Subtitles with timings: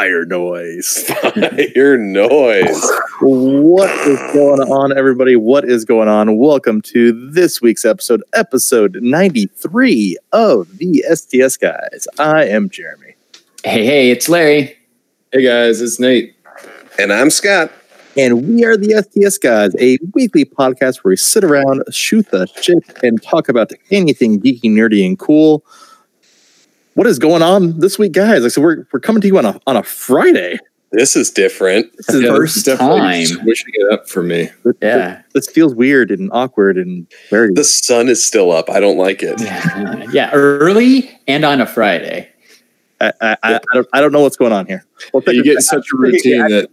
[0.00, 1.10] Fire noise.
[1.76, 2.90] Your noise.
[3.20, 5.36] What is going on, everybody?
[5.36, 6.38] What is going on?
[6.38, 12.08] Welcome to this week's episode, episode 93 of the STS Guys.
[12.18, 13.14] I am Jeremy.
[13.62, 14.74] Hey, hey, it's Larry.
[15.32, 16.34] Hey guys, it's Nate.
[16.98, 17.70] And I'm Scott.
[18.16, 22.46] And we are the STS Guys, a weekly podcast where we sit around, shoot the
[22.62, 25.62] shit, and talk about anything geeky, nerdy, and cool.
[26.94, 28.42] What is going on this week, guys?
[28.42, 30.58] Like, so we're, we're coming to you on a on a Friday.
[30.92, 31.86] This is different.
[31.96, 33.24] This is Yeah, First this is time.
[33.24, 34.48] switching it up for me.
[34.82, 35.22] Yeah.
[35.34, 37.52] This feels weird and awkward and very.
[37.54, 38.68] The sun is still up.
[38.68, 39.40] I don't like it.
[39.40, 42.28] Yeah, yeah, early and on a Friday.
[43.00, 44.84] I, I, I, I don't I don't know what's going on here.
[45.14, 46.68] Well, You get such a routine that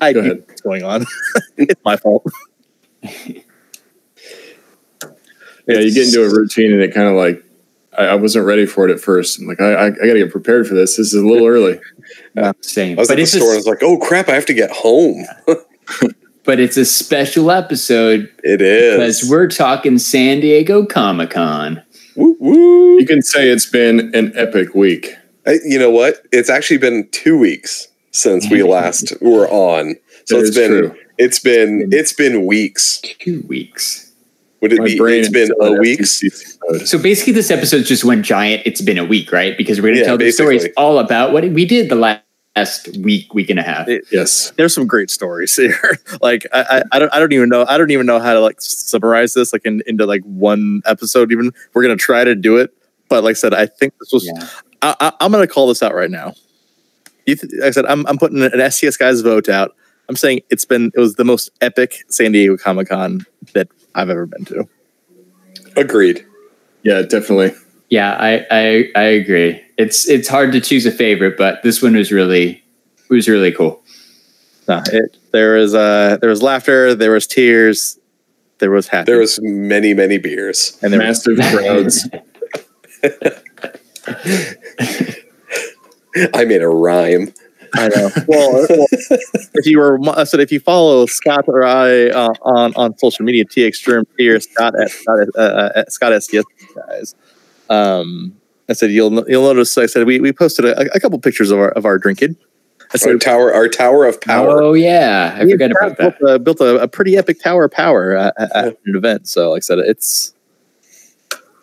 [0.00, 0.44] I Go know ahead.
[0.48, 1.06] what's going on.
[1.56, 2.26] it's my fault.
[3.02, 3.38] yeah,
[5.68, 7.43] you get into a routine and it kind of like
[7.98, 9.38] I, I wasn't ready for it at first.
[9.40, 10.96] I'm like, I, I, I got to get prepared for this.
[10.96, 11.80] This is a little early.
[12.60, 12.98] Same.
[12.98, 14.46] I was But at the store and I a, was like, oh crap, I have
[14.46, 15.24] to get home.
[16.44, 21.82] but it's a special episode It is because we're talking San Diego Comic Con.
[22.16, 22.98] Woo, woo.
[22.98, 25.14] You can say it's been an epic week.
[25.46, 26.22] I- you know what?
[26.32, 29.94] It's actually been two weeks since we last were on.
[30.26, 30.96] So That it's is been true.
[31.18, 33.00] it's been it's been weeks.
[33.00, 34.03] Two weeks.
[34.60, 36.04] Would it My be brain it's is been a week?
[36.86, 38.62] So basically, this episode just went giant.
[38.64, 39.56] It's been a week, right?
[39.58, 40.74] Because we're going to Yeah, tell the stories basically.
[40.82, 42.22] all about what we did the last
[43.00, 43.88] week, week and a half.
[43.88, 44.52] It- Yes.
[44.56, 45.98] There's some great stories here.
[46.22, 48.40] like I, I, I don't I don't even know I don't even know how to
[48.40, 51.30] like summarize this like in, into like one episode.
[51.32, 52.72] Even we're gonna try to do it,
[53.10, 54.24] but like I said, I think this was.
[54.26, 54.48] Yeah.
[54.82, 56.32] I, I, I'm gonna call this out right now.
[57.26, 59.74] You th- like I said I'm I'm putting an STS guys vote out.
[60.08, 63.24] I'm saying it's been it was the most epic San Diego Comic Con
[63.54, 64.68] that I've ever been to.
[65.76, 66.24] Agreed.
[66.82, 67.52] Yeah, definitely.
[67.90, 69.60] Yeah, I, I I agree.
[69.78, 72.62] It's it's hard to choose a favorite, but this one was really
[73.08, 73.82] was really cool.
[74.68, 77.98] No, it, there was uh there was laughter, there was tears,
[78.58, 80.78] there was happiness, There was many, many beers.
[80.82, 82.08] and there was Massive crowds.
[86.34, 87.32] I made a rhyme.
[87.74, 88.10] I know.
[88.26, 92.74] Well, well, if you were, I said if you follow Scott or I uh, on
[92.74, 97.14] on social media, TX Germ here, Scott at Scott at, uh, at Scott STS guys.
[97.68, 98.36] Um,
[98.68, 99.76] I said you'll you'll notice.
[99.76, 102.36] I said we, we posted a, a couple pictures of our of our drinking.
[102.94, 104.62] I Our tower, our tower of power.
[104.62, 106.18] Oh yeah, I we forgot about that.
[106.20, 109.26] built, a, built a, a pretty epic tower of power uh, at, at an event.
[109.26, 110.32] So, like I said, it's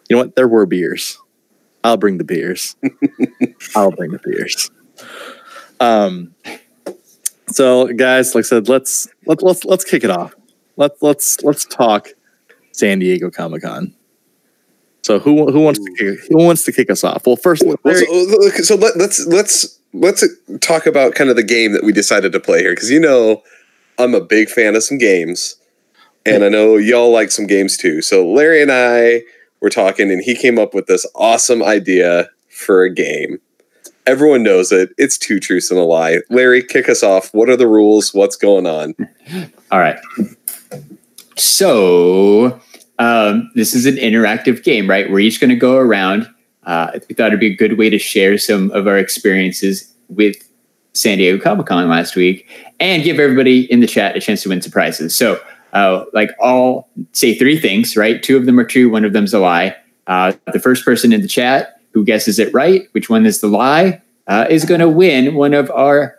[0.09, 0.35] you know what?
[0.35, 1.17] There were beers.
[1.83, 2.75] I'll bring the beers.
[3.75, 4.69] I'll bring the beers.
[5.81, 6.33] Um.
[7.49, 10.33] So, guys, like I said, let's let, let's let's kick it off.
[10.77, 12.09] Let's let's let's talk
[12.71, 13.93] San Diego Comic Con.
[15.01, 17.25] So, who who wants to kick, who wants to kick us off?
[17.25, 20.23] Well, first, Well, so, so let, let's let's let's
[20.61, 23.43] talk about kind of the game that we decided to play here because you know
[23.97, 25.55] I'm a big fan of some games,
[26.25, 28.01] and I know y'all like some games too.
[28.01, 29.23] So Larry and I
[29.61, 33.39] were talking, and he came up with this awesome idea for a game.
[34.05, 34.89] Everyone knows it.
[34.97, 36.19] It's two truths and a lie.
[36.29, 37.33] Larry, kick us off.
[37.33, 38.13] What are the rules?
[38.13, 38.95] What's going on?
[39.71, 39.97] All right.
[41.37, 42.59] So
[42.99, 45.09] um, this is an interactive game, right?
[45.09, 46.29] We're each going to go around.
[46.63, 50.35] Uh, we thought it'd be a good way to share some of our experiences with
[50.93, 52.47] San Diego Comic Con last week
[52.79, 55.15] and give everybody in the chat a chance to win some prizes.
[55.15, 55.41] So,
[55.73, 58.21] uh, like, I'll say three things, right?
[58.21, 59.75] Two of them are true, one of them's a lie.
[60.07, 63.47] Uh, the first person in the chat who guesses it right, which one is the
[63.47, 66.17] lie, uh, is going to win one of our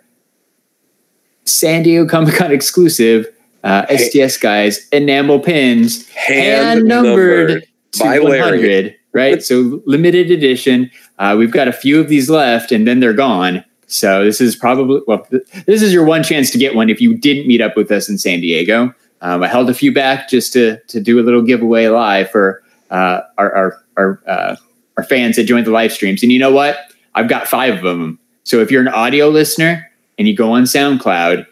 [1.44, 3.26] San Diego Comic Con exclusive
[3.64, 3.86] uh.
[3.96, 8.58] STS guys enamel pins, Hand numbered to by Larry.
[8.58, 9.42] 100, right?
[9.42, 10.90] so limited edition.
[11.18, 13.64] Uh, we've got a few of these left, and then they're gone.
[13.86, 17.00] So this is probably well, th- this is your one chance to get one if
[17.00, 18.94] you didn't meet up with us in San Diego.
[19.20, 22.62] Um, I held a few back just to to do a little giveaway live for
[22.90, 24.56] uh, our our our, uh,
[24.96, 26.22] our fans that joined the live streams.
[26.22, 26.76] And you know what?
[27.14, 28.18] I've got five of them.
[28.44, 31.46] So if you're an audio listener and you go on SoundCloud,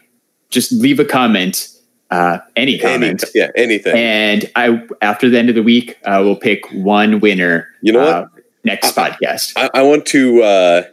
[0.49, 1.67] just leave a comment,
[2.09, 3.95] uh, any Any, comment, yeah, anything.
[3.95, 7.69] and I after the end of the week, uh, we'll pick one winner.
[7.81, 8.09] You know what?
[8.13, 8.25] uh,
[8.65, 9.53] next podcast.
[9.55, 10.83] I, I want to uh,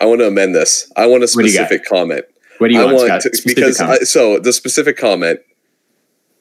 [0.00, 0.90] I want to amend this.
[0.96, 1.66] I want a What do you got?
[1.66, 2.24] specific comment.
[2.58, 5.40] What do you I want, want to, because I, so the specific comment.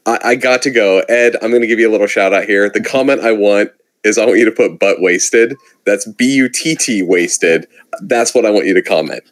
[0.05, 1.35] I, I got to go, Ed.
[1.41, 2.69] I'm going to give you a little shout out here.
[2.69, 3.71] The comment I want
[4.07, 5.55] is I want you to put butt wasted.
[5.85, 7.67] That's B U T T wasted.
[8.01, 9.23] That's what I want you to comment.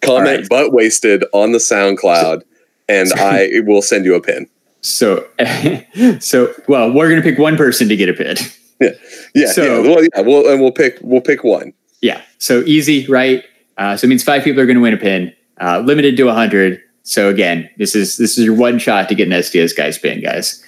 [0.00, 0.48] Comment right.
[0.48, 2.42] butt wasted on the SoundCloud,
[2.88, 4.46] and I will send you a pin.
[4.82, 5.26] so,
[6.20, 8.36] so well, we're gonna pick one person to get a pin.
[9.34, 9.88] Yeah, So- yeah.
[9.88, 10.20] Well, yeah.
[10.20, 11.72] We'll and we'll pick we'll pick one.
[12.02, 12.20] Yeah.
[12.38, 13.42] So easy, right?
[13.78, 16.24] Uh, so it means five people are going to win a pin, uh, limited to
[16.24, 16.80] 100.
[17.02, 20.20] So again, this is this is your one shot to get an STS guys pin,
[20.22, 20.62] guys.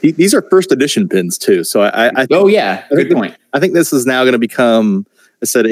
[0.00, 3.10] Th- These are first edition pins too, so I, I, I think, Oh yeah, good
[3.10, 3.36] point.
[3.52, 5.06] I think this is now going to become,
[5.42, 5.68] I said, a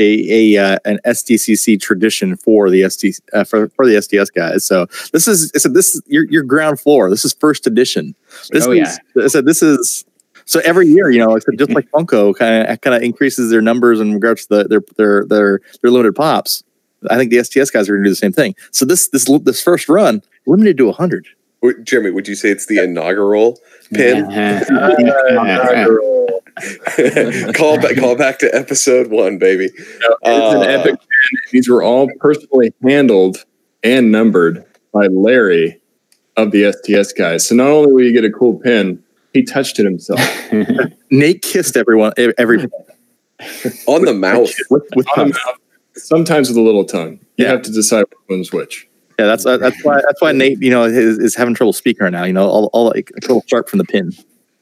[0.56, 4.64] a uh, an SDCC tradition for the SD uh, for for the STS guys.
[4.64, 7.11] So this is, I said, this is your your ground floor.
[7.11, 8.14] This is first edition.
[8.50, 10.05] This Oh, is, I said, this is.
[10.49, 13.99] So every year, you know, just like Funko kind of kind of increases their numbers
[13.99, 16.62] in regards to the, their their their their limited pops.
[17.11, 18.55] I think the STS guys are going to do the same thing.
[18.70, 21.26] So this this this first run limited to hundred.
[21.67, 23.59] W- Jeremy, would you say it's the inaugural
[23.93, 24.27] pin?
[27.55, 29.67] call back, call back to episode one, baby.
[29.67, 30.95] It's an Uh, epic.
[30.99, 31.41] pin.
[31.53, 33.45] These were all personally handled
[33.83, 35.81] and numbered by Larry
[36.37, 37.47] of the STS guys.
[37.47, 39.03] So not only will you get a cool pin,
[39.35, 40.21] he touched it himself.
[41.11, 42.61] Nate kissed everyone every
[43.87, 44.51] on the mouth.
[44.71, 45.59] with, with On the mouth,
[45.95, 47.19] sometimes with a little tongue.
[47.37, 47.53] You Yeah.
[47.53, 48.89] have to decide which one's which.
[49.19, 52.05] Yeah, that's uh, that's why that's why Nate, you know, is, is having trouble speaking
[52.05, 52.25] right now.
[52.25, 54.13] You know, all, all like a little sharp from the pin.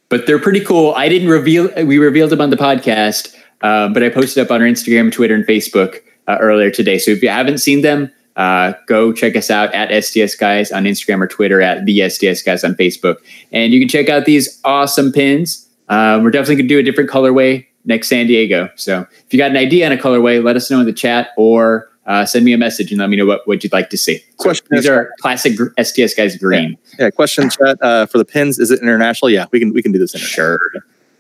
[0.09, 0.93] but they're pretty cool.
[0.97, 1.69] I didn't reveal.
[1.85, 5.35] We revealed them on the podcast, uh, but I posted up on our Instagram, Twitter,
[5.35, 5.99] and Facebook
[6.29, 6.99] uh, earlier today.
[6.99, 10.85] So if you haven't seen them, uh, go check us out at STS Guys on
[10.85, 13.17] Instagram or Twitter at the STS Guys on Facebook,
[13.51, 15.69] and you can check out these awesome pins.
[15.89, 18.71] Uh, we're definitely gonna do a different colorway next San Diego.
[18.77, 21.31] So if you got an idea on a colorway, let us know in the chat
[21.37, 23.97] or uh, send me a message and let me know what, what you'd like to
[23.97, 24.19] see.
[24.19, 26.77] So Question these are classic gr- STS Guys green.
[26.99, 28.59] Yeah, question chat uh, for the pins.
[28.59, 29.31] Is it international?
[29.31, 30.13] Yeah, we can we can do this.
[30.13, 30.59] Sure,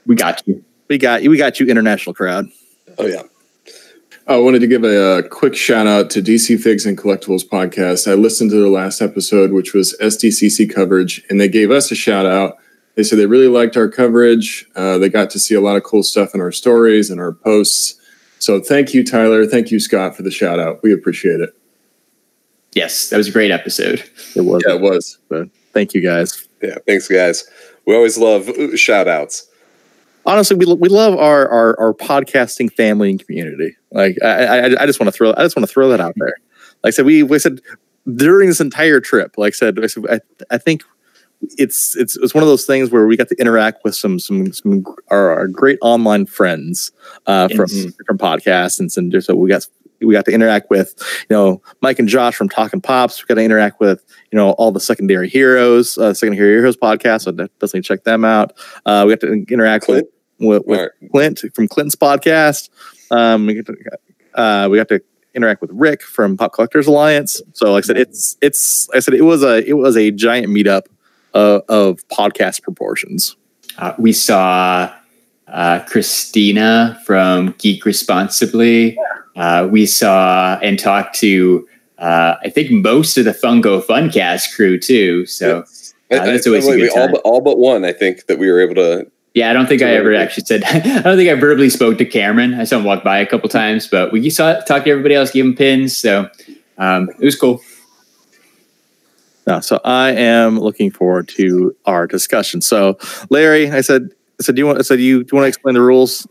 [0.06, 0.62] we got you.
[0.88, 1.30] We got you.
[1.30, 1.66] We got you.
[1.66, 2.48] International crowd.
[2.98, 3.22] Oh yeah.
[4.26, 8.10] I wanted to give a, uh quick shout out to DC Figs and Collectibles podcast.
[8.10, 11.94] I listened to their last episode, which was SDCC coverage, and they gave us a
[11.94, 12.56] shout out.
[12.94, 14.66] They said they really liked our coverage.
[14.76, 17.32] Uh, they got to see a lot of cool stuff in our stories and our
[17.32, 18.00] posts.
[18.38, 19.46] So thank you, Tyler.
[19.46, 20.82] Thank you, Scott, for the shout out.
[20.82, 21.50] We appreciate it.
[22.72, 24.02] Yes, that was a great episode.
[24.34, 24.62] It was.
[24.66, 25.18] Yeah, it was.
[25.72, 26.48] Thank you guys.
[26.62, 26.76] Yeah.
[26.86, 27.48] Thanks, guys.
[27.86, 29.48] We always love uh, shout outs.
[30.26, 33.76] Honestly, we, we love our, our our podcasting family and community.
[33.90, 36.14] Like I I, I just want to throw I just want to throw that out
[36.16, 36.34] there.
[36.82, 37.60] Like I said, we we said
[38.14, 39.34] during this entire trip.
[39.36, 40.20] Like I said, I, said, I,
[40.50, 40.82] I think
[41.58, 44.52] it's it's it's one of those things where we got to interact with some some
[44.52, 46.92] some our, our great online friends
[47.26, 47.92] uh, from Yes.
[48.06, 49.66] from podcasts and some so we got
[50.00, 50.94] we got to interact with
[51.30, 53.22] you know Mike and Josh from Talking Pops.
[53.22, 57.22] We got to interact with you know all the secondary heroes, uh, secondary heroes podcast.
[57.22, 58.52] So definitely check them out.
[58.84, 60.08] Uh, we got to interact Clint?
[60.40, 61.10] with with, right.
[61.12, 62.68] Clint from Clinton's podcast.
[63.10, 65.00] Um, we got to uh, we got to
[65.34, 67.40] interact with Rick from Pop Collectors Alliance.
[67.54, 70.10] So like I said, it's it's like I said it was a it was a
[70.10, 70.82] giant meetup
[71.34, 73.36] uh, of podcast proportions.
[73.78, 74.92] Uh, we saw
[75.48, 78.96] uh, Christina from Geek Responsibly.
[79.36, 81.66] Uh, we saw and talked to,
[81.98, 85.26] uh, I think, most of the Funko Funcast crew too.
[85.26, 85.64] So,
[86.10, 87.10] I, Uh, that's I- always a wait, good we- all time.
[87.12, 87.84] but all but one.
[87.84, 89.06] I think that we were able to.
[89.34, 92.04] yeah, I don't think I ever actually said, I don't think I verbally spoke to
[92.04, 92.54] Cameron.
[92.54, 95.32] I saw him walk by a couple times, but we saw talked to everybody else,
[95.32, 95.96] gave him pins.
[95.96, 96.28] So,
[96.78, 97.60] um, it was cool.
[99.46, 102.60] No, so I am looking forward to our discussion.
[102.60, 102.98] So
[103.30, 104.10] Larry, I said
[104.40, 106.26] I said do you want I said you do you want to explain the rules?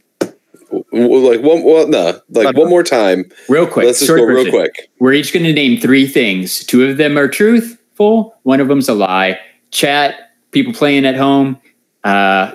[0.71, 3.25] w- w- Like one, well, no, like one more time.
[3.49, 4.51] Real quick, Let's just short go real version.
[4.51, 4.89] quick.
[4.99, 6.63] We're each going to name three things.
[6.65, 8.35] Two of them are truthful.
[8.43, 9.39] One of them's a lie.
[9.71, 11.59] Chat, people playing at home,
[12.03, 12.53] uh,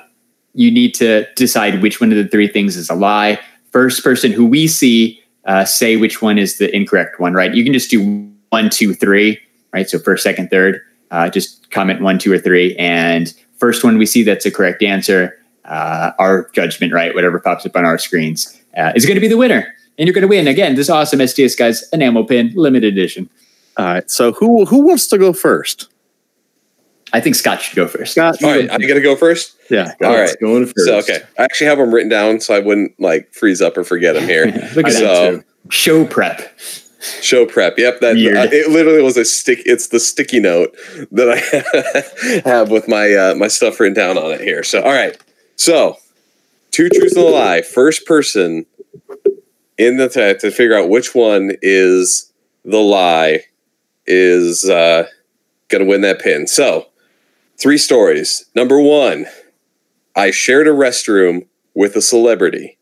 [0.55, 3.39] you need to decide which one of the three things is a lie.
[3.71, 7.55] First person who we see uh, say which one is the incorrect one, right?
[7.55, 9.39] You can just do one, two, three,
[9.73, 9.89] right?
[9.89, 10.81] So first, second, third.
[11.11, 14.83] Uh, just comment one, two, or three, and first one we see that's a correct
[14.83, 15.35] answer.
[15.65, 17.15] Uh, our judgment, right?
[17.15, 20.15] Whatever pops up on our screens uh, is going to be the winner and you're
[20.15, 20.77] going to win again.
[20.77, 23.29] This awesome STS guys enamel pin, limited edition.
[23.77, 24.11] All right.
[24.11, 25.89] So who who wants to go first?
[27.13, 28.13] I think Scott should go first.
[28.13, 28.43] Scott.
[28.43, 29.57] All right, I got to go first.
[29.71, 29.93] Yeah.
[30.03, 30.41] All Let's right.
[30.41, 30.85] go in first.
[30.85, 33.85] So okay, I actually have them written down so I wouldn't like freeze up or
[33.85, 34.47] forget them here.
[34.75, 35.45] Look at I that So- too.
[35.71, 36.59] show prep.
[37.23, 37.79] Show prep.
[37.79, 39.61] Yep, that uh, it literally was a stick.
[39.67, 40.77] It's the sticky note
[41.11, 44.63] that I have with my uh, my stuff written down on it here.
[44.63, 45.17] So all right,
[45.57, 45.97] so
[46.71, 47.63] two truths and a lie.
[47.63, 48.67] First person
[49.77, 52.33] in the to, to figure out which one is
[52.65, 53.45] the lie
[54.07, 55.07] is uh,
[55.69, 56.47] going to win that pin.
[56.47, 56.89] So,
[57.57, 58.47] three stories.
[58.55, 59.27] Number one,
[60.17, 62.79] I shared a restroom with a celebrity.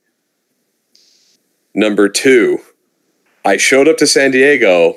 [1.74, 2.60] Number two,
[3.46, 4.96] I showed up to San Diego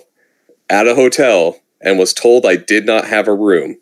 [0.72, 3.78] at a hotel and was told I did not have a room.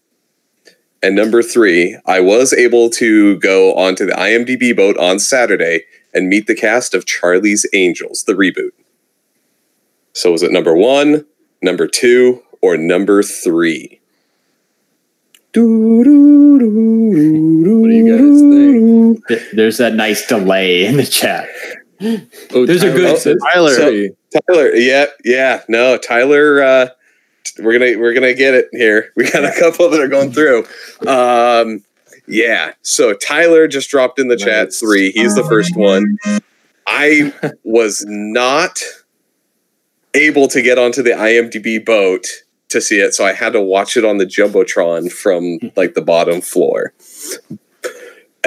[1.02, 6.28] And number three, I was able to go onto the IMDb boat on Saturday and
[6.28, 8.72] meet the cast of Charlie's Angels, the reboot.
[10.12, 11.26] So was it number one,
[11.62, 14.02] number two, or number three?
[15.54, 15.64] What
[17.88, 19.54] do you guys think?
[19.54, 21.48] There's that nice delay in the chat.
[22.00, 23.74] Oh, There's a good- says Tyler.
[23.76, 24.12] three.
[24.50, 26.62] Tyler, yeah, yeah, no, Tyler.
[26.62, 26.90] Uh,
[27.60, 29.12] we're gonna we're gonna get it here.
[29.16, 30.66] We got a couple that are going through.
[31.08, 31.84] Um,
[32.28, 35.12] yeah, so Tyler just dropped in the chat three.
[35.12, 36.18] He's the first one.
[36.86, 38.80] I was not
[40.14, 42.28] able to get onto the IMDb boat
[42.70, 46.02] to see it, so I had to watch it on the jumbotron from like the
[46.02, 46.94] bottom floor.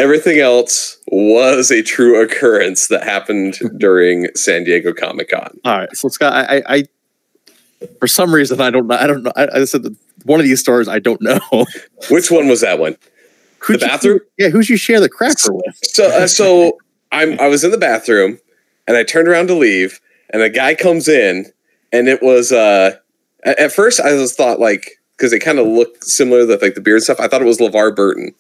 [0.01, 5.61] Everything else was a true occurrence that happened during San Diego Comic Con.
[5.65, 6.85] All right, so Scott, I, I, I
[7.99, 8.97] for some reason I don't know.
[8.97, 9.33] I don't know.
[9.37, 11.39] I, I said that one of these stores I don't know.
[12.11, 12.97] Which one was that one?
[13.59, 14.21] Who'd The you- bathroom?
[14.39, 15.79] yeah, who'd you share the cracker with?
[15.83, 16.79] So, uh, so
[17.13, 18.39] I'm I was in the bathroom,
[18.89, 21.47] and I turned around to leave, and a guy comes in,
[21.93, 22.97] and it was uh,
[23.45, 26.75] at, at first I was thought like because it kind of looked similar to like
[26.75, 27.21] the beard stuff.
[27.21, 28.35] I thought it was LeVar Burton,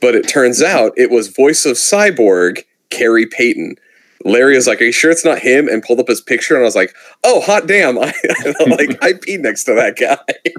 [0.00, 3.76] but it turns out it was voice of Cyborg Khary Payton.
[4.24, 6.62] Larry was like, "Are you sure it's not him?" and pulled up his picture, and
[6.62, 8.12] I was like, "Oh, hot damn!" I
[8.66, 10.52] like I peed next to that guy.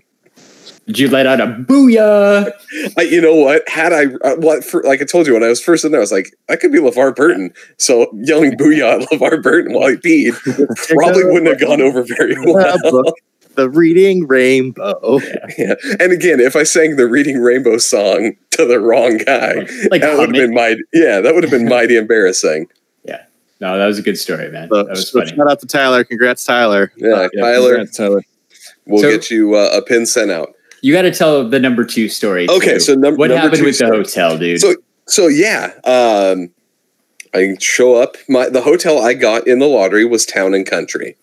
[0.87, 2.49] Did you let out a booyah?
[2.97, 3.67] I, you know what?
[3.67, 5.99] Had I, uh, what for, like I told you when I was first in there,
[5.99, 7.51] I was like, that could be LeVar Burton.
[7.77, 10.33] So yelling "booyah" at LeVar Burton while he peed
[10.87, 13.13] probably wouldn't have gone over very well.
[13.57, 15.19] The reading rainbow.
[15.57, 15.73] yeah.
[15.99, 19.55] And again, if I sang the Reading Rainbow song to the wrong guy,
[19.91, 20.81] Like that would have been mighty.
[20.93, 22.67] Yeah, that would have been mighty embarrassing.
[23.03, 23.23] Yeah.
[23.59, 24.69] No, that was a good story, man.
[24.69, 25.35] So, That was so funny.
[25.35, 26.03] shout out to Tyler.
[26.05, 26.93] Congrats, Tyler.
[26.95, 28.21] Yeah, Yeah, Tyler, congrats, Tyler.
[28.85, 30.53] we'll So- get you uh, a pin sent out.
[30.81, 32.47] You got to tell the number two story.
[32.47, 32.79] Okay, too.
[32.79, 34.61] so num- what number happened two with the hotel, dude?
[34.61, 34.75] So
[35.07, 36.51] so yeah, um,
[37.33, 38.15] I show up.
[38.29, 41.17] My the hotel I got in the lottery was Town and Country.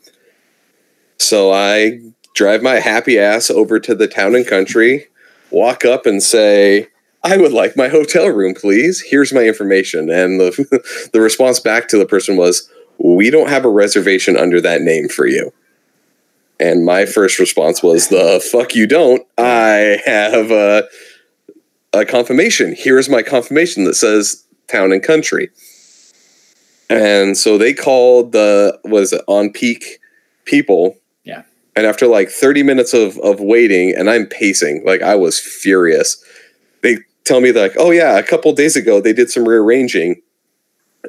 [1.18, 2.00] So I
[2.34, 5.06] drive my happy ass over to the Town and Country,
[5.50, 6.88] walk up and say,
[7.22, 9.00] "I would like my hotel room, please.
[9.00, 13.64] Here's my information." And the the response back to the person was, "We don't have
[13.64, 15.52] a reservation under that name for you."
[16.60, 19.26] And my first response was, "The fuck you don't.
[19.38, 20.88] I have a
[21.92, 22.74] a confirmation.
[22.74, 25.50] Here is my confirmation that says town and country."
[26.90, 29.84] And so they called the was it onPeak
[30.44, 30.96] people.
[31.76, 36.22] And after like 30 minutes of of waiting, and I'm pacing, like I was furious.
[36.82, 40.22] They tell me like, "Oh yeah, a couple days ago they did some rearranging.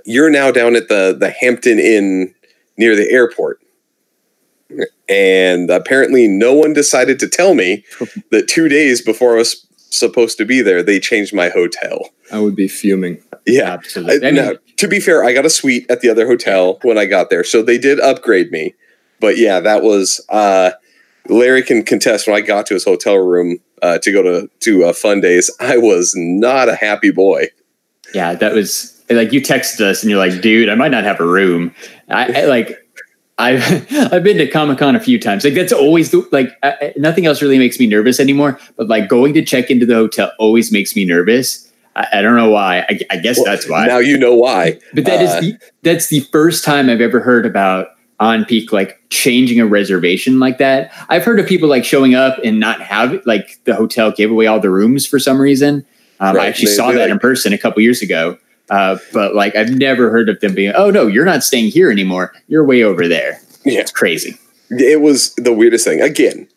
[0.06, 2.34] You're now down at the the Hampton Inn
[2.78, 3.60] near the airport."
[5.08, 7.84] And apparently, no one decided to tell me
[8.32, 12.10] that two days before I was supposed to be there, they changed my hotel.
[12.32, 13.22] I would be fuming.
[13.46, 13.72] Yeah.
[13.72, 14.28] Absolutely.
[14.28, 17.06] I now, to be fair, I got a suite at the other hotel when I
[17.06, 18.74] got there, so they did upgrade me.
[19.20, 20.72] But yeah, that was uh,
[21.28, 24.86] Larry can contest when I got to his hotel room uh, to go to to
[24.86, 25.50] uh, Fundays.
[25.60, 27.48] I was not a happy boy.
[28.14, 31.20] yeah, that was like you texted us and you're like, dude, I might not have
[31.20, 31.74] a room.
[32.10, 32.78] I, I like.
[33.38, 33.62] I've
[34.14, 35.44] I've been to Comic Con a few times.
[35.44, 38.58] Like that's always the, like I, nothing else really makes me nervous anymore.
[38.78, 41.70] But like going to check into the hotel always makes me nervous.
[41.98, 42.86] I, I don't know why.
[42.88, 43.88] I, I guess that's why.
[43.88, 44.80] Now you know why.
[44.94, 49.02] But that is Uh, the that's the first time I've ever heard about onPeak like
[49.10, 50.92] changing a reservation like that.
[51.10, 54.48] I've heard of people like showing up and not have like the hotel gave away
[54.48, 55.86] all the rooms for some reason.
[56.20, 58.38] Um, I actually They- saw that like- in person a couple years ago.
[58.70, 61.92] Uh, but like I've never heard of them being, oh no, you're not staying here
[61.92, 62.34] anymore.
[62.48, 63.40] You're way over there.
[63.64, 63.82] Yeah.
[63.82, 64.38] It's crazy.
[64.72, 66.02] It was the weirdest thing.
[66.02, 66.48] Again,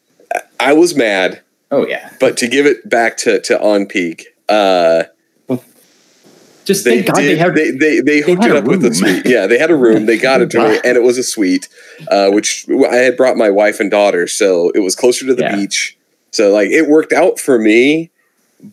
[0.59, 2.11] I was mad, Oh yeah.
[2.19, 4.23] but to give it back to to onPeak.
[4.49, 5.05] Uh,
[6.69, 8.85] Just they thank God did, they have they, they they hooked had it up with
[8.85, 9.25] a suite.
[9.25, 10.05] Yeah, they had a room.
[10.05, 11.67] They got it to me, and it was a suite,
[12.09, 15.45] uh, which I had brought my wife and daughter, so it was closer to the
[15.45, 15.57] Yeah.
[15.57, 15.97] beach.
[16.31, 18.11] So like it worked out for me,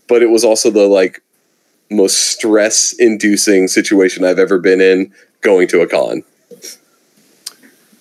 [0.09, 1.21] but it was also the like
[1.89, 6.25] most stress inducing situation I've ever been in going to a con.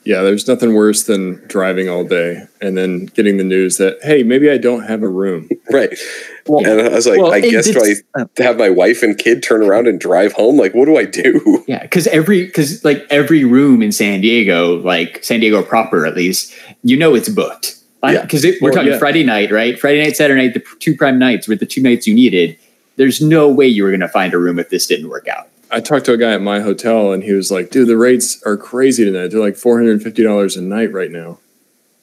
[0.04, 4.22] Yeah, there's nothing worse than driving all day and then getting the news that hey,
[4.22, 5.48] maybe I don't have a room.
[5.70, 5.98] Right.
[6.46, 9.16] and I was like, Well, I and guess do I it's- have my wife and
[9.16, 10.58] kid turn around and drive home?
[10.58, 11.64] Like, what do I do?
[11.66, 16.14] Yeah, because every because like every room in San Diego, like San Diego proper at
[16.14, 17.76] least, you know it's booked.
[18.04, 18.20] Yeah.
[18.22, 18.98] Because we're Well, talking yeah.
[18.98, 19.78] Friday night, right?
[19.80, 22.58] Friday night, Saturday night, the two prime nights were the two nights you needed.
[22.96, 25.48] There's no way you were going to find a room if this didn't work out.
[25.74, 28.40] I talked to a guy at my hotel and he was like, dude, the rates
[28.46, 29.28] are crazy tonight.
[29.32, 31.38] They're like $450 a night right now.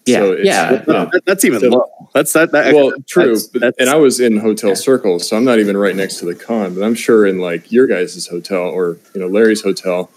[0.05, 0.71] Yeah, So it's- yeah.
[0.71, 1.85] That- that- that's even So- low.
[2.13, 2.51] That's that.
[2.51, 3.23] that Well, true.
[3.23, 4.75] that's- but- that's- and I was in hotel Yeah.
[4.75, 7.71] circles, so I'm not even right next to the con, but I'm sure in like
[7.71, 10.09] your guys' hotel or, you know, Larry's hotel,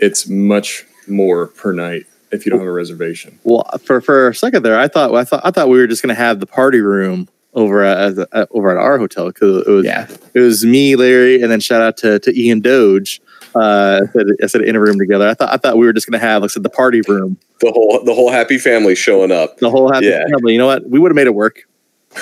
[0.00, 3.38] it's much more per night if you don't have a reservation.
[3.44, 6.02] Well, for for a second there, I thought I thought I thought we were just
[6.02, 7.28] gonna have the party room
[7.58, 10.06] over at, at over at our hotel because it was Yeah.
[10.34, 13.20] it was me, Larry, and then shout out to, to Ian Doge.
[13.54, 15.26] Uh, I said, I said in a room together.
[15.28, 17.36] I thought I thought we were just gonna have like I said the party room,
[17.60, 19.58] The whole the whole happy family showing up.
[19.58, 20.22] the whole happy Yeah.
[20.30, 20.52] family.
[20.52, 20.88] You know what?
[20.88, 21.62] We would have made it work.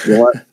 [0.07, 0.47] You know what?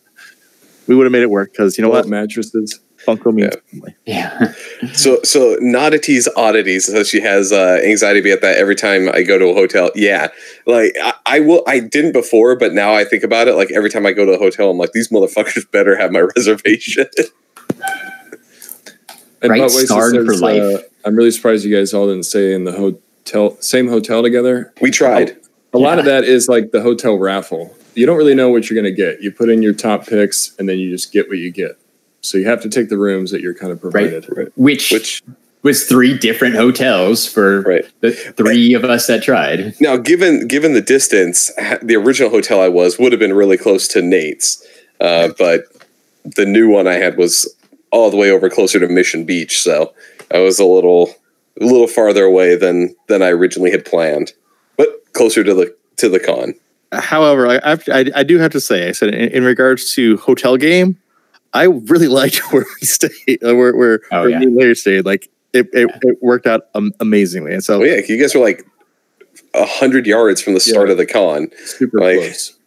[0.87, 2.07] we would have made it work because you know what?
[2.07, 2.79] Mattresses.
[3.05, 3.59] Funko means Yeah.
[3.71, 3.95] family.
[4.05, 4.53] Yeah.
[4.93, 6.85] So so Noddities oddities.
[6.85, 9.91] So she has uh, anxiety about that every time I go to a hotel.
[9.95, 10.27] Yeah,
[10.65, 11.63] like I, I will.
[11.67, 13.55] I didn't before, but now I think about it.
[13.55, 16.19] Like every time I go to a hotel, I'm like, these motherfuckers better have my
[16.35, 17.05] reservation.
[19.41, 20.61] And Right, Butt Waste starred says, for life.
[20.61, 24.73] uh, I'm really surprised you guys all didn't stay in the hotel, same hotel together.
[24.81, 25.35] we tried.
[25.73, 27.75] A lot of that is like the hotel raffle.
[27.95, 29.21] You don't really know what you're going to get.
[29.21, 31.77] You put in your top picks and then you just get what you get.
[32.23, 34.25] So you have to take the rooms that you're kind of provided.
[34.55, 35.21] Which, Which
[35.61, 39.73] was three different hotels for right the three of us that tried.
[39.79, 41.51] now, given given the distance,
[41.81, 44.65] the original hotel I was would have been really close to Nate's,
[44.99, 45.65] uh, but
[46.23, 47.53] the new one I had was
[47.91, 49.93] all the way over closer to Mission Beach, so
[50.31, 51.15] I was a little
[51.59, 54.33] a little farther away than than I originally had planned,
[54.77, 56.55] but closer to the to the con.
[56.91, 60.17] However, I, I, I I do have to say, I said in, in regards to
[60.17, 60.99] hotel game,
[61.53, 64.39] I really liked where we stayed, uh, where where, Oh, where yeah.
[64.39, 65.05] me and Larry stayed.
[65.05, 68.41] Like it, it, it worked out um, amazingly, and so Oh yeah, you guys were
[68.41, 68.65] like
[69.53, 70.93] a hundred yards from the start Yeah.
[70.93, 71.49] of the con.
[71.65, 72.57] Super Like- close.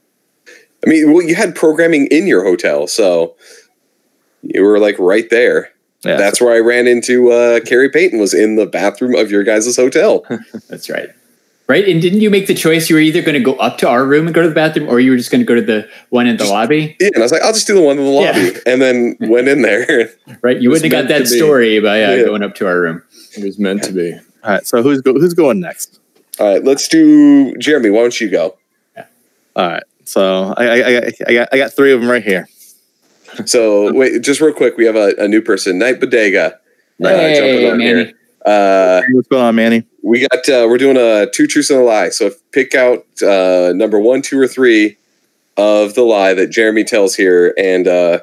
[0.87, 3.35] I mean, well, you had programming in your hotel, so
[4.43, 5.71] you were like right there.
[6.05, 9.43] yeah, That's where I ran into uh, Khary Payton was in the bathroom of your
[9.43, 10.25] guys' hotel.
[10.69, 11.09] That's right.
[11.69, 11.89] Right.
[11.89, 12.89] And didn't you make the choice?
[12.89, 14.89] You were either going to go up to our room and go to the bathroom,
[14.89, 16.97] or you were just going to go to the one in the Just- lobby.
[17.01, 18.31] Yeah, and I was like, I'll just do the one in the Yeah.
[18.31, 20.11] lobby, and then went in there.
[20.43, 20.61] Right.
[20.61, 22.23] You wouldn't have got that story by uh, Yeah.
[22.25, 23.03] going up to our room.
[23.37, 24.13] It was meant to be.
[24.45, 24.67] all right.
[24.67, 25.99] So who's go, who's going next?
[26.39, 27.91] All right, let's do Jeremy.
[27.91, 28.57] Why don't you go?
[28.95, 29.07] Yeah.
[29.57, 29.83] All right.
[30.05, 32.49] So I I, I, I got I got three of them right here.
[33.45, 36.55] So wait, just real quick, we have a, a new person, Night Bodega.
[37.03, 38.05] uh, Hey, jumping on Manny.
[38.05, 38.13] here.
[38.47, 39.83] Uh, What's going on, Manny?
[40.03, 42.11] we got uh, we're doing a two truths and a lie.
[42.11, 44.97] So pick out uh, number one, two, or three
[45.57, 48.21] of the lie that Jeremy tells here, and uh,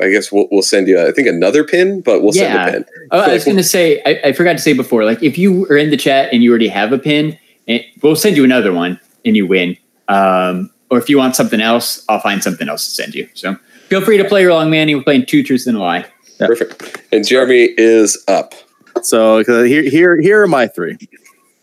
[0.00, 1.04] I guess we'll, we'll send you.
[1.04, 2.66] I think another pin, but we'll Yeah.
[2.66, 2.84] send a pin.
[3.10, 5.64] Oh, I was going to say, I, I forgot to say before, like if you
[5.66, 8.72] are in the chat and you already have a pin, and we'll send you another
[8.72, 9.76] one and you win.
[10.06, 13.28] Um, or if you want something else, I'll find something else to send you.
[13.34, 13.56] So
[13.88, 14.94] feel free to play along, Manny.
[14.94, 16.06] We're playing two truths and a lie.
[16.38, 16.46] Yeah.
[16.46, 17.02] Perfect.
[17.12, 18.54] And Jeremy is up.
[19.02, 20.96] So 'cause here here here are my three.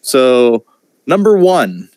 [0.01, 0.65] So
[1.07, 1.89] number one,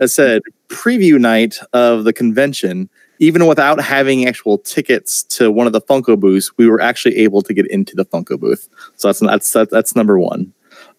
[0.00, 2.88] I said preview night of the convention.
[3.18, 7.40] Even without having actual tickets to one of the Funko booths, we were actually able
[7.40, 8.68] to get into the Funko booth.
[8.96, 10.52] So that's that's that's, that's number one.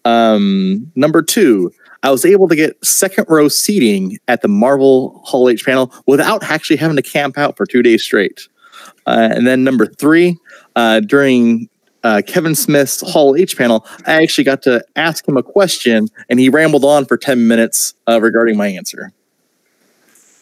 [0.04, 1.70] Um, number two,
[2.02, 6.42] I was able to get second row seating at the Marvel Hall H panel without
[6.42, 8.48] actually having to camp out for two days straight.
[9.06, 10.36] Uh, and then number three,
[10.76, 11.68] uh, during
[12.08, 16.40] uh, Kevin Smith's Hall H panel, I actually got to ask him a question, and
[16.40, 19.12] he rambled on for ten minutes uh, regarding my answer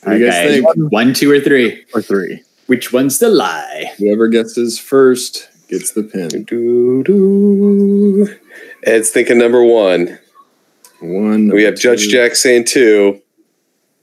[0.05, 0.61] What you guys Okay.
[0.63, 0.93] think?
[0.93, 1.85] One, two, or three.
[1.93, 2.43] or three.
[2.67, 3.93] Which one's the lie?
[3.99, 6.45] Whoever guesses first gets the pin.
[6.45, 8.29] Doo, doo.
[8.85, 10.19] Ed's thinking number one.
[11.01, 11.49] One.
[11.49, 12.09] We have Judge.
[12.09, 13.21] Jack saying two.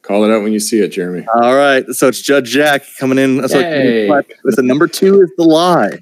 [0.02, 1.26] Call it out when you see it, Jeremy.
[1.34, 3.48] All right, so it's Judge Jack coming in.
[3.48, 4.10] So Yay.
[4.10, 6.00] it's the number two is the lie.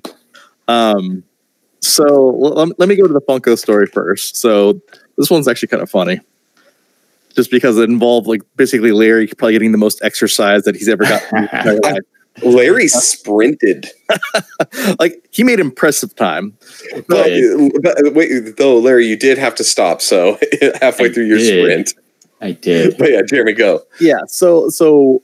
[0.67, 1.23] Um,
[1.81, 4.35] so l- let me go to the Funko story first.
[4.35, 4.79] So
[5.17, 6.19] this one's actually kind of funny,
[7.35, 11.03] just because it involved like basically Larry probably getting the most exercise that he's ever
[11.03, 11.37] gotten.
[11.37, 12.03] in his entire life.
[12.43, 13.87] Larry sprinted.
[14.99, 16.57] like he made impressive time.
[17.07, 17.29] But,
[17.81, 20.01] but uh, wait, though, Larry, you did have to stop.
[20.01, 20.37] So
[20.81, 21.89] halfway I through your did.
[21.89, 22.05] sprint.
[22.39, 22.97] I did.
[22.97, 23.83] But yeah, Jeremy, go.
[23.99, 25.21] Yeah, so so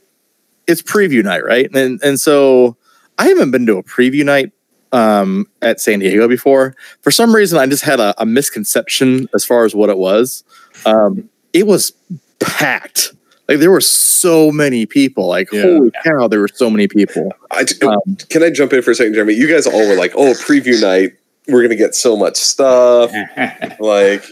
[0.66, 1.74] it's preview night, right?
[1.74, 2.76] And and so
[3.16, 4.52] I haven't been to a preview night
[4.92, 6.74] um at San Diego before.
[7.02, 10.44] For some reason I just had a, a misconception as far as what it was.
[10.86, 11.92] Um it was
[12.40, 13.12] packed.
[13.48, 15.26] Like there were so many people.
[15.26, 15.62] Like Yeah.
[15.62, 17.32] holy cow, there were so many people.
[17.50, 19.34] I, Um, can I jump in for a second, Jeremy?
[19.34, 21.12] You guys all were like, "Oh, preview night,
[21.48, 23.12] we're gonna get so much stuff."
[23.80, 24.24] Like,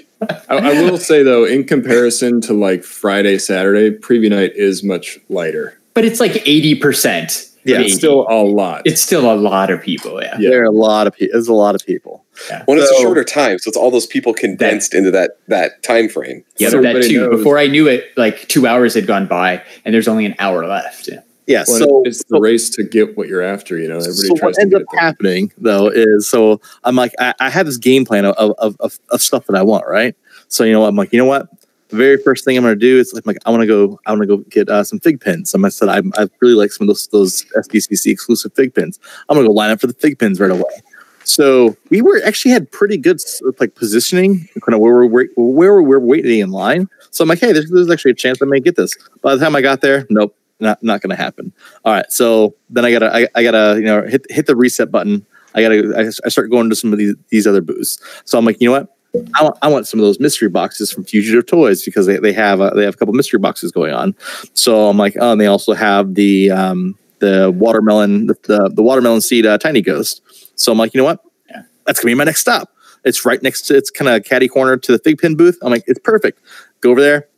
[0.49, 5.19] I, I will say though, in comparison to like Friday, Saturday, preview night is much
[5.29, 5.79] lighter.
[5.95, 7.51] but it's like 80%.
[7.67, 8.83] Yeah, It's still a lot.
[8.85, 10.23] it's still a lot of people.
[10.23, 10.37] Yeah.
[10.39, 10.51] Yeah.
[10.51, 11.33] There are a lot of people.
[11.33, 12.25] There's a lot of people.
[12.51, 15.83] Yeah, When it's a shorter time, so it's all those people condensed into that that
[15.83, 16.45] time frame.
[16.59, 17.29] Yeah, So that too.
[17.29, 17.39] knows.
[17.39, 20.67] Before I knew it, like two hours had gone by and there's only an hour
[20.67, 21.09] left.
[21.09, 21.21] Yeah.
[21.47, 21.65] Yeah.
[21.69, 23.79] Well, so it's the race to get what you're after.
[23.79, 25.01] You know, everybody so tries what to ends get up it there.
[25.01, 28.99] happening though is so I'm like I, I have this game plan of, of, of,
[29.11, 30.15] of stuff that I want, right?
[30.49, 31.49] So you know I'm like, you know what?
[31.89, 34.23] The very first thing I'm gonna do is like, I want to go I want
[34.23, 35.51] to go get uh, some fig pins.
[35.51, 38.99] So I said I I really like some of those those SDCC exclusive fig pins.
[39.29, 40.83] I'm gonna go line up for the fig pins right away.
[41.27, 43.21] So we were actually had pretty good
[43.59, 46.89] like positioning, kind of where we're where we're waiting in line.
[47.11, 48.95] So I'm like, hey, there's, there's actually a chance I may get this.
[49.23, 51.53] By the time I got there, nope, not not going to happen.
[51.85, 54.93] All right, so then I gotta I, I gotta you know hit hit the reset
[54.93, 55.27] button.
[55.55, 58.01] I gotta I, I start going to some of these these other booths.
[58.25, 58.96] So I'm like, you know what?
[59.35, 62.33] I want, I want some of those mystery boxes from Fugitive Toys because they, they
[62.33, 64.15] have a, they have a couple mystery boxes going on.
[64.55, 68.83] So I'm like, oh, and they also have the um, the watermelon the, the, the
[68.83, 70.23] watermelon seed uh, tiny ghost.
[70.57, 71.21] So I'm like, you know what?
[71.49, 71.63] Yeah.
[71.87, 72.71] That's gonna be my next stop.
[73.05, 75.59] It's right next to it's kind of caddy corner to the fig pin booth.
[75.63, 76.41] I'm like, it's perfect.
[76.81, 77.29] Go over there.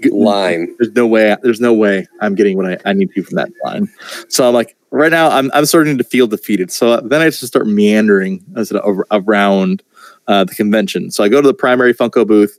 [0.00, 0.74] Get- Line.
[0.78, 1.36] There's no way.
[1.42, 3.88] There's no way I'm getting what I, I need to from that line.
[4.28, 6.70] So I'm like, right now, I'm I'm starting to feel defeated.
[6.70, 8.72] So then I just start meandering as
[9.10, 9.82] around
[10.28, 11.10] uh, the convention.
[11.10, 12.58] So I go to the primary Funko booth,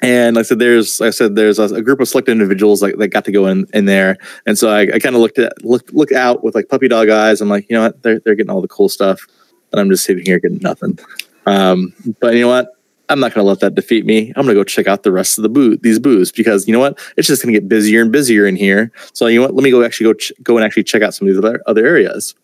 [0.00, 2.82] and like I said, there's like I said, there's a, a group of select individuals
[2.82, 5.38] like that got to go in in there, and so I, I kind of looked
[5.38, 7.40] at look look out with like puppy dog eyes.
[7.40, 9.26] I'm like, you know what, they're they're getting all the cool stuff,
[9.72, 10.98] and I'm just sitting here getting nothing.
[11.46, 12.74] Um, but you know what?
[13.10, 14.28] I'm not going to let that defeat me.
[14.36, 16.74] I'm going to go check out the rest of the booth, these booths, because you
[16.74, 16.98] know what?
[17.16, 18.92] It's just going to get busier and busier in here.
[19.14, 19.54] So you know what?
[19.54, 21.62] Let me go actually go ch- go and actually check out some of these other
[21.66, 22.34] other areas.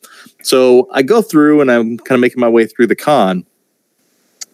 [0.42, 3.44] So I go through and I'm kind of making my way through the con.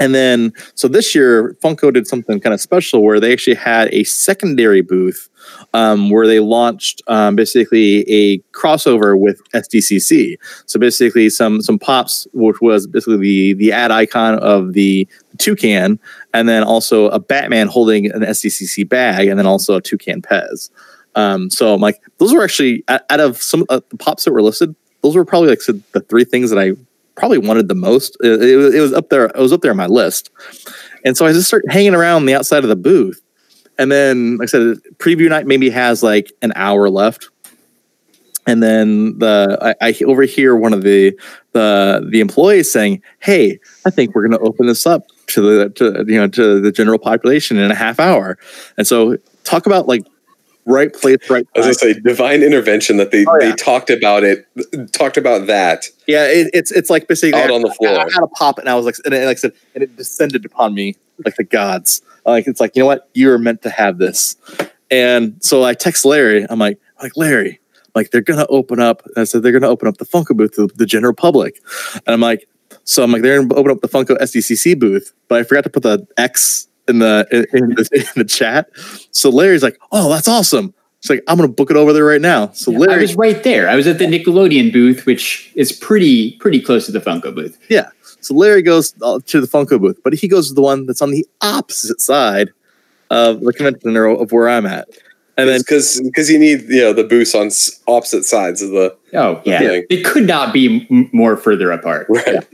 [0.01, 3.89] And then, so this year, Funko did something kind of special where they actually had
[3.93, 5.29] a secondary booth
[5.75, 10.37] um, where they launched um, basically a crossover with SDCC.
[10.65, 15.07] So basically, some some pops, which was basically the the ad icon of the
[15.39, 16.01] toucan,
[16.33, 20.71] and then also a Batman holding an SDCC bag, and then also a toucan Pez.
[21.15, 24.43] Um, so I'm like, those were actually out of some uh, the pops that were
[24.43, 24.75] listed.
[25.03, 26.73] Those were probably like the three things that I
[27.17, 28.17] probably wanted the most.
[28.21, 29.27] It, it, was- it was up there.
[29.27, 30.31] It was up there on my list.
[31.05, 33.21] And so I just started hanging around the outside of the booth.
[33.79, 37.31] And then, like I said, preview night maybe has like an hour left.
[38.47, 41.19] And then the I, I overhear one of the
[41.53, 45.71] the the employees saying, "Hey, I think we're going to open this up to the
[45.71, 48.39] to you know to the general population in a half hour."
[48.77, 50.03] And so, talk about like
[50.67, 51.63] right place, right Time.
[51.63, 53.51] As I say, divine intervention that they, Oh, yeah.
[53.51, 54.47] they talked about it,
[54.93, 57.99] talked about that Yeah, it, it's it's like basically out on the floor.
[57.99, 59.97] I had a pop, and I was like, and it, like I said, and it
[59.97, 62.03] descended upon me like the gods.
[62.25, 64.37] Like it's like you know what, you are meant to have this.
[64.91, 66.47] And so I text Larry.
[66.51, 67.61] I'm like, like Larry,
[67.95, 69.03] like they're gonna open up.
[69.17, 71.61] I said they're gonna open up the Funko booth to the general public,
[71.95, 72.49] and I'm like,
[72.85, 75.71] so I'm like they're gonna open up the Funko SDCC booth, but I forgot to
[75.71, 78.69] put the X in the in, in the, in the chat.
[79.11, 80.75] So Larry's like, oh, that's awesome.
[80.99, 82.51] It's like I'm gonna book it over there right now.
[82.53, 83.69] So I Larry, was right there.
[83.69, 87.59] I was at the Nickelodeon booth, which is pretty pretty close to the Funko booth.
[87.71, 87.89] Yeah.
[88.21, 91.01] So Larry goes uh, to the Funko booth, but he goes to the one that's
[91.01, 92.51] on the opposite side
[93.09, 94.89] of the convention center of where I'm at.
[95.39, 97.49] And then because because you need you know the booths on
[97.89, 99.81] opposite sides of the Oh yeah, Yeah.
[99.89, 102.09] it could not be m- more further apart.
[102.11, 102.47] right.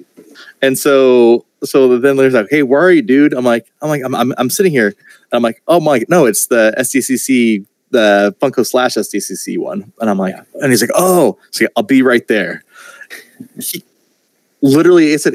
[0.62, 4.02] and so so then Larry's like, "Hey, where are you, dude?" I'm like, "I'm like,
[4.04, 8.34] I'm I'm, I'm sitting here." And I'm like, "Oh my, no, it's the SDCC, the
[8.40, 12.26] Funko slash SDCC one." And I'm like, and he's like, "Oh, so I'll be right
[12.28, 12.62] there."
[13.60, 13.84] He,
[14.62, 15.32] literally, it's a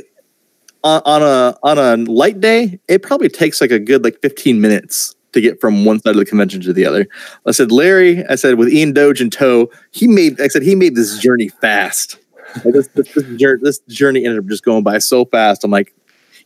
[0.84, 4.62] on, on a on a light day, it probably takes like a good like 15
[4.62, 7.08] minutes to get from one side of the convention to the other.
[7.46, 10.76] I said, Larry, I said with Ian Doge and tow, he made I said he
[10.76, 12.18] made this journey fast.
[12.66, 15.64] Like this, this, this, journey, this journey ended up just going by so fast.
[15.64, 15.94] I'm like,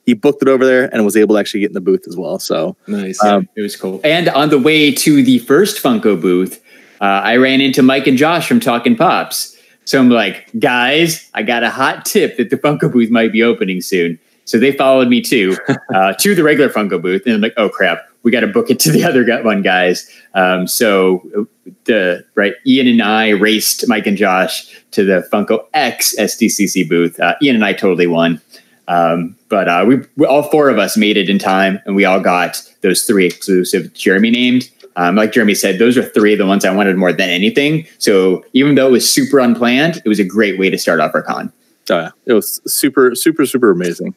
[0.06, 2.16] he booked it over there and was able to actually get in the booth as
[2.16, 2.40] well.
[2.40, 3.24] So nice.
[3.24, 4.00] Um, It was cool.
[4.04, 6.62] And on the way to the first Funko booth,
[7.02, 9.58] uh, I ran into Mike and Josh from Talking Pops.
[9.86, 13.44] So I'm like, guys, I got a hot tip that the Funko booth might be
[13.44, 14.20] opening soon.
[14.46, 15.58] So they followed me too
[15.94, 18.70] uh, to the regular Funko booth, and I'm like, oh crap, we got to book
[18.70, 20.10] it to the other one, guys.
[20.34, 21.48] Um, so
[21.86, 27.20] the right, Ian and I raced Mike and Josh to the Funko X SDCC booth.
[27.20, 28.42] Uh, Ian and I totally won.
[28.88, 32.04] Um, but uh, we, we all four of us made it in time, and we
[32.04, 34.70] all got those three exclusive Jeremy named.
[34.98, 37.88] Um, like Jeremy said, those are three of the ones I wanted more than anything.
[37.98, 41.16] So even though it was super unplanned, it was a great way to start off
[41.16, 41.54] our con.
[41.90, 44.14] Oh yeah, it was super, super, super amazing.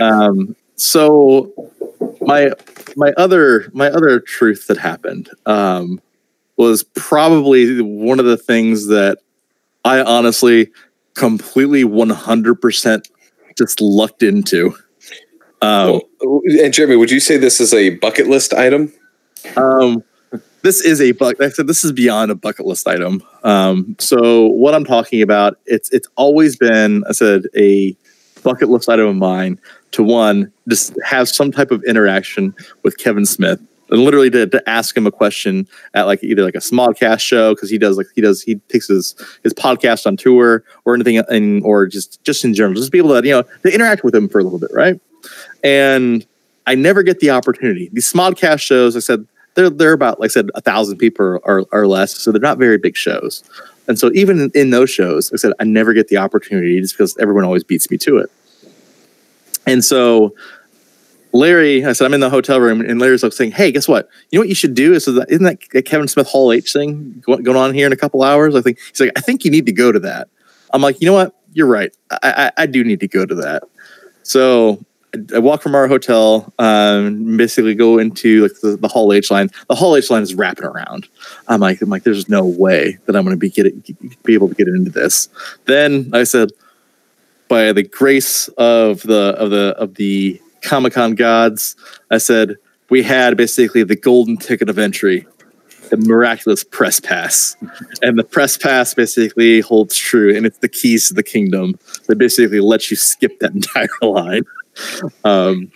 [0.00, 1.52] Um, so
[2.20, 2.50] my
[2.96, 6.00] my other my other truth that happened um,
[6.56, 9.18] was probably one of the things that
[9.84, 10.72] I honestly
[11.14, 13.10] completely 100%
[13.56, 14.74] just lucked into.
[15.60, 18.92] Um, Well, and Jeremy, would you say this is a bucket list item?
[19.56, 20.02] Um,
[20.62, 21.40] this is a bucket.
[21.40, 23.22] Like I said, this is beyond a bucket list item.
[23.42, 27.96] Um, so what I'm talking about, it's it's always been, I said, a
[28.42, 29.60] bucket list item of mine.
[29.92, 33.60] To one, just have some type of interaction with Kevin Smith,
[33.98, 37.70] literally to, to ask him a question at like either like a smodcast show because
[37.70, 41.62] he does like he does he takes his his podcast on tour or anything, and
[41.64, 44.28] or just just in general, just be able to you know to interact with him
[44.28, 45.00] for a little bit, right?
[45.62, 46.26] And
[46.66, 47.90] I never get the opportunity.
[47.92, 51.64] These smodcast shows, I said, they're they're about like I said, a thousand people or,
[51.72, 53.44] or less, so they're not very big shows.
[53.88, 56.80] And so even in, in those shows, like I said, I never get the opportunity
[56.80, 58.30] just because everyone always beats me to it.
[59.66, 60.34] And so
[61.32, 64.08] Larry, I said, I'm in the hotel room, and Larry's like saying, "Hey, guess what?
[64.30, 67.22] You know what you should do is that isn't that Kevin Smith Hall H thing
[67.26, 68.54] going on here in a couple hours?
[68.54, 70.28] I think he's like, I think you need to go to that.
[70.72, 71.34] I'm like, you know what?
[71.54, 71.94] You're right.
[72.10, 73.62] I, I, I do need to go to that.
[74.22, 74.84] So
[75.34, 79.50] I walk from our hotel, um, basically go into like the, the Hall H line.
[79.68, 81.08] The Hall H line is wrapping around.
[81.48, 84.48] I'm like, I'm like, there's no way that I'm going to be get be able
[84.48, 85.28] to get into this.
[85.66, 86.50] Then I said,
[87.48, 91.76] by the grace of the of the of the Comic Con gods,
[92.10, 92.56] I said
[92.90, 95.26] we had basically the golden ticket of entry,
[95.90, 97.56] the miraculous press pass,
[98.02, 102.16] and the press pass basically holds true, and it's the keys to the kingdom that
[102.16, 104.44] basically lets you skip that entire line
[105.24, 105.70] um,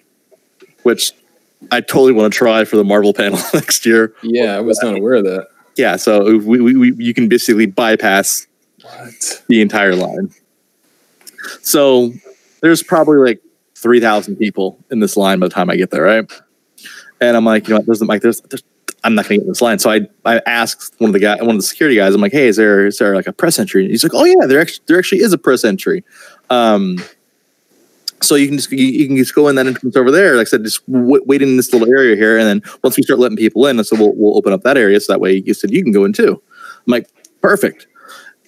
[0.82, 1.12] which
[1.70, 4.14] I totally want to try for the Marvel panel next year.
[4.22, 5.48] Yeah, I was not aware of that.
[5.76, 8.46] Yeah, so we, we, we you can basically bypass
[8.82, 9.42] What?
[9.48, 10.30] the entire line.
[11.62, 12.12] So
[12.62, 13.40] there's probably like
[13.76, 16.32] three thousand people in this line by the time I get there, right?
[17.20, 18.62] And I'm like, you know, what, there's like there's, there's
[19.04, 19.78] I'm not gonna get in this line.
[19.78, 22.32] So I I asked one of the guy one of the security guys, I'm like,
[22.32, 23.82] hey, is there is there like a press entry?
[23.82, 26.04] And he's like, oh yeah, there actually there actually is a press entry.
[26.50, 26.98] Um,
[28.22, 30.36] so you can just you, you can just go in that entrance over there.
[30.36, 33.02] Like I said, just w- wait in this little area here, and then once we
[33.02, 35.54] start letting people in, so we'll we'll open up that area so that way you
[35.54, 36.42] said you can go in too.
[36.86, 37.08] I'm like,
[37.42, 37.86] perfect.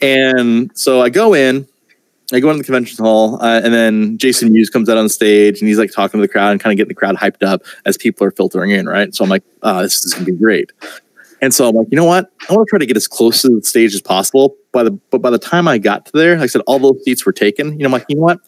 [0.01, 1.67] And so I go in,
[2.33, 5.61] I go into the convention hall, uh, and then Jason Mewes comes out on stage
[5.61, 7.63] and he's like talking to the crowd and kind of getting the crowd hyped up
[7.87, 9.15] as people are filtering in, right?
[9.15, 10.73] So I'm like, oh, this is gonna be great.
[11.41, 12.31] And so I'm like, you know what?
[12.49, 14.57] I want to try to get as close to the stage as possible.
[14.73, 17.03] By the but by the time I got to there, like I said, all those
[17.05, 17.73] seats were taken.
[17.73, 18.41] You know, I'm like, you know what?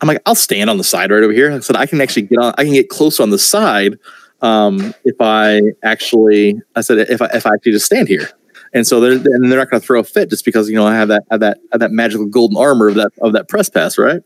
[0.00, 1.52] I'm like, I'll stand on the side right over here.
[1.52, 3.98] I said, I can actually get on, I can get close on the side
[4.40, 8.30] um, if I actually, I said, if I, if I actually just stand here.
[8.72, 10.86] And so they're, and they're not going to throw a fit just because, you know,
[10.86, 13.68] I have that, have that, have that magical golden armor of that, of that press
[13.68, 14.22] pass, right?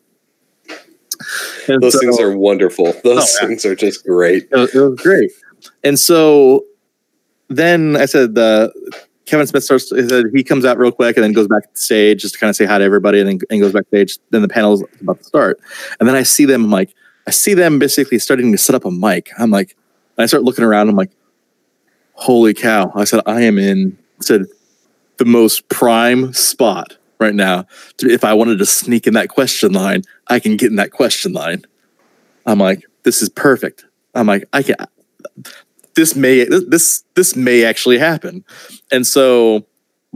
[1.69, 2.89] And Those so- things are wonderful.
[2.89, 3.49] Oh, those Oh, yeah.
[3.49, 4.49] things are just great.
[4.51, 5.31] it was, it was great.
[5.83, 6.67] And so
[7.49, 8.73] then I said, the
[9.25, 11.81] Kevin Smith starts, he said he comes out real quick and then goes back to
[11.81, 14.19] stage just to kind of say hi to everybody and then and goes backstage.
[14.31, 15.59] Then the panel's about to start.
[15.99, 16.95] And then I see them, I'm like,
[17.27, 19.31] I see them basically starting to set up a mic.
[19.39, 19.77] I'm like,
[20.19, 20.91] I start looking around.
[20.91, 21.11] I'm like,
[22.13, 22.93] holy cow.
[22.95, 24.47] I said, I am in, said,
[25.17, 27.67] the most prime spot right now.
[27.99, 30.91] To, if I wanted to sneak in that question line, I can get in that
[30.91, 31.65] question line.
[32.47, 33.85] I'm like, this is perfect.
[34.15, 34.77] I'm like, I can.
[35.95, 38.45] This may this this, this may actually happen,
[38.91, 39.67] and so.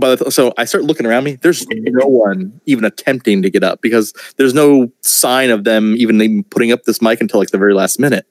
[0.01, 1.35] But so I start looking around me.
[1.35, 6.23] There's no one even attempting to get up because there's no sign of them even,
[6.23, 8.25] even putting up this mic until like the very last minute.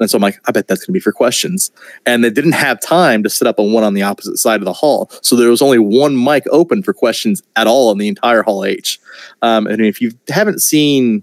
[0.00, 1.70] And so I'm like, I bet that's going to be for questions.
[2.06, 4.64] And they didn't have time to set up a one on the opposite side of
[4.64, 8.08] the hall, so there was only one mic open for questions at all in the
[8.08, 8.98] entire Hall H.
[9.42, 11.22] Um, and if you haven't seen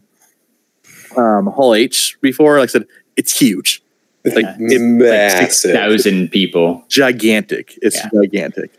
[1.18, 2.86] um, Hall H before, like I said,
[3.18, 3.84] it's huge.
[4.24, 5.74] It's like it's Massive.
[5.74, 6.86] thousand people.
[6.88, 7.78] gigantic.
[7.82, 8.10] It's Yeah.
[8.14, 8.72] gigantic.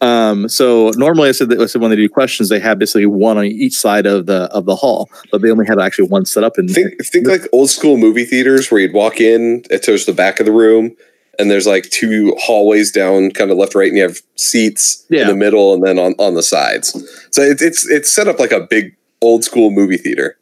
[0.00, 3.06] Um, so normally I said that I said when they do questions, they have basically
[3.06, 6.24] one on each side of the of the hall, but they only had actually one
[6.26, 9.82] set up in think think like old school movie theaters where you'd walk in it
[9.82, 10.94] towards the back of the room
[11.38, 15.28] and there's like two hallways down kind of left right and you have seats in
[15.28, 16.92] the middle and then on, on the sides
[17.30, 20.38] so it, it's it's set up like a big old school movie theater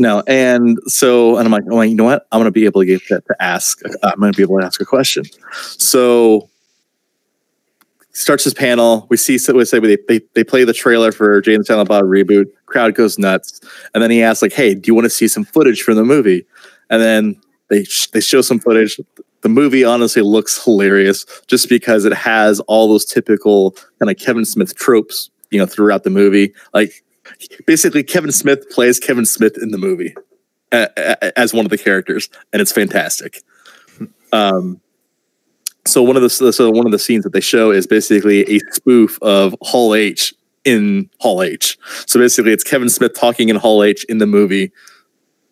[0.00, 2.26] No, and so and I'm like, oh, you know what?
[2.30, 3.80] I'm gonna be able to get to ask.
[4.04, 5.24] I'm gonna be able to ask a question.
[5.76, 6.48] So
[8.12, 9.06] starts his panel.
[9.10, 11.88] We see so we say they, they they play the trailer for Jay and Silent
[11.88, 12.46] Bob reboot.
[12.66, 13.60] Crowd goes nuts,
[13.94, 16.04] and then he asks like, "Hey, do you want to see some footage from the
[16.04, 16.46] movie?"
[16.90, 19.00] And then they sh- they show some footage.
[19.42, 24.44] The movie honestly looks hilarious just because it has all those typical kind of Kevin
[24.44, 26.52] Smith tropes, you know, throughout the movie.
[26.74, 27.04] Like
[27.66, 30.14] basically, Kevin Smith plays Kevin Smith in the movie.
[30.72, 30.86] uh,
[31.36, 33.42] as one of the characters, and it's fantastic.
[34.32, 34.80] Um,
[35.88, 38.60] so one of the so one of the scenes that they show is basically a
[38.72, 41.78] spoof of Hall H in Hall H.
[42.06, 44.70] So basically, it's Kevin Smith talking in Hall H in the movie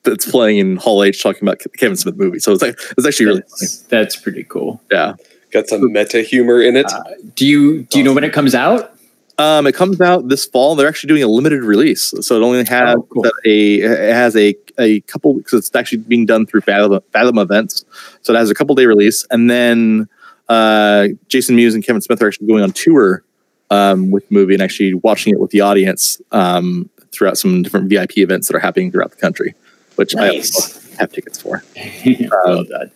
[0.03, 2.39] that's playing in Hall H talking about Kevin Smith movie.
[2.39, 3.51] So it's like it's actually really funny.
[3.61, 4.81] That's, that's pretty cool.
[4.91, 5.15] Yeah.
[5.53, 6.87] Got some meta humor in it.
[6.93, 7.03] Uh,
[7.35, 8.93] do you do you know when it comes out?
[9.39, 10.75] Um, it comes out this fall.
[10.77, 13.27] They're actually doing a limited release, so it only has Oh, cool.
[13.45, 17.85] a it has a a couple because it's actually being done through Fathom, Fathom events.
[18.23, 20.09] So it has a couple day release, and then
[20.49, 23.23] uh, Jason Mewes and Kevin Smith are actually going on tour
[23.71, 27.89] um, with the movie and actually watching it with the audience um, throughout some different
[27.89, 29.55] VIP events that are happening throughout the country,
[29.97, 30.25] which Nice.
[30.25, 31.63] I also have tickets for.
[32.45, 32.91] well done.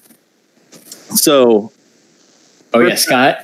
[1.17, 1.73] So
[2.73, 3.39] Oh yeah, Scott.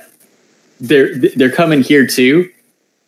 [0.79, 2.49] They're they're coming here too,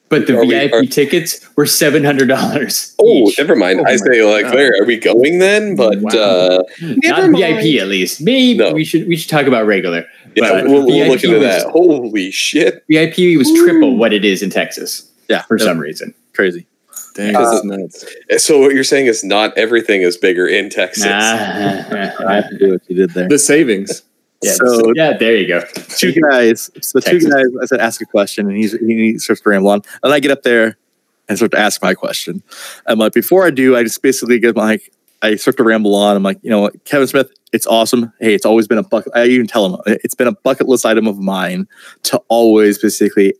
[0.09, 2.95] but the Are we- VIP are- tickets were seven hundred dollars.
[2.99, 3.79] Oh, never mind.
[3.79, 5.75] Oh I my say like, where are we going then?
[5.75, 6.09] But Wow.
[6.19, 7.37] uh, Not mind.
[7.37, 8.21] VIP at least.
[8.21, 8.73] Maybe No.
[8.73, 10.05] we should we should talk about regular.
[10.35, 11.71] Yeah, But we'll, we'll look into was- that.
[11.71, 12.83] Holy shit!
[12.89, 16.13] VIP was triple what it is in Texas yeah, for some reason.
[16.33, 16.65] crazy.
[17.15, 18.05] Dang, Uh, nuts.
[18.37, 21.03] So what you're saying is not everything is bigger in Texas.
[21.05, 23.27] I have to do what you did there.
[23.27, 24.03] The savings.
[24.43, 25.61] yeah, So- yeah, there you go.
[25.97, 26.69] two guys.
[26.81, 27.45] So two guys.
[27.61, 30.31] I said, ask a question, and he's he starts to ramble on, and I get
[30.31, 30.77] up there
[31.27, 32.41] and start to ask my question.
[32.85, 36.15] I'm like, before I do, I just basically get like, I start to ramble on.
[36.15, 38.13] I'm like, you know, what, Kevin Smith, it's awesome.
[38.19, 39.11] Hey, it's always been a bucket.
[39.15, 41.67] I even tell him it's been a bucket list item of mine
[42.03, 43.33] to always basically.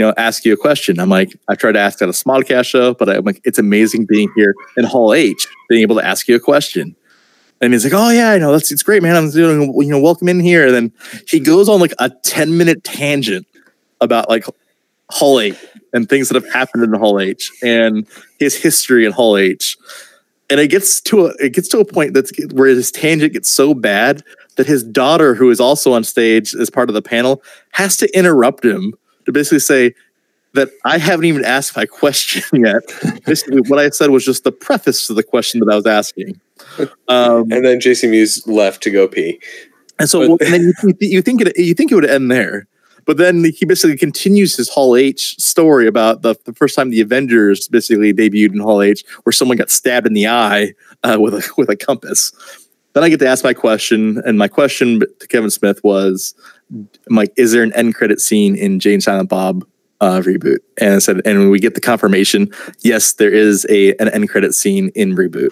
[0.00, 1.00] You know, ask you a question.
[1.00, 4.06] I'm like, I tried to ask at a Smodcast show, but I'm like, it's amazing
[4.06, 6.94] being here in Hall H, being able to ask you a question.
[7.60, 9.16] And he's like, "Oh yeah, I know that's it's great, man.
[9.16, 10.92] I'm doing you know, welcome in here." And then
[11.26, 13.46] he goes on like a 10 minute tangent
[14.00, 14.44] about like
[15.10, 15.56] Hall H
[15.92, 18.06] and things that have happened in Hall H and
[18.38, 19.76] his history in Hall H.
[20.50, 23.48] And it gets to a it gets to a point that's where his tangent gets
[23.48, 24.22] so bad
[24.56, 28.16] that his daughter, who is also on stage as part of the panel, has to
[28.16, 28.94] interrupt him
[29.26, 29.94] to basically say
[30.54, 32.82] that I haven't even asked my question yet.
[33.24, 36.40] basically, what I said was just the preface to the question that I was asking.
[37.08, 39.38] Um, And then JC Mewes left to go pee.
[39.98, 42.66] and so, and then you, you think it, you think it would end there,
[43.08, 47.00] but then he basically continues his Hall H story about the, the first time the
[47.00, 51.32] Avengers basically debuted in Hall H, where someone got stabbed in the eye uh, with
[51.32, 52.32] a with a compass.
[52.92, 56.34] Then I get to ask my question, and my question to Kevin Smith was,
[57.10, 59.64] "I'm is there an end credit scene in Jay and Silent Bob
[60.02, 64.10] uh, reboot?" And I said, and we get the confirmation, yes, there is a an
[64.10, 65.48] end credit scene in reboot.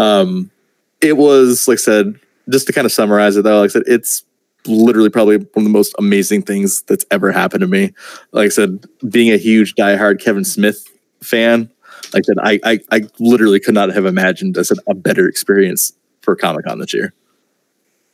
[0.00, 0.50] Um,
[1.00, 2.18] it was like I said,
[2.50, 4.24] just to kind of summarize it though, like I said, it's
[4.68, 7.92] literally probably one of the most amazing things that's ever happened to me.
[8.32, 10.86] Like I said, being a huge diehard Kevin Smith
[11.22, 11.70] fan,
[12.12, 15.28] like I said, I I, I literally could not have imagined I said a better
[15.28, 17.12] experience for Comic Con this year.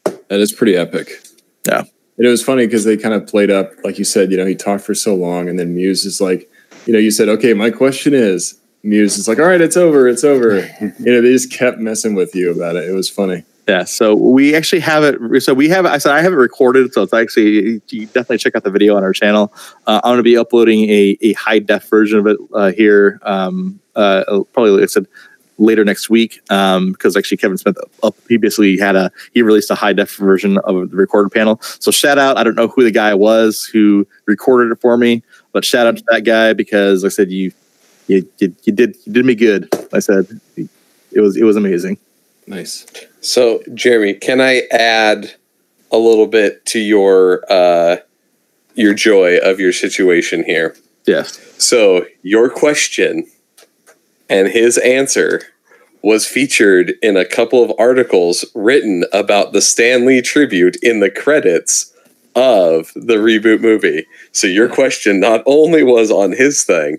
[0.04, 1.22] That is pretty epic.
[1.66, 1.84] Yeah.
[2.18, 4.46] And it was funny because they kind of played up, like you said, you know,
[4.46, 6.50] he talked for so long, and then Mewes is like,
[6.86, 10.08] you know, you said, okay, my question is, Mewes is like, all right, it's over,
[10.08, 10.56] it's over.
[10.80, 12.88] you know, they just kept messing with you about it.
[12.88, 13.44] It was funny.
[13.68, 15.40] Yeah, so we actually have it.
[15.42, 15.86] So we have.
[15.86, 18.96] I said I have it recorded, so it's actually you definitely check out the video
[18.96, 19.52] on our channel.
[19.86, 23.20] Uh, I'm going to be uploading a, a high def version of it uh, here.
[23.22, 25.06] Um, uh, probably like I said
[25.58, 29.70] later next week um, because actually Kevin Smith up, he basically had a he released
[29.70, 31.60] a high def version of the recorded panel.
[31.62, 32.36] So shout out.
[32.36, 35.22] I don't know who the guy was who recorded it for me,
[35.52, 37.52] but shout out to that guy because like I said you
[38.08, 39.68] you you, you did you did me good.
[39.92, 41.98] I said it was it was amazing.
[42.46, 42.86] Nice.
[43.22, 45.36] So, Jeremy, can I add
[45.92, 47.98] a little bit to your uh,
[48.74, 50.74] your joy of your situation here?
[51.06, 51.38] Yes.
[51.56, 53.28] So, your question
[54.28, 55.42] and his answer
[56.02, 61.10] was featured in a couple of articles written about the Stan Lee tribute in the
[61.10, 61.94] credits
[62.34, 64.04] of the reboot movie.
[64.32, 66.98] So, your question not only was on his thing,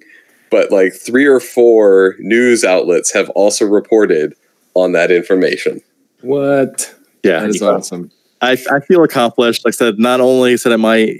[0.49, 4.35] but like three or four news outlets have also reported
[4.73, 5.81] on that information.
[6.23, 6.93] What?
[7.23, 7.41] Yeah.
[7.41, 7.69] That is yeah.
[7.69, 8.11] awesome.
[8.43, 9.63] I, I feel accomplished.
[9.63, 11.15] Like I said, not only said I might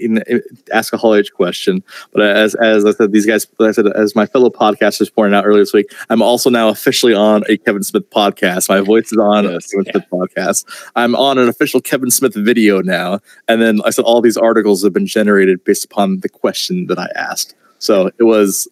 [0.74, 1.82] ask a Hall H question,
[2.12, 5.46] but as as I said, these guys, I said, as my fellow podcasters pointed out
[5.46, 8.68] earlier this week, I'm also now officially on a Kevin Smith podcast.
[8.68, 10.90] My voice is on a Yes, Kevin Smith podcast.
[10.96, 14.84] I'm on an official Kevin Smith video now, and then I said all these articles
[14.84, 17.54] have been generated based upon the question that I asked.
[17.78, 18.68] So it was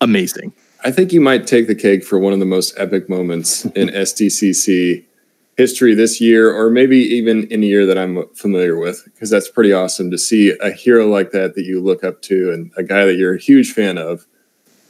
[0.00, 0.54] amazing.
[0.82, 3.88] I think you might take the cake for one of the most epic moments in
[3.88, 5.04] SDCC
[5.60, 9.48] history this year, or maybe even in a year that I'm familiar with, because that's
[9.48, 12.82] pretty awesome to see a hero like that that you look up to and a
[12.82, 14.26] guy that you're a huge fan of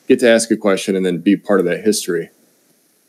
[0.08, 2.30] get to ask a question and then be part of that history.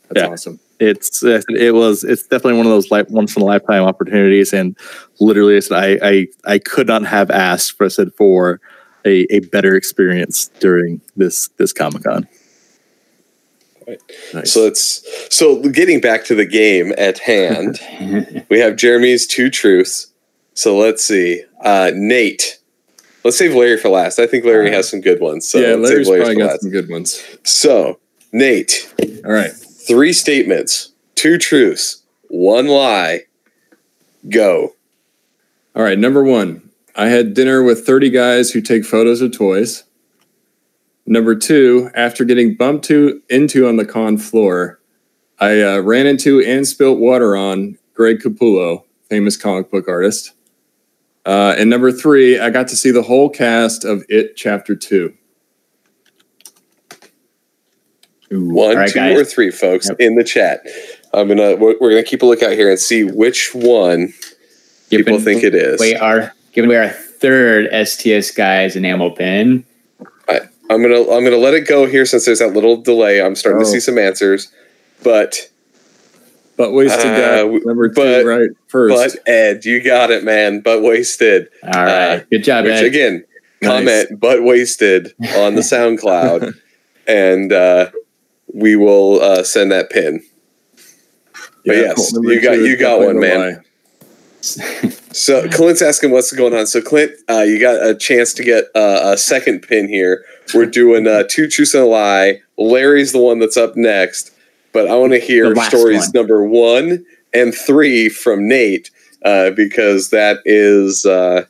[0.08, 0.32] That's Yeah.
[0.32, 0.58] awesome.
[0.80, 1.22] it's
[1.66, 4.76] it was it's definitely one of those life, once in a lifetime opportunities, and
[5.20, 8.60] literally, I said I I, I could not have asked for I said for
[9.04, 12.26] a, a better experience during this this Comic Con.
[14.34, 14.52] Nice.
[14.52, 15.04] So it's
[15.34, 17.80] so getting back to the game at hand.
[18.50, 20.12] we have Jeremy's two truths.
[20.54, 21.44] So let's see.
[21.64, 22.58] Uh, Nate.
[23.24, 24.18] Let's save Larry for last.
[24.18, 25.48] I think Larry has some good ones.
[25.48, 26.62] So yeah, Larry's save probably got last.
[26.62, 27.22] some good ones.
[27.44, 28.00] So,
[28.32, 28.92] Nate,
[29.24, 29.52] All right.
[29.52, 33.20] three statements, two truths, one lie.
[34.28, 34.74] Go.
[35.76, 35.98] All right.
[35.98, 39.84] Number one, I had dinner with 30 guys who take photos of toys.
[41.06, 44.80] Number two, after getting bumped to, into on the con floor,
[45.40, 50.32] I uh, ran into and spilt water on Greg Capullo, famous comic book artist.
[51.26, 55.12] Uh, and number three, I got to see the whole cast of It Chapter 2.
[58.32, 59.20] Ooh, One, all right, two, guys.
[59.20, 60.00] or three, folks, Yep.
[60.00, 60.62] in the chat.
[61.12, 64.14] I'm gonna we're, we're gonna keep a lookout here and see which one
[64.88, 65.78] people Giving think it is.
[65.80, 69.64] away our giving away our third STS guys enamel pin.
[70.70, 73.20] I'm gonna I'm gonna let it go here since there's that little delay.
[73.20, 73.70] I'm starting to Oh.
[73.70, 74.50] see some answers,
[75.02, 75.48] but
[76.56, 78.94] But wasted Uh, w- number two but- right first.
[78.94, 80.60] but Ed, you got it, man.
[80.60, 81.48] But wasted.
[81.64, 82.84] All right, Uh, good job, Which Ed.
[82.84, 83.24] again,
[83.62, 83.70] Nice.
[83.70, 86.54] comment but wasted on the SoundCloud,
[87.06, 87.90] and uh,
[88.52, 90.22] we will uh, send that pin.
[91.64, 93.38] But yes, number you got- you got one, man.
[93.40, 93.56] lie.
[94.42, 96.66] So Clint's asking what's going on.
[96.66, 100.24] So Clint, uh, you got a chance to get uh, a second pin here.
[100.54, 102.40] We're doing uh, two truths and a lie.
[102.58, 104.32] Larry's the one that's up next,
[104.72, 106.10] but I want to hear stories one.
[106.14, 108.90] number one and three from Nate
[109.24, 111.44] uh, because that is uh,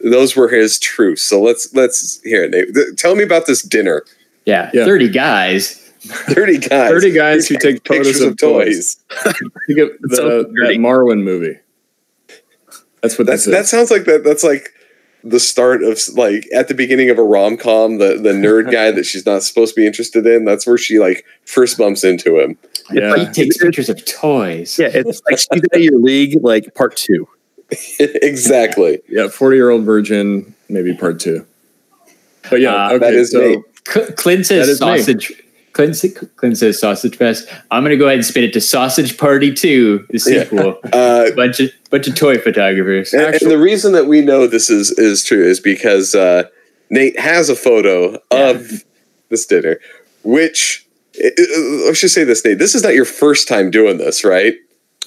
[0.00, 1.22] those were his truths.
[1.22, 2.50] So let's let's hear it.
[2.50, 2.74] Nate.
[2.74, 4.04] Th- Tell me about this dinner.
[4.44, 4.84] yeah, Yeah.
[4.84, 5.76] thirty guys.
[6.02, 6.90] Thirty guys.
[6.90, 8.96] 30 guys who take photos of toys.
[9.66, 10.76] Think of It's so the, dirty.
[10.78, 11.58] that Marwen movie.
[13.02, 13.70] That's what That's this that is.
[13.70, 14.24] sounds like that.
[14.24, 14.72] That's like
[15.22, 17.98] the start of like at the beginning of a rom com.
[17.98, 20.44] The the nerd guy that she's not supposed to be interested in.
[20.44, 22.58] That's where she like first bumps into him.
[22.90, 23.16] yeah.
[23.16, 24.78] He takes pictures of toys.
[24.78, 27.28] Yeah, it's like she's at your league, like part two.
[28.00, 29.00] exactly.
[29.08, 31.46] Yeah, 40 year old virgin, maybe part two.
[32.50, 32.98] But yeah, Uh, okay.
[32.98, 33.58] that is so Nate.
[33.86, 34.86] Cl- Clint That says is me.
[34.98, 35.42] sausage.
[35.72, 37.46] Clint, sa- Clint says sausage fest.
[37.70, 40.42] I'm gonna go ahead and spin it to Sausage Party Two, the Yeah.
[40.44, 40.80] sequel.
[40.92, 43.12] Uh, bunch of bunch of toy photographers.
[43.12, 46.44] and, and the reason that we know this is is true is because uh,
[46.88, 48.84] Nate has a photo of
[49.28, 49.78] this dinner,
[50.22, 50.86] which
[51.22, 51.28] uh,
[51.88, 52.58] I should say this, Nate.
[52.58, 54.54] This is not your first time doing this, right?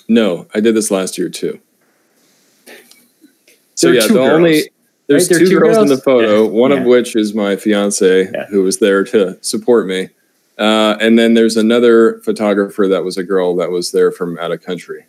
[0.10, 1.60] no, I did this last year too.
[3.76, 4.30] So There are yeah, two the girls.
[4.32, 4.70] only
[5.08, 6.50] there's Right, there two, two girls, in the photo, Yeah.
[6.50, 8.46] one of which is my fiance Yeah.
[8.48, 10.10] who was there to support me.
[10.58, 14.52] Uh, and then there's another photographer that was a girl that was there from out
[14.52, 15.06] of country.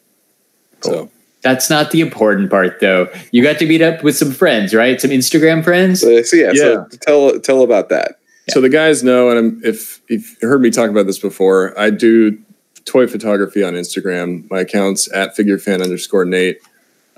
[0.82, 1.10] So
[1.44, 3.06] That's not the important part, though.
[3.30, 4.98] You got to meet up with some friends, right?
[4.98, 6.00] Some Instagram friends.
[6.00, 8.18] So, so yeah, so tell tell about that.
[8.48, 11.78] So the guys know, and I'm, if if you heard me talk about this before,
[11.78, 12.38] I do
[12.86, 14.50] toy photography on Instagram.
[14.50, 16.62] My account's at figurefan underscore Nate,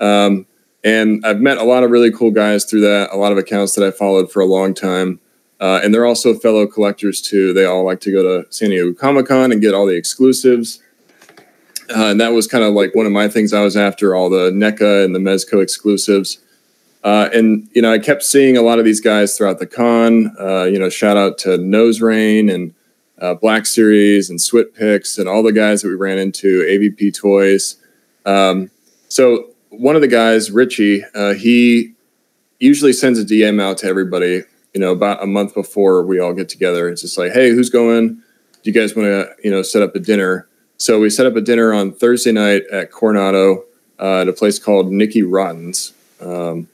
[0.01, 0.45] um,
[0.83, 3.13] and I've met a lot of really cool guys through that.
[3.13, 5.21] A lot of accounts that I followed for a long time,
[5.61, 7.53] uh, and they're also fellow collectors too.
[7.53, 10.83] They all like to go to San Diego Comic Con and get all the exclusives.
[11.89, 14.29] Uh, and that was kind of like one of my things I was after all
[14.29, 16.39] the NECA and the Mezco exclusives.
[17.03, 20.35] Uh, and you know, I kept seeing a lot of these guys throughout the con.
[20.39, 22.73] Uh, you know, shout out to Nose Rain and
[23.19, 26.61] uh, Black Series and Swit Picks and all the guys that we ran into.
[26.63, 27.77] AVP Toys.
[28.25, 28.69] Um,
[29.07, 31.93] so one of the guys, Richie, uh, he
[32.59, 34.43] usually sends a DM out to everybody.
[34.73, 36.89] You know, about a month before we all get together.
[36.89, 38.15] It's just like, hey, who's going?
[38.15, 38.21] Do
[38.63, 40.47] you guys want to you know set up a dinner?
[40.77, 43.63] So we set up a dinner on Thursday night at Coronado
[43.99, 45.93] uh, at a place called Nicky Rotten's.
[46.21, 46.67] Um,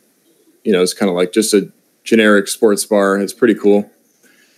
[0.63, 1.71] you know, it's kind of like just a
[2.03, 3.17] generic sports bar.
[3.17, 3.89] It's pretty cool.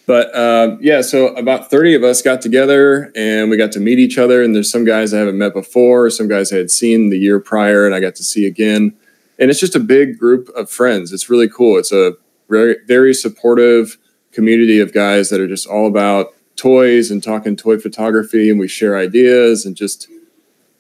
[0.08, 3.98] But um, yeah, so about 30 of us got together and we got to meet
[3.98, 4.44] each other.
[4.44, 7.40] And there's some guys I haven't met before, some guys I had seen the year
[7.40, 8.96] prior and I got to see again.
[9.40, 11.12] And it's just a big group of friends.
[11.12, 11.78] It's really cool.
[11.78, 12.14] It's a
[12.50, 13.98] very, very supportive
[14.32, 18.50] community of guys that are just all about toys and talking toy photography.
[18.50, 20.08] And we share ideas and just,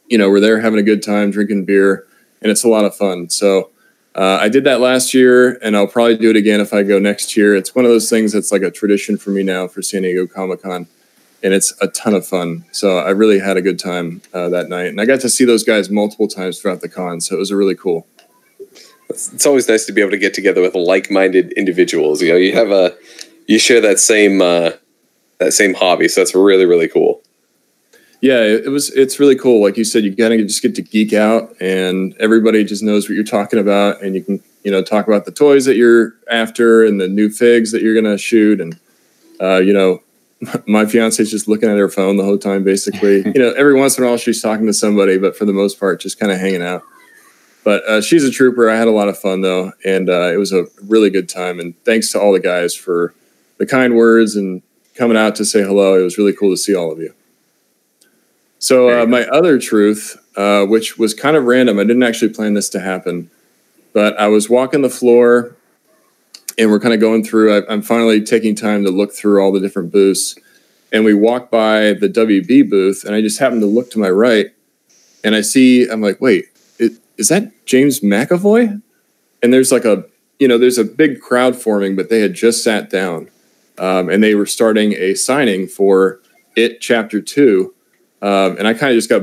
[0.07, 2.05] you know, we're there having a good time, drinking beer.
[2.41, 3.29] And it's a lot of fun.
[3.29, 3.71] So,
[4.15, 6.99] uh, I did that last year, and I'll probably do it again if I go
[6.99, 7.53] next year.
[7.53, 10.25] It's one of those things that's like a tradition for me now for San Diego
[10.25, 10.87] Comic Con,
[11.43, 12.63] and it's a ton of fun.
[12.71, 15.43] So I really had a good time uh, that night, and I got to see
[15.43, 17.19] those guys multiple times throughout the con.
[17.19, 18.07] So it was really cool.
[19.09, 22.21] It's always nice to be able to get together with like-minded individuals.
[22.21, 22.95] You know, you have a
[23.47, 24.71] you share that same uh,
[25.37, 27.21] that same hobby, so that's really really cool.
[28.21, 28.89] Yeah, it, was.
[28.91, 29.61] It's really cool.
[29.61, 33.07] Like you said, you kind of just get to geek out, and everybody just knows
[33.07, 36.13] what you're talking about, and you can you know talk about the toys that you're
[36.31, 38.79] after and the new figs that you're gonna shoot, and
[39.41, 40.01] uh, you know.
[40.67, 43.17] My fiance's just looking at her phone the whole time, basically.
[43.25, 45.79] you know, every once in a while she's talking to somebody, but for the most
[45.79, 46.83] part, just kind of hanging out.
[47.63, 48.69] But uh, she's a trooper.
[48.69, 51.59] I had a lot of fun though, and uh, it was a really good time.
[51.59, 53.13] And thanks to all the guys for
[53.57, 54.61] the kind words and
[54.95, 55.99] coming out to say hello.
[55.99, 57.13] It was really cool to see all of you.
[58.57, 62.55] So uh, my other truth, uh, which was kind of random, I didn't actually plan
[62.55, 63.29] this to happen,
[63.93, 65.55] but I was walking the floor,
[66.57, 67.57] and we're kind of going through.
[67.57, 70.35] I, I'm finally taking time to look through all the different booths,
[70.91, 74.09] and we walk by the WB booth, and I just happened to look to my
[74.09, 74.47] right,
[75.23, 75.87] and I see.
[75.87, 76.45] I'm like, wait,
[77.17, 78.81] is that James McAvoy?
[79.41, 80.05] And there's like a,
[80.39, 83.29] you know, there's a big crowd forming, but they had just sat down,
[83.77, 86.19] um, and they were starting a signing for
[86.55, 87.75] it chapter two
[88.25, 89.21] um, and I kind of just got,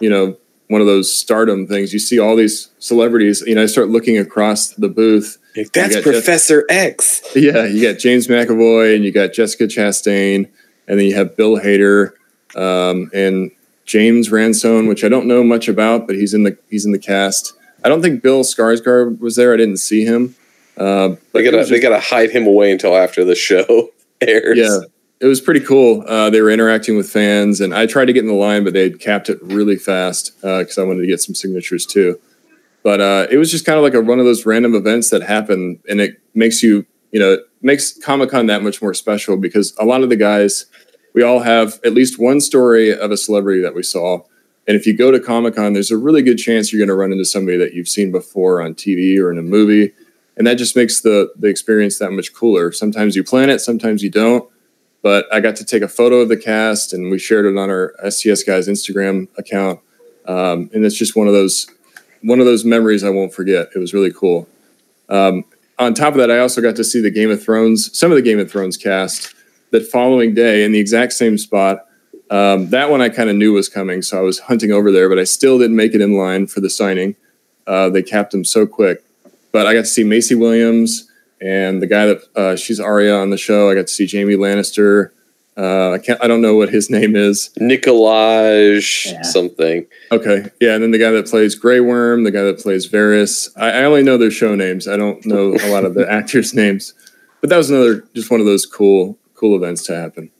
[0.00, 0.36] you know,
[0.68, 1.92] one of those stardom things.
[1.92, 5.38] You see all these celebrities, you know, I start looking across the booth.
[5.56, 7.22] Like, That's You got Professor X.
[7.34, 10.48] Yeah, you got James McAvoy and you got Jessica Chastain,
[10.86, 12.12] and then you have Bill Hader
[12.54, 13.50] um, and
[13.86, 16.98] James Ransone, which I don't know much about, but he's in the he's in the
[16.98, 17.54] cast.
[17.84, 19.52] I don't think Bill Skarsgård was there.
[19.52, 20.36] I didn't see him.
[20.76, 23.90] Uh, but They gotta was they gotta hide him away until after the show
[24.20, 24.58] airs.
[24.58, 24.80] yeah,
[25.20, 26.04] it was pretty cool.
[26.06, 28.72] Uh, they were interacting with fans, and I tried to get in the line, but
[28.72, 32.20] they capped it really fast because I wanted to get some signatures too.
[32.82, 35.22] But uh, it was just kind of like a one of those random events that
[35.22, 39.74] happen, and it makes you, you know, makes Comic Con that much more special because
[39.78, 40.66] a lot of the guys,
[41.14, 44.20] we all have at least one story of a celebrity that we saw.
[44.66, 46.94] And if you go to Comic Con, there's a really good chance you're going to
[46.94, 49.92] run into somebody that you've seen before on TV or in a movie.
[50.36, 52.72] And that just makes the, the experience that much cooler.
[52.72, 54.48] Sometimes you plan it, sometimes you don't
[55.04, 57.68] but I got to take a photo of the cast and we shared it on
[57.68, 59.80] our STS guys Instagram account.
[60.24, 61.66] Um, and it's just one of those
[62.22, 63.68] one of those memories I won't forget.
[63.74, 64.48] It was really cool.
[65.10, 65.44] Um,
[65.78, 68.16] on top of that, I also got to see the Game of Thrones, some of
[68.16, 69.34] the Game of Thrones cast
[69.72, 71.84] that following day in the exact same spot.
[72.30, 75.10] Um, that one I kind of knew was coming, so I was hunting over there,
[75.10, 77.14] but I still didn't make it in line for the signing.
[77.66, 79.03] Uh, they capped them so quick.
[79.54, 81.08] But I got to see Maisie Williams,
[81.40, 83.70] and the guy that uh, she's Arya on the show.
[83.70, 85.10] I got to see Jamie Lannister.
[85.56, 86.20] Uh, I can't.
[86.20, 87.50] I don't know what his name is.
[87.60, 89.22] Nikolaj Yeah.
[89.22, 89.86] something.
[90.10, 93.48] Okay, yeah, and then the guy that plays Grey Worm, the guy that plays Varys.
[93.56, 94.88] I, I only know their show names.
[94.88, 96.92] I don't know a lot of the actors' names.
[97.40, 100.32] But that was another just one of those cool cool events to happen.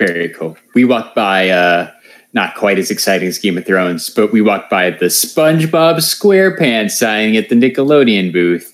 [0.00, 0.56] Very cool.
[0.74, 1.92] We walked by, uh,
[2.34, 6.92] not quite as exciting as Game of Thrones, but we walked by the SpongeBob SquarePants
[6.92, 8.68] signing at the Nickelodeon booth,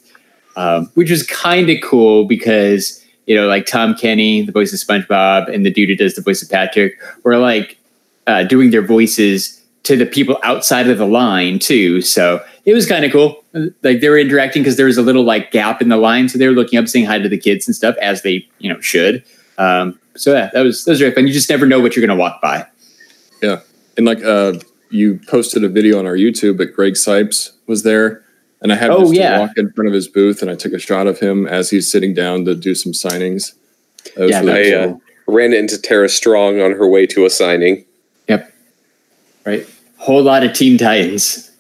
[0.57, 4.79] um, which was kind of cool because, you know, like Tom Kenny, the voice of
[4.79, 7.79] SpongeBob, and the dude who does the voice of Patrick were like
[8.27, 12.01] uh, doing their voices to the people outside of the line, too.
[12.01, 13.43] So it was kind of cool.
[13.83, 16.29] Like they were interacting because there was a little like gap in the line.
[16.29, 18.73] So they were looking up, saying hi to the kids and stuff as they, you
[18.73, 19.25] know, should.
[19.57, 21.27] Um, so yeah, that was was very fun.
[21.27, 22.67] You just never know what you're going to walk by.
[23.43, 23.61] Yeah,
[23.97, 24.55] and like uh,
[24.91, 28.25] you posted a video on our YouTube, but Greg Cipes was there,
[28.63, 30.73] and I had Oh, just to walk in front of his booth, and I took
[30.73, 33.55] a shot of him as he's sitting down to do some signings.
[34.17, 35.03] Yeah, really I cool.
[35.29, 37.85] uh, ran into Tara Strong on her way to a signing.
[38.29, 38.53] Yep.
[39.45, 39.67] Right.
[39.99, 41.51] Whole lot of Teen Titans.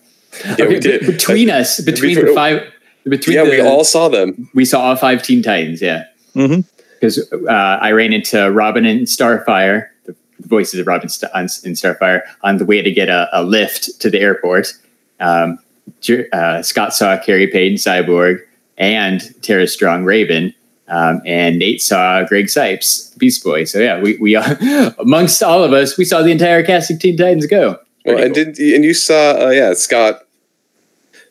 [0.45, 1.01] Yeah, we Okay, did.
[1.03, 2.63] be- Between us, between the five,
[3.05, 4.49] between yeah, the, we all saw them.
[4.55, 5.83] we saw all five Teen Titans.
[5.83, 6.05] Yeah.
[6.35, 6.65] Mhm.
[6.95, 9.98] Because uh, I ran into Robin and Starfire, the
[10.41, 14.01] voices of Robin St- on- in Starfire, on the way to get a, a lift
[14.01, 14.73] to the airport.
[15.21, 15.59] Um,
[16.33, 18.41] uh, Scott saw Khary Payton, Cyborg,
[18.77, 20.55] and Tara Strong, Raven.
[20.91, 23.65] Um, and Nate saw Greg Cipes, Beast Boy.
[23.65, 24.37] So yeah, we, we
[24.99, 27.79] amongst all of us, we saw the entire cast of Teen Titans go.
[28.07, 28.45] Well, and cool.
[28.45, 30.23] did and you saw uh, yeah Scott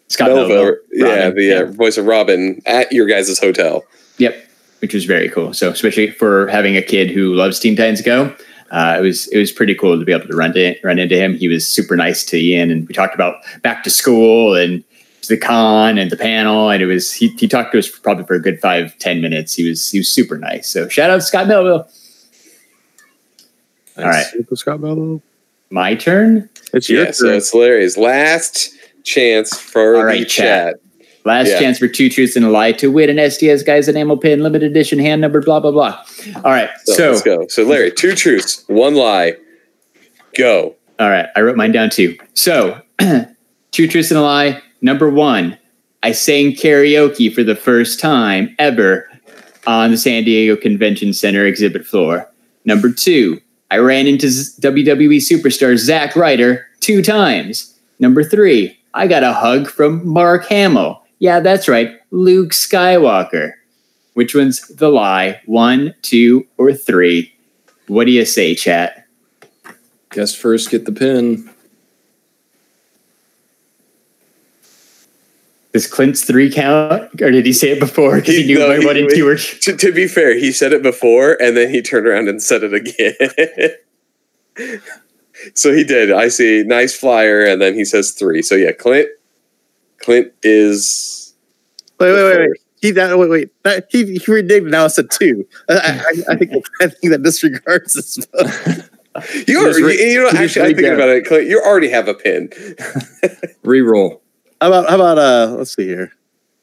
[0.09, 3.83] Scott Nova, Menville, yeah Robin, the Uh, voice of Robin at your guys' hotel.
[4.19, 4.35] Yep,
[4.81, 5.53] which was very cool.
[5.53, 8.35] So especially for having a kid who loves Teen Titans Go,
[8.71, 11.15] uh, it was it was pretty cool to be able to run to, run into
[11.15, 11.35] him.
[11.35, 14.83] He was super nice to Ian, and we talked about back to school and
[15.27, 18.25] the con and the panel, and it was he, he talked to us for probably
[18.25, 19.53] for a good five ten minutes.
[19.53, 20.67] He was he was super nice.
[20.69, 21.87] So shout out to Scott Menville.
[23.97, 25.21] All right, Super Scott Menville
[25.69, 26.49] my turn.
[26.73, 30.75] It's your Yeah, so it's Larry's last chance for All the right, chat.
[30.75, 30.86] chat.
[31.27, 31.59] Last Yeah.
[31.59, 34.71] chance for two truths and a lie to win an STS guys enamel pin, limited
[34.71, 36.01] edition, hand numbered, blah blah blah.
[36.37, 37.45] All right, So, so let's go.
[37.49, 39.33] So Larry, two truths, one lie.
[40.37, 40.75] Go.
[40.99, 42.17] All right, I wrote mine down too.
[42.33, 42.79] So,
[43.71, 44.61] two truths and a lie.
[44.81, 45.57] Number one,
[46.01, 49.09] I sang karaoke for the first time ever
[49.65, 52.31] on the San Diego Convention Center exhibit floor.
[52.63, 57.73] Number two, I ran into WWE superstar Zack Ryder two times.
[57.99, 61.03] Number three, I got a hug from Mark Hamill.
[61.19, 63.53] Yeah, that's right, Luke Skywalker.
[64.13, 65.41] Which one's the lie?
[65.45, 67.33] One, two, or three?
[67.87, 69.05] What do you say, chat?
[70.11, 71.49] Guess first, get the pin.
[75.73, 78.15] Does Clint's three count, or did he say it before?
[78.15, 79.37] Because he, He- knew no, he- and two were.
[79.61, 82.63] To, to be fair, he said it before and then he turned around and said
[82.63, 83.13] it again.
[85.53, 86.11] so he did.
[86.11, 86.63] I see.
[86.65, 87.43] Nice flyer.
[87.43, 88.41] And then he says three.
[88.41, 89.09] So yeah, Clint.
[89.99, 91.33] Clint is.
[91.99, 92.59] Wait, wait, wait, wait.
[92.81, 93.63] He that wait, wait.
[93.63, 94.69] That, he he reneged.
[94.69, 95.47] Now it's a two.
[95.69, 95.73] I,
[96.29, 98.25] I, I think I think that disregards this.
[99.17, 99.47] vote.
[99.47, 100.93] You, are, re- you, you know, you just actually, I'm thinking down.
[100.95, 101.25] about it.
[101.25, 102.49] Clint, you already have a pin.
[103.63, 104.19] Reroll.
[104.61, 105.55] How about how about uh?
[105.57, 106.11] Let's see here.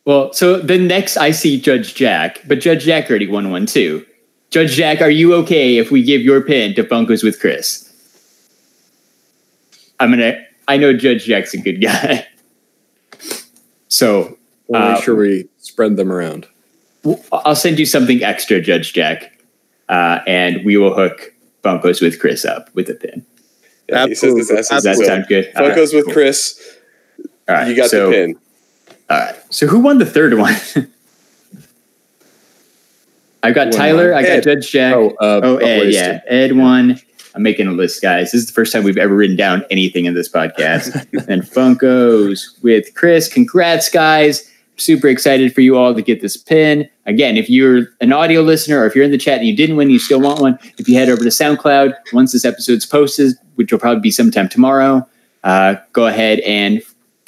[0.05, 4.05] Well, so the next I see Judge Jack, but Judge Jack already won one too.
[4.51, 7.91] Judge Jack, are you okay if we give your pin to Funkos with Chris?
[9.99, 10.45] I'm gonna.
[10.69, 12.27] I know Judge Jack's a good guy,
[13.95, 14.37] so
[14.67, 16.47] We'll Uh, make sure we spread them around.
[17.33, 19.31] I'll send you something extra, Judge Jack,
[19.91, 23.27] uh, and we will hook Funkos with Chris up with a pin.
[23.91, 24.91] Yeah, he says this Absolutely.
[24.91, 25.53] Does that sound good?
[25.55, 26.15] All right, Funkos with cool.
[26.15, 26.59] Chris.
[27.47, 28.39] All right, You got so, the pin.
[29.11, 29.35] All right.
[29.51, 30.55] So who won the third one?
[33.43, 34.15] I've got Tyler.
[34.15, 34.95] I got Judge Jack.
[34.95, 36.21] Oh, uh, Oh, Ed, yeah.
[36.27, 36.99] Ed won.
[37.35, 38.31] I'm making a list, guys.
[38.31, 40.95] This is the first time we've ever written down anything in this podcast.
[41.29, 43.33] and Funkos with Chris.
[43.33, 44.51] Congrats, guys.
[44.77, 46.89] Super excited for you all to get this pin.
[47.07, 49.77] Again, if you're an audio listener or if you're in the chat and you didn't
[49.77, 53.35] win, you still want one, if you head over to SoundCloud, once this episode's posted,
[53.57, 55.07] which will probably be sometime tomorrow,
[55.43, 56.83] uh, go ahead and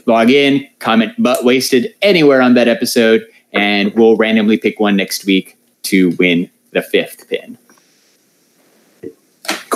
[0.07, 5.25] log in, comment butt wasted anywhere on that episode, and we'll randomly pick one next
[5.25, 7.59] week to win the fifth pin.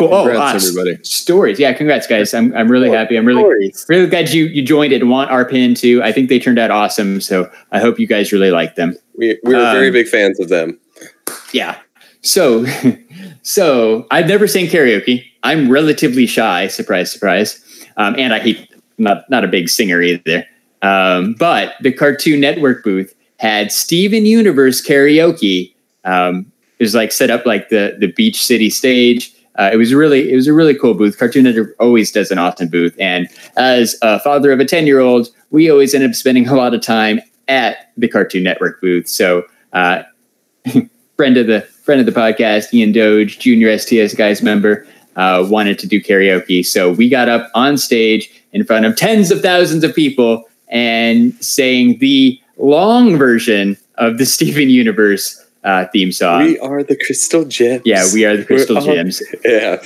[0.00, 0.24] Cool.
[0.24, 1.04] Congrats, oh, everybody.
[1.04, 1.58] Stories.
[1.60, 2.32] Yeah, congrats, guys.
[2.34, 3.16] I'm, I'm really happy.
[3.16, 3.86] I'm really Stories.
[3.88, 6.02] really glad you you joined it and want our pin too.
[6.02, 7.20] I think they turned out awesome.
[7.20, 8.96] So I hope you guys really like them.
[9.16, 10.78] We, we were very Um, big fans of them.
[11.52, 11.78] Yeah.
[12.22, 12.64] So
[13.42, 15.24] so I've never sang karaoke.
[15.42, 16.68] I'm relatively shy.
[16.68, 17.64] Surprise, surprise.
[17.96, 20.44] Um, and I hate not not a big singer either.
[20.82, 25.74] Um, but the Cartoon Network booth had Steven Universe karaoke.
[26.04, 29.32] Um, it was like set up like the the Beach City stage.
[29.60, 31.18] Uh, it was really it was a really cool booth.
[31.18, 34.98] Cartoon Network always does an awesome booth, and as a father of a ten year
[34.98, 39.06] old, we always end up spending a lot of time at the Cartoon Network booth.
[39.06, 39.44] So.
[39.72, 40.02] Uh,
[41.20, 44.86] friend of the friend of the podcast, Ian Doge, junior STS guys member,
[45.16, 46.64] uh, wanted to do karaoke.
[46.64, 51.34] So we got up on stage in front of tens of thousands of people and
[51.44, 56.44] sang the long version of the Steven Universe uh, theme song.
[56.44, 57.82] we are the Crystal Gems.
[57.84, 59.22] yeah, we are the Crystal We're Gems.
[59.44, 59.76] Yeah.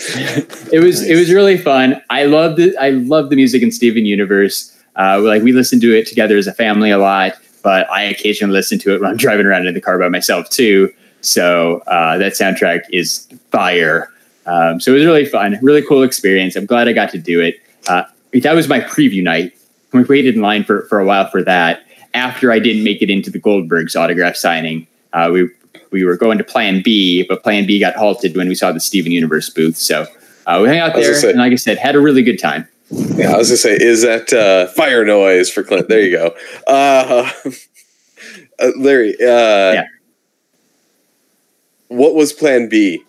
[0.72, 2.00] It was it was really fun.
[2.10, 4.70] I love the I love the music in Steven Universe.
[4.96, 8.52] Uh, like we listen to it together as a family a lot, but I occasionally
[8.52, 10.92] listen to it when I'm driving around in the car by myself too.
[11.20, 14.10] So uh, that soundtrack is fire.
[14.46, 16.54] Um, so it was really fun, really cool experience.
[16.54, 17.56] I'm glad I got to do it.
[17.88, 18.04] Uh,
[18.34, 19.56] that was my preview night.
[19.92, 21.82] We waited in line for, for a while for that.
[22.12, 25.48] After I didn't make it into the Goldbergs autograph signing, uh, we
[25.90, 28.80] we were going to Plan B, but Plan B got halted when we saw the
[28.80, 29.76] Steven Universe booth.
[29.76, 30.06] So
[30.46, 32.66] uh, we hung out there, say- and like I said, had a really good time.
[32.90, 35.88] Yeah, I was gonna say, is that uh, fire noise for Clint?
[35.88, 36.34] There you go.
[36.66, 37.30] Uh,
[38.60, 39.26] uh, Larry, uh,
[39.72, 39.84] Yeah.
[41.88, 43.02] what was Plan B?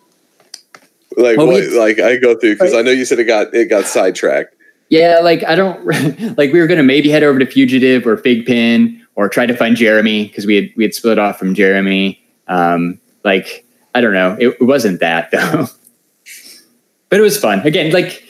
[1.16, 1.60] Like, Well, what?
[1.62, 4.54] we- like I go through because I know you said it got it got sidetracked.
[4.88, 5.84] Yeah, like I don't
[6.38, 9.56] like we were gonna maybe head over to Fugitive or Fig Pin or try to
[9.56, 12.22] find Jeremy because we had we had split off from Jeremy.
[12.48, 15.66] Um, like I don't know, it, wasn't that though,
[17.08, 17.60] but it was fun.
[17.60, 18.22] Again, like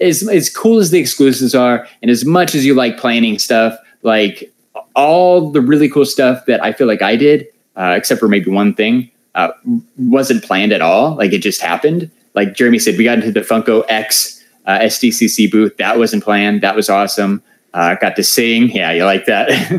[0.00, 3.76] as as cool as the exclusives are, and as much as you like planning stuff,
[4.02, 4.52] like
[4.94, 7.46] all the really cool stuff that I feel like I did,
[7.76, 9.52] uh, except for maybe one thing, uh,
[9.98, 11.14] wasn't planned at all.
[11.16, 12.10] Like it just happened.
[12.34, 15.76] Like Jeremy said, we got into the Funko X uh, SDCC booth.
[15.76, 16.62] That wasn't planned.
[16.62, 17.42] That was awesome.
[17.76, 18.70] Uh, got to sing.
[18.70, 19.50] Yeah, you like that?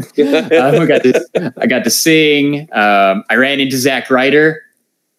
[0.51, 1.53] um, I got to.
[1.57, 2.69] I got to sing.
[2.71, 4.61] Um, I ran into Zack Ryder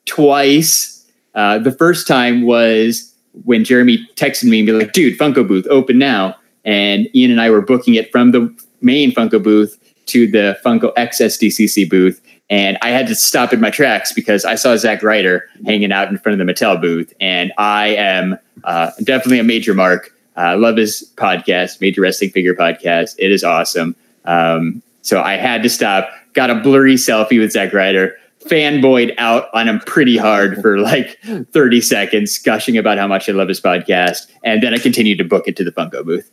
[0.06, 1.04] twice.
[1.34, 3.12] Uh, the first time was
[3.44, 7.40] when Jeremy texted me and be like, "Dude, Funko booth open now," and Ian and
[7.40, 9.76] I were booking it from the main Funko booth
[10.06, 12.22] to the Funko X SDCC booth.
[12.48, 16.08] And I had to stop in my tracks because I saw Zack Ryder hanging out
[16.08, 20.12] in front of the Mattel booth, and I am uh, definitely a major mark.
[20.38, 23.14] I love his podcast, Major Wrestling Figure Podcast.
[23.18, 23.96] It is awesome.
[24.24, 26.10] Um, so I had to stop.
[26.34, 28.14] Got a blurry selfie with Zack Ryder.
[28.46, 31.18] fanboyed out on him pretty hard for like
[31.52, 34.26] 30 seconds, gushing about how much I love his podcast.
[34.44, 36.30] And then I continued to book it to the Funko booth.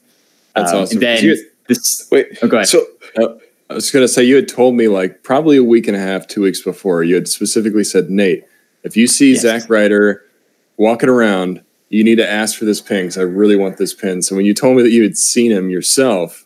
[0.55, 0.97] That's Um, awesome.
[0.97, 2.67] And then You- this, Wait, oh, go ahead.
[2.67, 2.85] so
[3.69, 5.99] I was going to say, you had told me like probably a week and a
[5.99, 8.43] half, two weeks before, you had specifically said, Nate,
[8.83, 9.41] if you see Yes.
[9.41, 10.23] Zack Ryder
[10.77, 14.21] walking around, you need to ask for this pin because I really want this pin.
[14.21, 16.45] So when you told me that you had seen him yourself,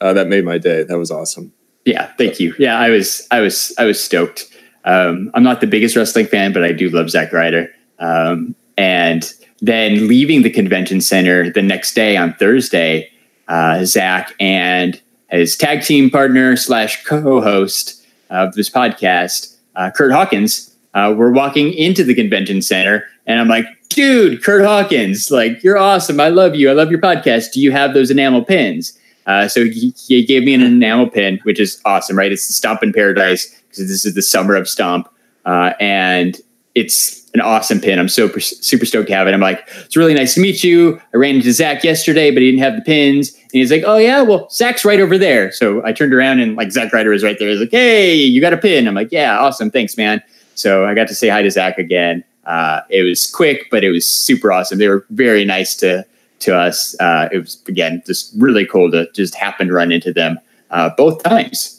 [0.00, 0.82] uh, that made my day.
[0.82, 1.52] That was awesome.
[1.84, 2.54] Yeah, thank you.
[2.58, 4.46] Yeah, I was, I was, I was stoked.
[4.84, 7.70] Um, I'm not the biggest wrestling fan, but I do love Zack Ryder.
[7.98, 13.10] Um, and then leaving the convention center the next day on Thursday,
[13.48, 15.00] uh, Zack and
[15.30, 21.72] his tag team partner slash co-host of this podcast, uh, Kurt Hawkins, uh, were walking
[21.72, 26.18] into the convention center, and I'm like, "Dude, Kurt Hawkins, like you're awesome.
[26.18, 26.70] I love you.
[26.70, 27.52] I love your podcast.
[27.52, 31.38] Do you have those enamel pins?" Uh, so he, he gave me an enamel pin,
[31.42, 32.32] which is awesome, right?
[32.32, 35.08] It's the Stomp in Paradise because this is the summer of Stomp,
[35.44, 36.40] uh, and
[36.74, 37.98] it's an awesome pin.
[37.98, 39.34] I'm so per- super stoked to have it.
[39.34, 41.00] I'm like, it's really nice to meet you.
[41.14, 43.98] I ran into Zack yesterday, but he didn't have the pins, and he's like, oh
[43.98, 45.52] yeah, well Zack's right over there.
[45.52, 47.50] So I turned around and like Zack Ryder was right there.
[47.50, 48.88] He's like, hey, you got a pin?
[48.88, 50.22] I'm like, yeah, awesome, thanks, man.
[50.54, 52.24] So I got to say hi to Zack again.
[52.44, 54.78] Uh, it was quick, but it was super awesome.
[54.78, 56.06] They were very nice to
[56.40, 56.98] to us.
[56.98, 60.38] Uh, it was again just really cool to just happen to run into them
[60.70, 61.78] uh, both times.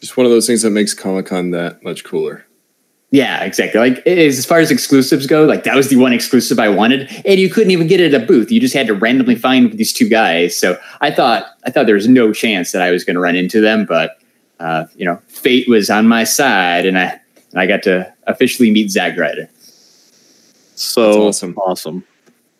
[0.00, 2.44] Just one of those things that makes Comic Con that much cooler.
[3.12, 3.78] Yeah, exactly.
[3.78, 7.10] Like as as far as exclusives go, like that was the one exclusive I wanted,
[7.26, 8.50] and you couldn't even get it at a booth.
[8.50, 10.56] You just had to randomly find these two guys.
[10.56, 13.36] So I thought I thought there was no chance that I was going to run
[13.36, 14.18] into them, but
[14.60, 17.20] uh, you know, fate was on my side, and I
[17.52, 19.48] and I got to officially meet Zack Ryder.
[20.74, 21.56] So That's awesome.
[21.58, 22.04] awesome.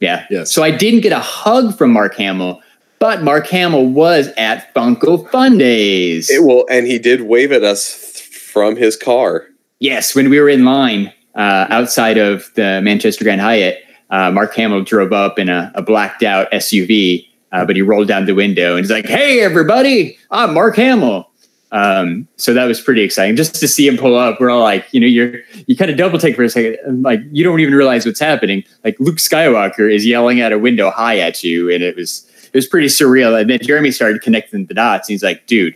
[0.01, 0.26] Yeah.
[0.30, 0.53] Yes.
[0.53, 2.61] So I didn't get a hug from Mark Hamill,
[2.99, 6.30] but Mark Hamill was at Funko Fundays.
[6.30, 9.47] it will, and he did wave at us th- from his car.
[9.80, 14.55] Yes, when we were in line uh, outside of the Manchester Grand Hyatt, uh, Mark
[14.55, 18.34] Hamill drove up in a, a blacked out SUV, uh, but he rolled down the
[18.34, 21.30] window and he's like, "Hey, everybody, I'm Mark Hamill."
[21.73, 24.39] Um, so that was pretty exciting just to see him pull up.
[24.39, 27.03] We're all like, you know, you're you kind of double take for a second, and
[27.03, 28.62] like you don't even realize what's happening.
[28.85, 32.55] Like Luke Skywalker is yelling out a window high at you, and it was it
[32.55, 33.41] was pretty surreal.
[33.41, 35.09] And then Jeremy started connecting the dots.
[35.09, 35.75] And he's like, "Dude,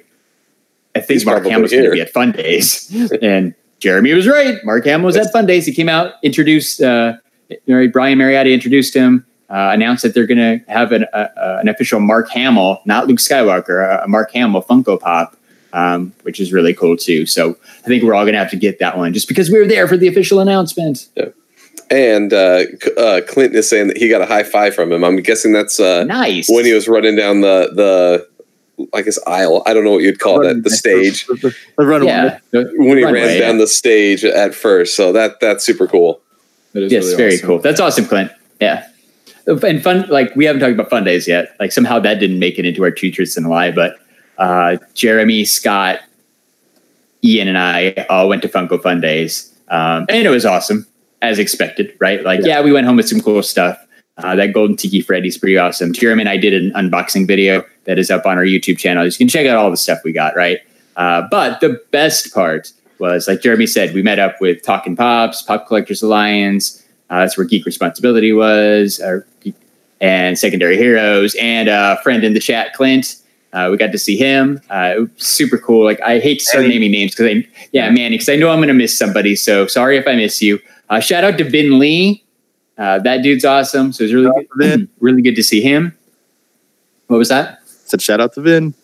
[0.94, 4.62] I think He's Mark Hamill's going to be at Fundays," and Jeremy was right.
[4.64, 5.64] Mark Hamill was at Fundays.
[5.64, 7.14] He came out, introduced uh,
[7.48, 11.28] you know, Brian Mariotti, introduced him, uh, announced that they're going to have an, uh,
[11.36, 15.36] uh, an official Mark Hamill, not Luke Skywalker, a, a Mark Hamill Funko Pop,
[15.76, 17.26] um, which is really cool too.
[17.26, 19.58] So I think we're all going to have to get that one just because we
[19.58, 21.08] were there for the official announcement.
[21.14, 21.28] Yeah.
[21.90, 22.64] And uh,
[22.98, 25.04] uh, Clinton is saying that he got a high five from him.
[25.04, 26.48] I'm guessing that's uh, nice.
[26.48, 29.62] when he was running down the the I guess aisle.
[29.66, 30.64] I don't know what you'd call that.
[30.64, 32.08] The stage The, the runway.
[32.08, 32.38] yeah.
[32.52, 33.60] when he runway, ran down yeah.
[33.60, 34.96] the stage at first.
[34.96, 36.20] So that that's super cool.
[36.72, 37.46] That is Yes, really very awesome.
[37.46, 37.58] cool.
[37.60, 38.32] That's awesome, Clint.
[38.60, 38.88] Yeah.
[39.46, 41.54] And fun, like we haven't talked about Fundays yet.
[41.60, 43.96] Like somehow that didn't make it into our two truths and a lie, but
[44.38, 46.00] uh, Jeremy, Scott,
[47.24, 50.86] Ian, and I all went to Funko Fundays, um, and it was awesome
[51.22, 52.22] as expected, right?
[52.22, 53.78] Like, yeah, we went home with some cool stuff.
[54.18, 55.92] Uh, that Golden Tiki Freddy's pretty awesome.
[55.92, 59.04] Jeremy and I did an unboxing video that is up on our YouTube channel.
[59.04, 60.60] You can check out all the stuff we got, right?
[60.96, 65.42] Uh, but the best part was, like Jeremy said, we met up with Talking Pops,
[65.42, 66.82] Pop Collectors Alliance.
[67.10, 69.20] Uh, that's where Geek Responsibility was, uh,
[70.00, 73.16] and Secondary Heroes, and a friend in the chat, Clint.
[73.56, 74.60] Uh, we got to see him.
[74.68, 75.82] Uh, super cool.
[75.82, 76.74] Like I hate to start Manny.
[76.74, 79.34] naming names because I, yeah, Manny, because I know I'm going to miss somebody.
[79.34, 80.58] So sorry if I miss you.
[80.90, 82.22] Uh, shout out to Vin Lee.
[82.76, 83.94] Uh, that dude's awesome.
[83.94, 85.96] So it's really Shout good, really good to see him.
[87.06, 87.60] What was that?
[87.64, 88.74] Said shout out to Vin.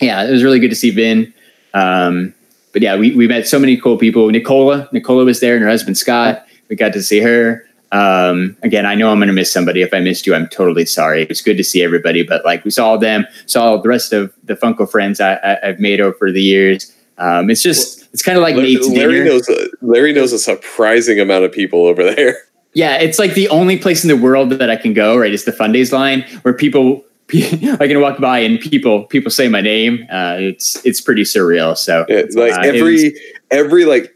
[0.00, 1.34] yeah, it was really good to see Vin.
[1.74, 2.34] Um,
[2.72, 4.28] but yeah, we, we met so many cool people.
[4.30, 6.46] Nicola, Nicola was there and her husband Scott.
[6.68, 7.65] We got to see her.
[7.92, 9.80] Um, again, I know I'm going to miss somebody.
[9.82, 11.22] If I missed you, I'm totally sorry.
[11.22, 14.32] It was good to see everybody, but like we saw them, saw the rest of
[14.44, 16.92] the Funko friends I, I've made over the years.
[17.18, 19.24] Um, it's just, it's kind of like Larry, Nate's Larry dinner.
[19.26, 22.36] knows a, Larry knows a surprising amount of people over there.
[22.74, 25.16] Yeah, it's like the only place in the world that I can go.
[25.16, 29.48] Right, is the Fundays line where people I can walk by and people people say
[29.48, 30.06] my name.
[30.12, 31.74] Uh, it's it's pretty surreal.
[31.74, 33.12] So It's like Uh, every was-
[33.50, 34.14] every like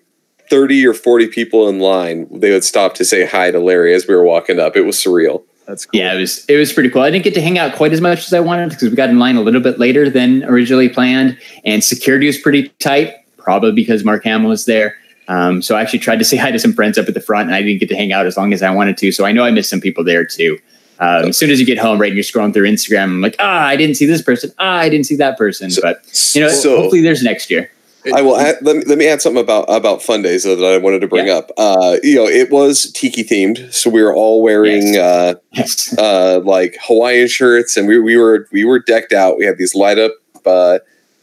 [0.50, 4.06] thirty or forty people in line, they would stop to say hi to Larry as
[4.06, 4.76] we were walking up.
[4.76, 5.42] It was surreal.
[5.66, 6.00] That's cool.
[6.00, 7.02] yeah, it was it was pretty cool.
[7.02, 9.08] I didn't get to hang out quite as much as I wanted because we got
[9.08, 13.14] in line a little bit later than originally planned, and security was pretty tight.
[13.38, 14.96] Probably because Mark Hamill was there.
[15.28, 17.46] Um, so I actually tried to say hi to some friends up at the front,
[17.48, 19.12] and I didn't get to hang out as long as I wanted to.
[19.12, 20.58] So I know I missed some people there too.
[20.98, 23.36] Um, as soon as you get home, right, and you're scrolling through Instagram, I'm like,
[23.38, 24.52] ah, I didn't see this person.
[24.58, 25.70] Ah, I didn't see that person.
[25.70, 26.02] So- but
[26.34, 27.70] you know, so- hopefully there's next year.
[28.14, 30.78] I will add, let, me, let me add something about about Fundays though, that I
[30.78, 31.34] wanted to bring Yeah.
[31.34, 31.50] up.
[31.56, 35.94] Uh, you know, it was tiki themed, so we were all wearing uh, Yes.
[35.98, 39.36] uh, like Hawaiian shirts, and we, we were we were decked out.
[39.38, 40.12] We had these light up
[40.46, 40.78] uh,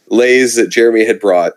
[0.08, 1.54] lays that Jeremy had brought.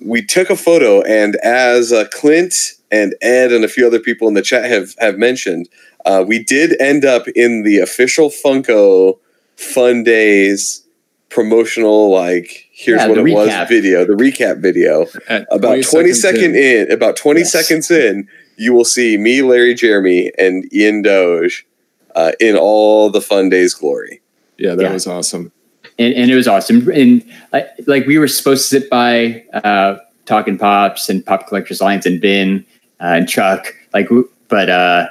[0.00, 2.54] We took a photo, and as uh, Clint
[2.90, 5.68] and Ed and a few other people in the chat have have mentioned,
[6.04, 9.18] uh, we did end up in the official Funko
[9.56, 10.82] Fundays
[11.30, 16.12] promotional like here's Yeah, what the it was video, the recap video At about 20
[16.12, 17.52] second in, about 20 Yes.
[17.52, 21.66] seconds in you will see me larry jeremy and ian doge
[22.16, 24.20] uh, in all the Fundays glory
[24.58, 24.92] Yeah, that Yeah.
[24.92, 25.52] was awesome.
[25.98, 26.88] and, and it was awesome.
[26.90, 27.22] And
[27.52, 29.96] uh, like we were supposed to sit by uh,
[30.26, 32.64] Talking Pops and Pop Collectors Alliance and Ben
[33.00, 33.74] uh, and Chuck.
[33.92, 34.08] Like,
[34.48, 35.06] but uh,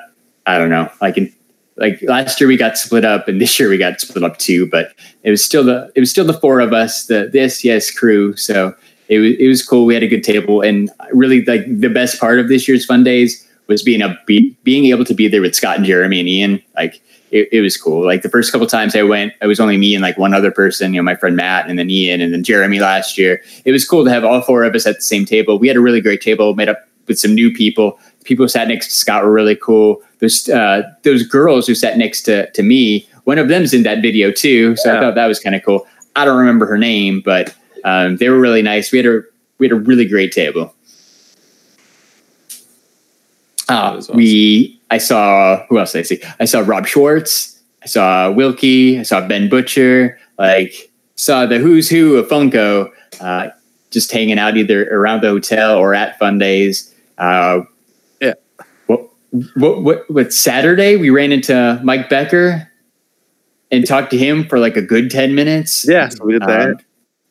[0.47, 0.89] I don't know.
[1.01, 1.32] Like in
[1.76, 4.67] like last year we got split up, and this year we got split up too.
[4.67, 4.93] But
[5.24, 8.36] it was still the it was still the four of us, the the STS crew.
[8.36, 8.76] So
[9.07, 9.86] it was it was cool.
[9.86, 13.47] We had a good table, and really like the best part of this year's Fundays
[13.67, 16.63] was being a be, being able to be there with Scott and Jeremy and Ian.
[16.76, 17.01] Like
[17.32, 18.05] it, it was cool.
[18.05, 20.51] Like the first couple times I went, it was only me and like one other
[20.51, 23.41] person, you know, my friend Matt and then Ian and then Jeremy last year.
[23.65, 25.57] It was cool to have all four of us at the same table.
[25.57, 27.99] We had a really great table made up with some new people.
[28.24, 30.01] People who sat next to Scott were really cool.
[30.19, 34.01] Those uh, those girls who sat next to to me, one of them's in that
[34.01, 34.76] video too.
[34.78, 35.86] So I thought that was kind of cool.
[36.15, 37.53] I don't remember her name, but
[37.84, 38.91] um, they were really nice.
[38.91, 39.21] We had a
[39.57, 40.74] we had a really great table.
[43.69, 44.15] Uh, awesome.
[44.15, 46.21] We I saw who else did I see?
[46.39, 47.59] I saw Rob Schwartz.
[47.82, 48.99] I saw Wilkie.
[48.99, 50.19] I saw Ben Butcher.
[50.38, 52.89] Like saw the who's who of Funko.
[53.21, 53.49] Uh,
[53.91, 56.93] just hanging out either around the hotel or at Fundays.
[57.17, 57.63] Uh, Yeah.
[59.34, 62.69] What, what what what Saturday we ran into Mike Becker
[63.71, 65.88] and talked to him for like a good ten minutes.
[65.88, 66.67] Yeah, so we did that.
[66.67, 66.75] Um,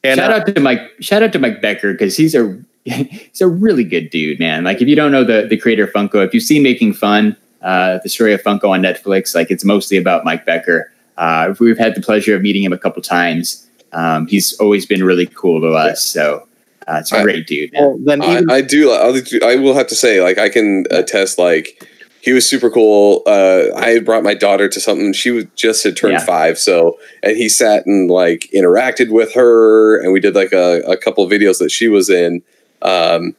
[0.03, 0.81] and shout uh, out to Mike.
[1.01, 4.65] Shout out to Mike Becker because he's a he's a really good dude, man.
[4.65, 7.37] Like if you don't know the the creator of Funko, if you've seen Making Fun,
[7.63, 10.93] uh, the story of Funko on Netflix, like it's mostly about Mike Becker.
[11.17, 13.69] Uh, we've had the pleasure of meeting him a couple times.
[13.93, 16.03] Um, he's always been really cool to us.
[16.03, 16.49] So
[16.89, 17.71] uh, it's a I- great dude.
[17.75, 20.49] Well, then I, even, I do I'll do- i will have to say like i
[20.49, 21.89] can attest like
[22.23, 25.83] he was super cool uh i had brought my daughter to something she was just
[25.85, 26.25] had turned Yeah.
[26.25, 30.81] five so and he sat and like interacted with her and we did like a,
[30.87, 32.43] a couple of videos that she was in
[32.83, 33.35] um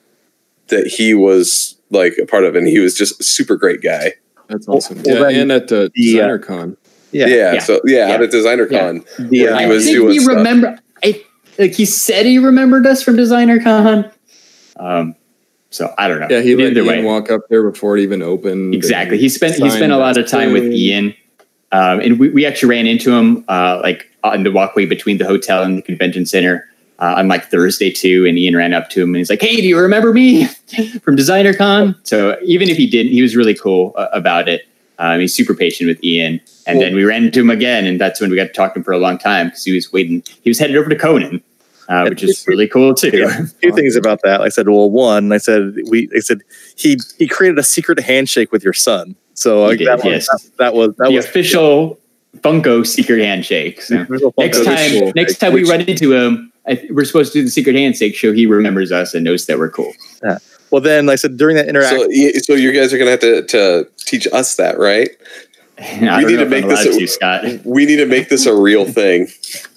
[0.67, 4.13] that he was like a part of and he was just a super great guy
[4.49, 5.01] That's awesome.
[5.03, 6.77] well, yeah, then and at the, the, uh, Designer Con.
[7.11, 7.59] yeah, yeah, Yeah.
[7.59, 8.13] so yeah, Yeah.
[8.15, 8.79] out at designer Yeah.
[8.79, 10.35] con the, where uh, he I was think doing he stuff.
[10.37, 10.79] remember.
[11.03, 11.23] I
[11.59, 14.09] like he said he remembered us from Designer Con.
[14.77, 15.15] Um,
[15.73, 16.27] so I don't know.
[16.29, 18.75] Yeah, he let Either Ian way, walk up there before it even opened.
[18.75, 19.17] Exactly.
[19.17, 20.71] He spent he spent a lot of time with.
[20.71, 21.15] Ian,
[21.71, 25.25] um, and we, we actually ran into him uh, like on the walkway between the
[25.25, 26.69] hotel and the convention center
[26.99, 28.25] uh, on like Thursday too.
[28.27, 30.45] And Ian ran up to him and he's like, "Hey, do you remember me
[31.01, 34.67] from Designer Con?" So even if he didn't, he was really cool uh, about it.
[34.99, 38.21] Um, he's super patient with Ian, and then we ran into him again, and that's
[38.21, 40.23] when we got to talk to him for a long time because he was waiting.
[40.43, 41.43] He was headed over to Conan,
[41.89, 43.09] uh, which is really cool too.
[43.13, 43.43] Yeah.
[43.43, 44.41] a few things about that.
[44.41, 46.39] I said, well, one, I said we, I said
[46.75, 49.15] he he created a secret handshake with your son.
[49.35, 50.27] So He like, did, that, was, yes.
[50.27, 51.99] that, that was that the was official
[52.39, 53.81] Funko secret handshake.
[53.81, 54.05] So.
[54.37, 55.11] next time cool.
[55.15, 58.31] next time we run into him I, we're supposed to do the secret handshake show
[58.31, 59.91] he remembers us and knows that we're cool
[60.71, 61.99] Well, then like I said during that interaction.
[61.99, 65.09] so y- so you guys are gonna have to to teach us that right
[65.91, 67.43] We need to make this a- to, Scott.
[67.65, 69.27] we need to make this a real thing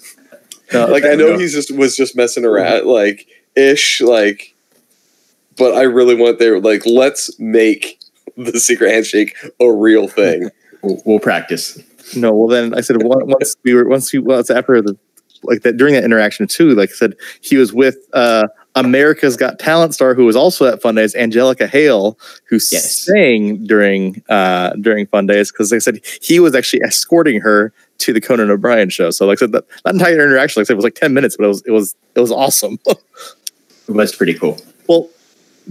[0.73, 4.53] no, like I know he's just was just messing around, like ish, like.
[5.57, 7.99] But I really want there, like, let's make
[8.37, 10.49] the secret handshake a real thing.
[10.83, 11.79] We'll, we'll practice.
[12.15, 14.95] No, well then I said once we were once we once after the
[15.41, 16.75] like that during that interaction too.
[16.75, 20.79] Like I said, he was with uh America's Got Talent star who was also at
[20.79, 22.91] Fundays, Angelica Hale, who Yes.
[23.05, 28.13] sang during uh during Fundays because like I said he was actually escorting her to
[28.13, 29.11] the Conan O'Brien show.
[29.11, 31.37] So like I said that, that entire interaction, like I said, was like ten minutes,
[31.37, 32.79] but it was it was it was awesome.
[33.89, 34.59] It was pretty cool.
[34.89, 35.09] Well,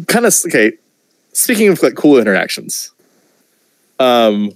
[0.07, 0.73] kind of okay.
[1.35, 2.91] Speaking of like cool interactions,
[3.99, 4.53] um,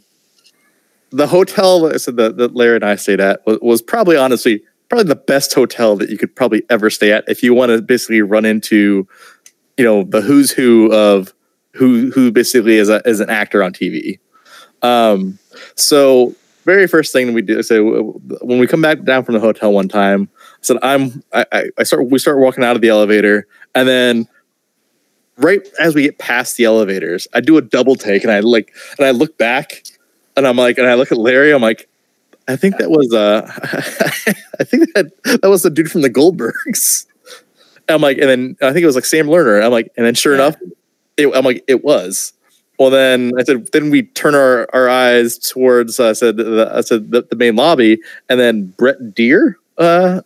[1.10, 4.16] the hotel that I said that, that Larry and I stayed at was, was probably
[4.16, 7.70] honestly probably the best hotel that you could probably ever stay at if you want
[7.70, 9.06] to basically run into,
[9.76, 11.32] you know, the who's who of
[11.72, 14.18] who who basically is a is an actor on TV.
[14.82, 15.38] Um,
[15.76, 16.34] so
[16.70, 19.88] very first thing we do, so when we come back down from the hotel one
[19.88, 23.46] time, I said I'm I, I I start we start walking out of the elevator
[23.74, 24.28] and then
[25.36, 28.72] right as we get past the elevators, I do a double take and I like
[28.98, 29.82] and I look back
[30.36, 31.88] and I'm like and I look at Larry, I'm like,
[32.46, 33.42] I think that was uh
[34.60, 35.10] I think that
[35.42, 37.06] that was the dude from the Goldbergs.
[37.88, 39.64] I'm like, and then I think it was like Sam Lerner.
[39.64, 40.54] I'm like, and then sure enough,
[41.16, 42.32] it, I'm like, it was.
[42.80, 46.80] Well, then I said, then we turn our, our eyes towards, I said, the, I
[46.80, 48.00] said the, the main lobby,
[48.30, 50.22] and then Brett Dier uh,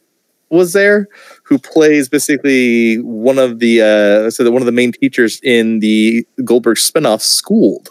[0.50, 1.08] was there,
[1.42, 5.80] who plays basically one of the, uh, I said one of the main teachers in
[5.80, 7.90] the Goldberg spinoff, Schooled.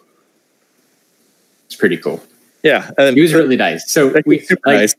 [1.66, 2.24] It's pretty cool.
[2.64, 3.92] Yeah, and then He was really nice.
[3.92, 4.96] So we super like, nice.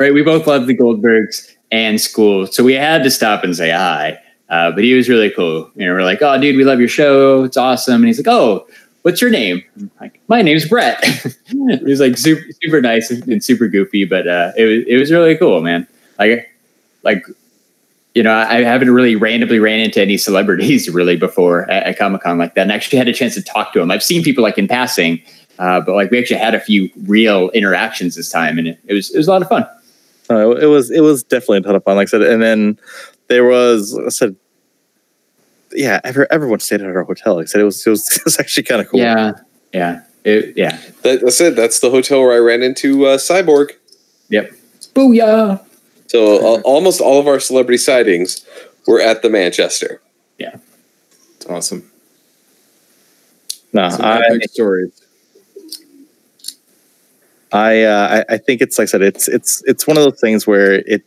[0.00, 0.12] right.
[0.12, 4.18] We both love the Goldbergs and school, so we had to stop and say hi.
[4.48, 5.70] Uh, but he was really cool.
[5.76, 7.44] You know, we're like, "Oh, dude, we love your show.
[7.44, 8.66] It's awesome." And he's like, "Oh,
[9.06, 11.02] what's your name?" I'm like, "My name's Brett."
[11.46, 15.12] he was like super, super nice and super goofy, but uh, it was it was
[15.12, 15.86] really cool, man.
[16.18, 16.50] Like,
[17.04, 17.24] like
[18.14, 22.22] you know, I haven't really randomly ran into any celebrities really before at, at Comic
[22.22, 23.92] Con like that, and actually had a chance to talk to them.
[23.92, 25.22] I've seen people like in passing,
[25.60, 28.94] uh, but like we actually had a few real interactions this time, and it, it
[28.94, 29.64] was it was a lot of fun.
[30.28, 31.94] Uh, it was it was definitely a ton of fun.
[31.94, 32.76] Like I said, and then
[33.28, 34.34] there was I said,
[35.72, 37.36] yeah, every, everyone stayed at our hotel.
[37.36, 39.00] Like I said, it was it was, it was actually kind of cool.
[39.00, 39.32] Yeah,
[39.72, 40.78] yeah, it, yeah.
[41.02, 41.56] That, that's it.
[41.56, 43.72] That's the hotel where I ran into uh, Cyborg.
[44.28, 44.52] Yep.
[44.94, 45.64] Booyah!
[46.08, 48.44] So uh, almost all of our celebrity sightings
[48.86, 50.00] were at the Manchester.
[50.38, 50.56] Yeah,
[51.36, 51.90] it's awesome.
[53.72, 55.02] No, Some I, epic stories.
[57.52, 60.20] I, uh, I I think it's like I said, it's it's it's one of those
[60.20, 61.04] things where it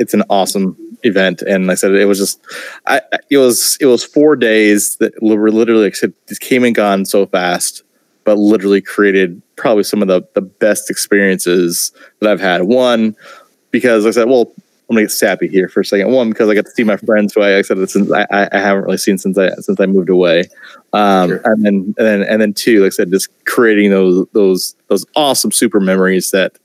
[0.00, 2.40] it's an awesome event, and like I said it was just
[2.86, 6.64] I it was it was four days that were literally like I said, just came
[6.64, 7.84] and gone so fast,
[8.24, 12.64] but literally created probably some of the the best experiences that I've had.
[12.64, 13.14] One
[13.70, 14.52] because like I said, well.
[14.88, 16.10] I'm gonna get sappy here for a second.
[16.10, 18.26] One, because I got to see my friends who I, like I said since I,
[18.32, 20.48] I I haven't really seen since I since I moved away,
[20.92, 21.40] um, Sure.
[21.44, 25.06] and then and then and then two, like I said, just creating those those those
[25.14, 26.58] awesome super memories that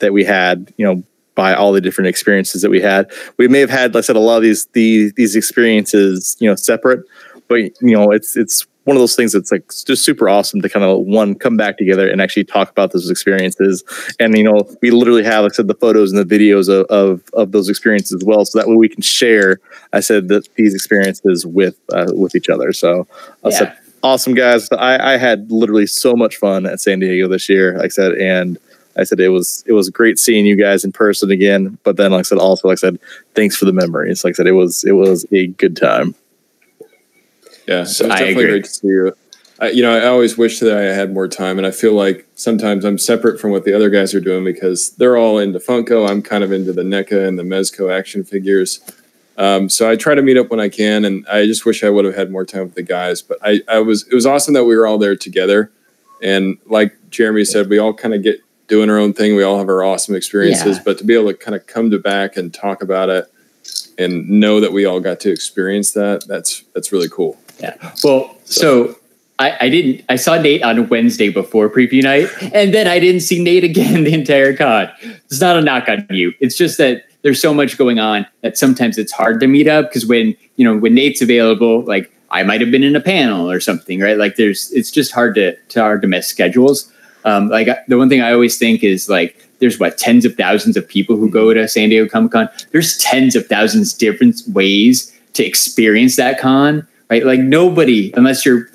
[0.00, 1.02] that we had, you know,
[1.40, 3.10] by all the different experiences that we had.
[3.38, 6.46] We may have had, like I said, a lot of these these these experiences, you
[6.46, 7.00] know, separate,
[7.48, 10.68] but you know, it's it's one of those things that's like just super awesome to
[10.68, 13.82] kind of one come back together and actually talk about those experiences.
[14.20, 16.84] And you know, we literally have, like I said, the photos and the videos of
[16.90, 19.60] of, of those experiences as well, so that way we can share.
[19.94, 22.74] I said that these experiences with uh, with each other.
[22.74, 23.06] So
[23.44, 24.68] I said, awesome guys.
[24.72, 27.78] I, I had literally so much fun at San Diego this year.
[27.78, 28.58] Like I said, and
[29.00, 31.78] I said it was it was great seeing you guys in person again.
[31.82, 32.98] But then, like I said, also like I said,
[33.34, 34.24] thanks for the memories.
[34.24, 36.14] Like I said, it was it was a good time.
[37.66, 38.50] Yeah, So it was I definitely agree.
[38.52, 39.16] great to see you.
[39.60, 42.26] I, you know, I always wish that I had more time, and I feel like
[42.34, 46.08] sometimes I'm separate from what the other guys are doing because they're all into Funko.
[46.08, 48.80] I'm kind of into the NECA and the Mezco action figures.
[49.36, 51.90] Um, so I try to meet up when I can, and I just wish I
[51.90, 53.20] would have had more time with the guys.
[53.20, 55.70] But I, I was it was awesome that we were all there together,
[56.22, 58.40] and like Jeremy said, we all kind of get
[58.70, 59.36] doing our own thing.
[59.36, 60.82] We all have our awesome experiences, Yeah.
[60.84, 63.26] but to be able to kind of come to back and talk about it
[63.98, 67.36] and know that we all got to experience that that's that's really cool.
[67.60, 67.74] Yeah.
[68.02, 68.96] Well, so
[69.38, 70.04] I, I didn't.
[70.08, 74.04] I saw Nate on Wednesday before preview night, and then I didn't see Nate again
[74.04, 74.88] the entire con.
[75.02, 76.32] It's not a knock on you.
[76.40, 79.88] It's just that there's so much going on that sometimes it's hard to meet up
[79.90, 83.50] because when you know when Nate's available, like I might have been in a panel
[83.50, 84.16] or something, right?
[84.16, 86.90] Like there's it's just hard to, to hard to miss schedules.
[87.24, 90.76] Um, like the one thing I always think is like there's what tens of thousands
[90.76, 92.48] of people who go to San Diego Comic Con.
[92.72, 97.24] There's tens of thousands different ways to experience that con, right?
[97.24, 98.68] Like nobody, unless you're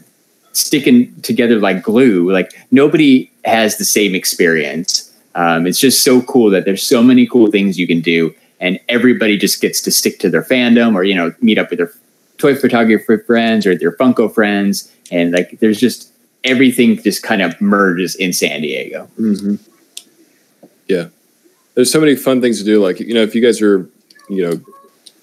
[0.53, 5.11] sticking together like glue, like nobody has the same experience.
[5.35, 8.79] Um, it's just so cool that there's so many cool things you can do, and
[8.87, 11.91] everybody just gets to stick to their fandom or you know meet up with their
[12.37, 16.11] toy photographer friends or their Funko friends, and like there's just
[16.45, 19.09] everything just kind of merges in San Diego.
[19.19, 19.55] Mm-hmm.
[20.87, 21.07] Yeah,
[21.73, 22.81] there's so many fun things to do.
[22.81, 23.89] Like you know, if you guys are,
[24.29, 24.61] you know,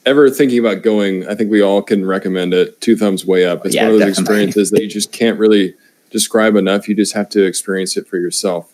[0.04, 2.80] ever thinking about going, I think we all can recommend it.
[2.80, 3.64] Two thumbs way up.
[3.64, 4.22] It's Yeah, one of those definitely.
[4.44, 5.74] experiences that you just can't really
[6.10, 6.88] describe enough.
[6.88, 8.72] You just have to experience it for yourself.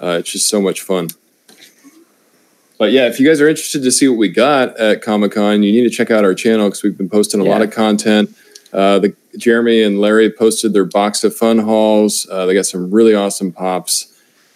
[0.00, 1.08] Uh, it's just so much fun.
[2.78, 5.62] But yeah, if you guys are interested to see what we got at Comic Con,
[5.62, 8.34] you need to check out our channel because we've been posting a lot of content.
[8.74, 12.28] Uh, the Jeremy and Larry posted their box of fun hauls.
[12.28, 14.10] Uh, they got some really awesome pops.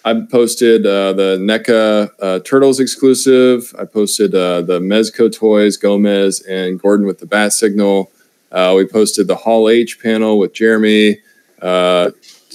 [0.05, 3.73] I posted uh, the NECA uh, Turtles exclusive.
[3.79, 8.11] I posted uh, the Mezco toys, Gomez and Gordon with the bat signal.
[8.51, 11.19] Uh, we posted the Hall H panel with Jeremy.
[11.61, 12.11] Uh,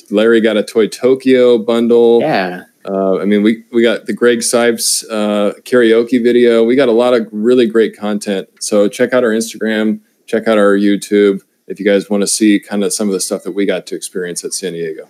[0.09, 2.22] Larry got a Toy Tokyo bundle.
[2.22, 6.64] Yeah, Uh, I mean, we, we got the Greg Cipes uh, karaoke video.
[6.64, 8.49] We got a lot of really great content.
[8.59, 12.59] So check out our Instagram, check out our YouTube if you guys want to see
[12.59, 15.07] kind of some of the stuff that we got to experience at San Diego.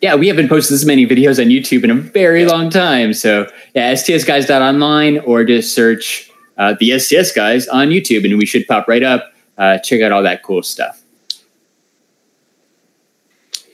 [0.00, 3.12] yeah, we haven't posted this many videos on YouTube in a very long time.
[3.12, 8.66] So yeah, STSguys.online or just search uh, the STS guys on YouTube, and we should
[8.66, 9.32] pop right up.
[9.58, 11.02] Uh, check out all that cool stuff.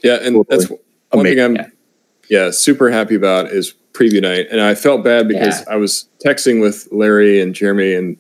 [0.03, 0.67] Yeah, and that's
[1.11, 1.67] one thing I'm Yeah.
[2.29, 2.51] yeah.
[2.51, 4.47] super happy about is preview night.
[4.51, 8.17] And I felt bad because I was texting with Larry and Jeremy and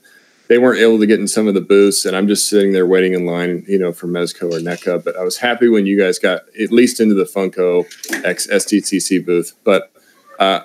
[0.49, 2.87] they weren't able to get in some of the booths and I'm just sitting there
[2.87, 5.03] waiting in line, you know, for Mezco or NECA.
[5.05, 7.85] But I was happy when you guys got at least into the Funko
[8.25, 9.55] X SDCC booth.
[9.65, 9.93] But
[10.39, 10.61] uh,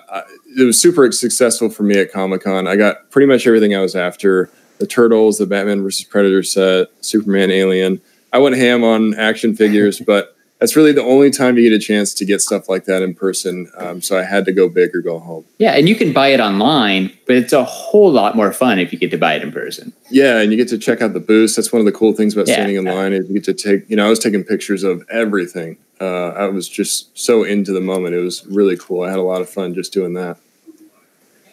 [0.58, 2.66] it was super successful for me at Comic Con.
[2.66, 6.88] I got pretty much everything I was after the Turtles, the Batman versus Predator set,
[7.00, 8.00] Superman, Alien.
[8.32, 11.78] I went ham on action figures, but that's really the only time you get a
[11.84, 13.68] chance to get stuff like that in person.
[13.76, 15.44] Um, so I had to go big or go home.
[15.58, 18.92] Yeah, and you can buy it online, but it's a whole lot more fun if
[18.92, 19.92] you get to buy it in person.
[20.08, 21.56] Yeah, and you get to check out the booths.
[21.56, 22.54] That's one of the cool things about Yeah.
[22.54, 23.90] standing in line is you get to take.
[23.90, 25.78] You know, I was taking pictures of everything.
[26.00, 28.14] Uh, I was just so into the moment.
[28.14, 29.02] It was really cool.
[29.02, 30.38] I had a lot of fun just doing that.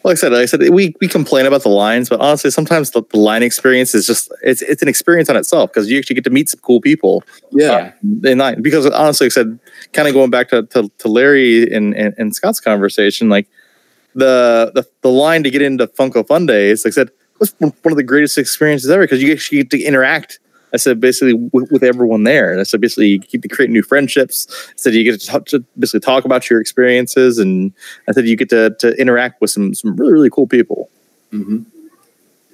[0.03, 2.91] Like I said, like I said, we we complain about the lines, but honestly, sometimes
[2.91, 6.15] the, the line experience is just it's it's an experience on itself because you actually
[6.15, 7.23] get to meet some cool people.
[7.51, 7.91] Yeah,
[8.23, 9.59] uh, in line because honestly, like I said,
[9.91, 13.49] kind of going back to, to, to Larry and, and, and Scott's conversation, like
[14.15, 17.95] the, the the line to get into Funko Fundays, like I said, was one of
[17.95, 20.39] the greatest experiences ever because you actually get to interact.
[20.73, 22.51] I said basically with, with everyone there.
[22.51, 24.47] And I said basically you get to create new friendships.
[24.69, 27.73] I said you get to, talk, to basically talk about your experiences, and
[28.07, 30.89] I said you get to, to interact with some some really really cool people.
[31.31, 31.59] hmm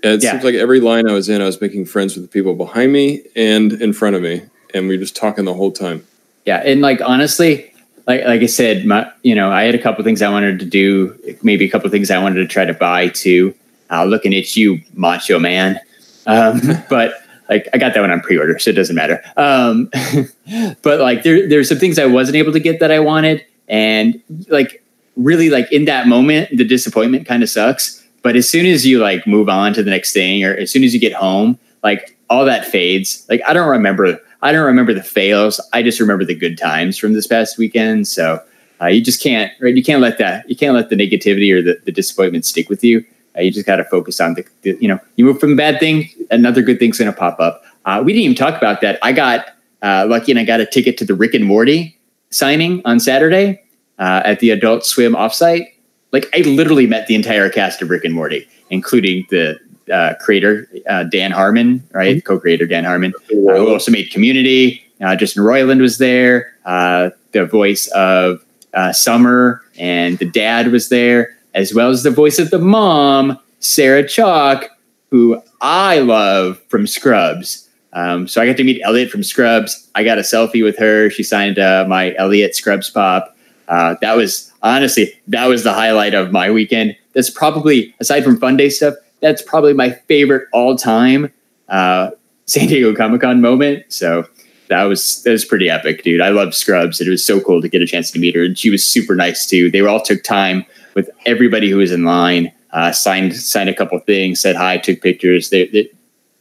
[0.04, 0.32] yeah it Yeah.
[0.32, 2.94] seems like every line I was in, I was making friends with the people behind
[2.94, 4.44] me and in front of me,
[4.74, 6.06] and we were just talking the whole time.
[6.46, 7.74] Yeah, and like honestly,
[8.08, 10.66] like like I said, my you know, I had a couple things I wanted to
[10.66, 13.54] do, maybe a couple things I wanted to try to buy too.
[13.90, 15.80] Uh, looking at you, Macho Man,
[16.28, 17.14] um, but
[17.50, 19.22] like I got that one on pre-order, so it doesn't matter.
[19.38, 19.90] Um,
[20.82, 24.22] but like there there's some things I wasn't able to get that I wanted, and
[24.48, 24.84] like
[25.16, 28.04] really like in that moment, the disappointment kind of sucks.
[28.22, 30.84] But as soon as you like move on to the next thing, or as soon
[30.84, 33.26] as you get home, like all that fades.
[33.30, 35.60] Like I don't remember I don't remember the fails.
[35.74, 38.08] I just remember the good times from this past weekend.
[38.08, 38.42] So
[38.82, 39.76] uh, you just can't, right?
[39.76, 42.84] You can't let that, you can't let the negativity or the, the disappointment stick with
[42.84, 43.06] you.
[43.38, 45.56] Uh, you just got to focus on the, the, you know, you move from a
[45.56, 47.64] bad thing, another good thing's going to pop up.
[47.86, 48.98] Uh, we didn't even talk about that.
[49.02, 49.48] I got
[49.82, 51.98] uh, lucky and I got a ticket to the Rick and Morty
[52.32, 53.62] signing on Saturday
[54.00, 55.68] uh, at the Adult Swim offsite.
[56.12, 59.60] Like I literally met the entire cast of Rick and Morty, including the
[59.92, 62.24] uh, creator uh, Dan Harmon, right?
[62.24, 64.84] Co-creator Dan Harmon, uh, who also made Community.
[65.02, 66.54] Uh, Justin Roiland was there.
[66.66, 72.12] Uh, the voice of uh, Summer and the dad was there, as well as the
[72.12, 74.68] voice of the mom, Sarah Chalke,
[75.10, 77.68] who I love from Scrubs.
[77.94, 79.90] Um, so I got to meet Elliot from Scrubs.
[79.96, 81.10] I got a selfie with her.
[81.10, 83.36] She signed uh, my Elliot Scrubs pop.
[83.68, 86.96] Uh, that was honestly that was the highlight of my weekend.
[87.14, 88.94] That's probably aside from fun day stuff.
[89.22, 91.32] That's probably my favorite all time
[91.70, 92.12] uh,
[92.46, 93.86] San Diego Comic Con moment.
[93.90, 94.28] So
[94.68, 96.22] that was that was pretty epic, dude.
[96.22, 97.02] I love Scrubs.
[97.02, 99.16] It was so cool to get a chance to meet her, and she was super
[99.16, 99.72] nice too.
[99.72, 100.66] They all took time
[100.96, 105.02] with everybody who was in line, uh, signed signed a couple things, said hi, took
[105.02, 105.50] pictures.
[105.50, 105.90] They, they,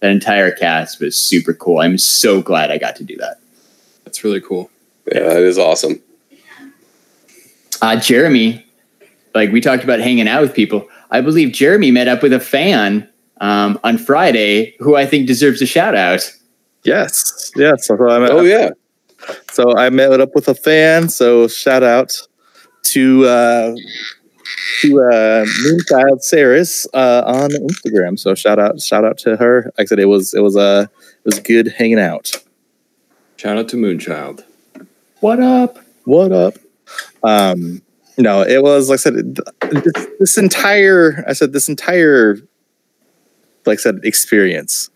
[0.01, 1.81] that entire cast was super cool.
[1.81, 3.39] I'm so glad I got to do that.
[4.05, 4.71] That's really cool.
[5.13, 6.01] Yeah, that is awesome.
[7.83, 8.65] Uh, Jeremy,
[9.35, 10.89] like we talked about hanging out with people.
[11.11, 13.09] I believe Jeremy met up with a fan
[13.41, 16.31] um, on Friday who I think deserves a shout out.
[16.85, 17.87] Yes, yes.
[17.87, 18.71] So met, Oh yeah,
[19.51, 21.09] So I met up with a fan.
[21.09, 22.21] So shout out
[22.85, 23.75] to uh,
[24.81, 28.19] to uh, Moonchild Saris uh, on Instagram.
[28.19, 29.73] So shout out shout out to her.
[29.79, 32.33] Like I said, it was it was uh, it was good hanging out.
[33.37, 34.45] Shout out to Moonchild.
[35.21, 35.79] What up?
[36.05, 36.55] What up?
[37.23, 37.83] Um,
[38.19, 39.37] no, it was like I said.
[39.71, 42.37] This, this entire I said this entire
[43.67, 44.91] like I said experience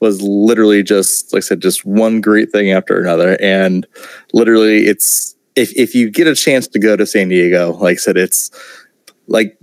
[0.00, 3.86] was literally just like I said just one great thing after another, and
[4.32, 7.96] literally it's if if you get a chance to go to San Diego, like I
[7.96, 8.50] said, it's
[9.26, 9.58] like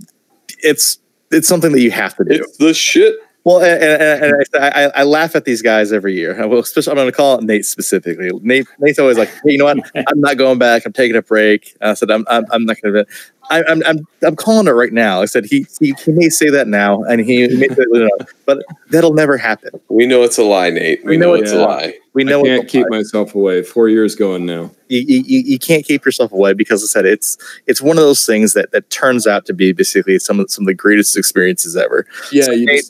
[0.58, 0.98] it's
[1.30, 2.34] it's something that you have to do.
[2.42, 3.14] it's the shit.
[3.44, 6.40] Well, and, and, and I, I, laugh at these guys every year.
[6.40, 8.30] I will, especially, I'm going to call it Nate specifically.
[8.42, 9.78] Nate, Nate's always like, hey, you know what?
[10.08, 10.84] I'm not going back.
[10.84, 11.74] I'm taking a break.
[11.80, 13.06] I said, I'm, I'm, I'm not going to.
[13.50, 15.20] I'm, I'm, I'm calling it right now.
[15.22, 18.26] I said he, he, he may say that now, and he may say that, now,
[18.46, 18.58] but
[18.90, 19.70] that'll never happen.
[19.88, 21.04] We know it's a lie, Nate.
[21.04, 21.94] We, We know, know it's it's a a lie.
[22.12, 22.98] We know I can't it's a keep lie.
[22.98, 23.62] myself away.
[23.62, 24.70] Four years going now.
[24.88, 27.36] you, you, you you can't keep yourself away because I said it's
[27.66, 30.62] it's one of those things that that turns out to be basically some of some
[30.62, 32.06] of the greatest experiences ever.
[32.32, 32.84] Yeah, So, you Nate,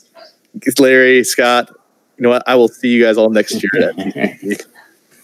[0.64, 1.70] just, Larry, Scott,
[2.16, 2.42] you know what?
[2.46, 3.94] I will see you guys all next year.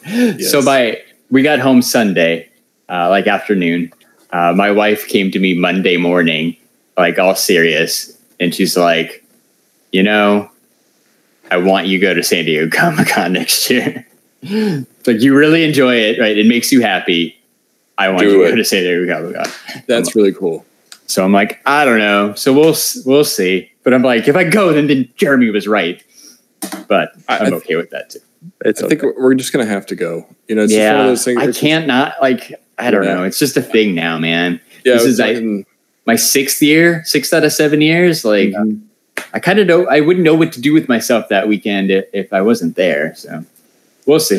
[0.09, 0.51] Yes.
[0.51, 2.49] So by we got home Sunday,
[2.89, 3.93] uh, like afternoon.
[4.37, 6.55] Uh, my wife came to me Monday morning,
[6.99, 9.25] like all serious, and she's like,
[9.93, 10.51] you know,
[11.51, 14.07] I want you to go to San Diego Comic Con next year.
[14.43, 16.37] like you really enjoy it, right?
[16.37, 17.41] It makes you happy.
[17.97, 19.83] I want Do you to go to San Diego Comic Con.
[19.87, 20.67] That's really cool.
[21.07, 22.35] So I'm like, I don't know.
[22.35, 22.77] So we'll
[23.07, 23.73] we'll see.
[23.85, 26.05] But I'm like, if I go, then, then Jeremy was right.
[26.89, 28.19] But I- I'm I- okay with that too.
[28.67, 30.27] It's I think we're we're just gonna have to go.
[30.47, 31.39] You know, it's just one yeah, of those things.
[31.39, 32.53] I can't not like.
[32.79, 33.15] I don't Yeah.
[33.15, 33.23] know.
[33.25, 34.61] It's just a thing now, man.
[34.85, 35.65] Yeah, this is- I-
[36.09, 38.25] My sixth year, six out of seven years.
[38.25, 38.55] Like,
[39.35, 39.87] I kind of know.
[39.89, 43.13] I wouldn't know what to do with myself that weekend if, if I wasn't there.
[43.17, 43.45] So
[44.05, 44.39] we'll see.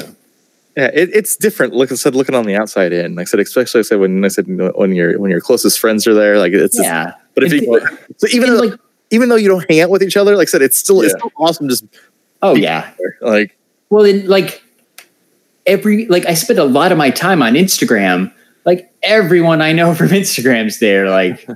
[0.77, 1.73] Yeah, it, it's different.
[1.73, 3.15] Like I said, looking on the outside in.
[3.15, 6.07] Like I said, especially I said when I said when your when your closest friends
[6.07, 6.79] are there, like it's.
[6.79, 7.81] Yeah, But if you,
[8.15, 8.79] so even though, like,
[9.11, 11.13] even though you don't hang out with each other, like I said, it's still it's
[11.15, 11.67] still awesome.
[11.67, 11.83] Just
[12.43, 12.91] oh yeah.
[13.19, 13.57] like
[13.89, 14.61] Well, then like
[15.67, 18.33] every like I spend a lot of my time on Instagram.
[18.65, 21.09] Like everyone I know from Instagram's there.
[21.09, 21.47] Like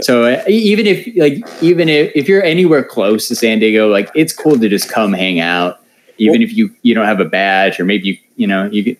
[0.00, 4.10] so, uh, even if like even if, if you're anywhere close to San Diego, like
[4.14, 5.80] it's cool to just come hang out.
[6.18, 8.98] Even if you you don't have a badge or maybe you you know you get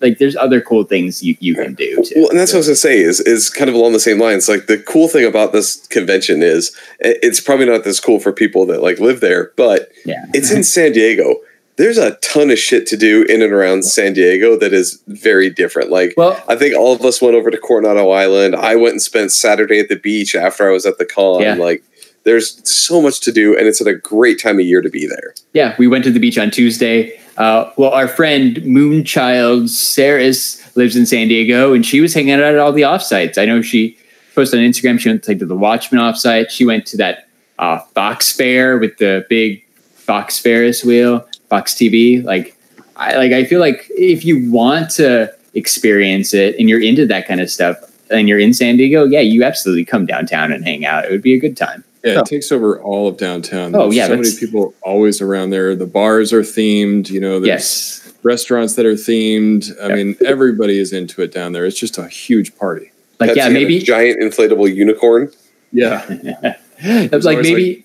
[0.00, 2.14] like there's other cool things you, you can do too.
[2.16, 4.20] Well, and that's what I was gonna say is is kind of along the same
[4.20, 4.48] lines.
[4.48, 8.66] Like the cool thing about this convention is it's probably not this cool for people
[8.66, 10.26] that like live there, but yeah.
[10.34, 11.36] it's in San Diego.
[11.78, 15.48] There's a ton of shit to do in and around San Diego that is very
[15.48, 15.90] different.
[15.90, 18.56] Like Well, I think all of us went over to Coronado Island.
[18.56, 21.40] I went and spent Saturday at the beach after I was at the con.
[21.40, 21.54] Yeah.
[21.54, 21.82] Like
[22.24, 25.06] there's so much to do and it's at a great time of year to be
[25.06, 25.34] there.
[25.54, 27.18] Yeah, we went to the beach on Tuesday.
[27.38, 32.40] Uh, well, our friend Moonchild Saris lives in San Diego, and she was hanging out
[32.40, 33.38] at all the offsites.
[33.38, 33.96] I know she
[34.34, 34.98] posted on Instagram.
[34.98, 36.50] She went to, like, to the Watchmen offsite.
[36.50, 37.28] She went to that
[37.60, 39.64] uh, Fox Fair with the big
[39.94, 42.22] Fox Ferris wheel, Fox TV.
[42.24, 42.56] Like,
[42.96, 43.32] I like.
[43.32, 47.50] I feel like if you want to experience it and you're into that kind of
[47.50, 47.76] stuff,
[48.10, 51.04] and you're in San Diego, yeah, you absolutely come downtown and hang out.
[51.04, 51.84] It would be a good time.
[52.04, 52.20] Yeah, No.
[52.20, 53.74] it takes over all of downtown.
[53.74, 55.74] Oh, yeah, so many people always around there.
[55.74, 57.10] The bars are themed.
[57.10, 58.12] You know, there's Yes.
[58.22, 59.76] restaurants that are themed.
[59.82, 59.96] I Yep.
[59.96, 61.66] mean, everybody is into it down there.
[61.66, 62.92] It's just a huge party.
[63.20, 65.30] Like, Pepsi yeah, had a maybe giant inflatable unicorn.
[65.72, 66.02] Yeah,
[66.78, 67.84] it was like always maybe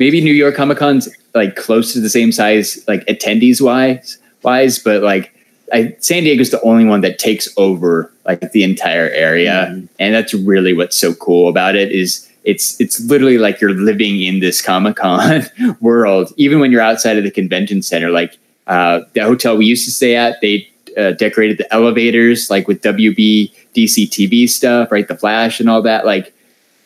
[0.00, 4.78] maybe New York Comic Con's like close to the same size, like attendees wise wise,
[4.80, 5.32] but like
[5.72, 10.34] I, San Diego's the only one that takes over like the entire area, and that's
[10.34, 14.60] really what's so cool about it is it's it's literally like you're living in this
[14.60, 15.42] Comic Con
[15.80, 18.10] world, even when you're outside of the convention center.
[18.10, 22.66] Like uh, the hotel we used to stay at, they uh, decorated the elevators like
[22.66, 25.06] with WB DC TV stuff, right?
[25.06, 26.04] The Flash and all that.
[26.04, 26.34] Like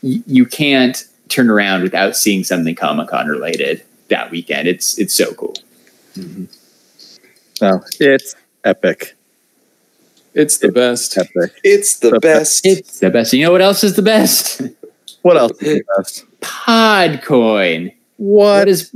[0.03, 4.69] y- you can't turn around without seeing something Comic Con related that weekend.
[4.69, 5.55] It's it's so cool.
[7.61, 8.35] no, it's
[8.65, 9.17] epic,
[10.35, 11.17] it's the best.
[11.17, 11.53] epic.
[11.63, 12.67] It's the The best.
[12.67, 13.33] It's the best.
[13.33, 14.63] You know what else is the best?
[15.23, 16.25] What else is the best?
[16.41, 17.95] Podcoin.
[18.17, 18.93] What What is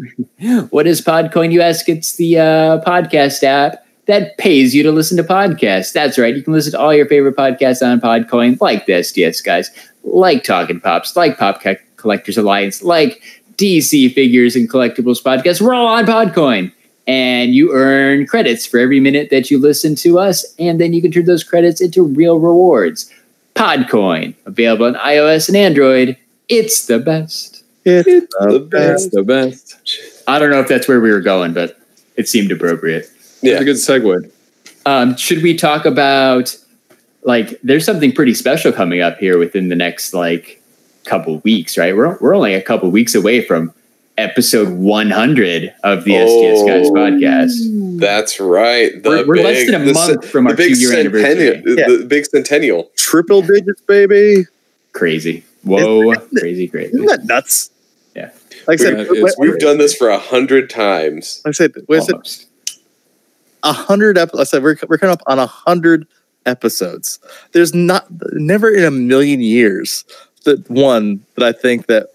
[0.70, 1.52] what is Podcoin?
[1.52, 1.88] You ask.
[1.88, 5.92] It's the uh, podcast app that pays you to listen to podcasts.
[5.92, 6.34] That's right.
[6.36, 9.70] You can listen to all your favorite podcasts on Podcoin, like the STS guys,
[10.04, 13.22] like Talking Pops, like Pop Co- Collectors Alliance, like
[13.56, 15.60] DC Figures and Collectibles Podcast.
[15.60, 16.72] We're all on Podcoin.
[17.06, 21.00] And you earn credits for every minute that you listen to us, and then you
[21.00, 23.10] can turn those credits into real rewards.
[23.54, 26.18] Podcoin, available on iOS and Android.
[26.48, 27.64] It's the best.
[27.84, 29.06] it's the the best.
[29.06, 30.24] It's the best.
[30.28, 31.80] I don't know if that's where we were going, but
[32.16, 33.10] it seemed appropriate.
[33.40, 33.54] Yeah.
[33.54, 34.30] It's a good segue.
[34.84, 36.54] Um, should we talk about
[37.22, 40.57] like there's something pretty special coming up here within the next like
[41.08, 41.96] couple weeks, right?
[41.96, 43.72] We're we're only a couple weeks away from
[44.16, 46.92] episode 100 of the STS Guys Oh.
[46.92, 47.98] podcast.
[48.00, 49.00] That's right.
[49.02, 50.90] The We're, we're less than a the month ce- from the our big two year
[50.90, 51.54] centennial.
[51.54, 51.98] anniversary.
[51.98, 52.90] The big centennial.
[52.96, 54.46] triple digits, baby.
[54.92, 55.44] Crazy.
[55.62, 56.94] Whoa, crazy, crazy.
[56.94, 57.70] Isn't that nuts?
[58.16, 58.30] Yeah.
[58.66, 61.40] Like I said, We've- what- We've done this for a hundred times.
[61.44, 62.16] like I said, what I said,
[63.62, 64.18] a hundred.
[64.18, 66.06] Ep- I said we're we're coming up on a hundred
[66.46, 67.18] episodes.
[67.52, 70.04] There's not never in a million years
[70.44, 72.08] that one that I think that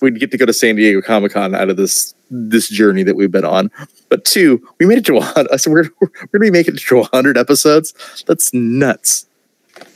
[0.00, 3.14] we'd get to go to San Diego Comic Con out of this this journey that
[3.16, 3.70] we've been on.
[4.08, 5.46] But two, we made it to one.
[5.52, 8.24] I said we're we're gonna be making it to hundred episodes.
[8.26, 9.26] That's nuts.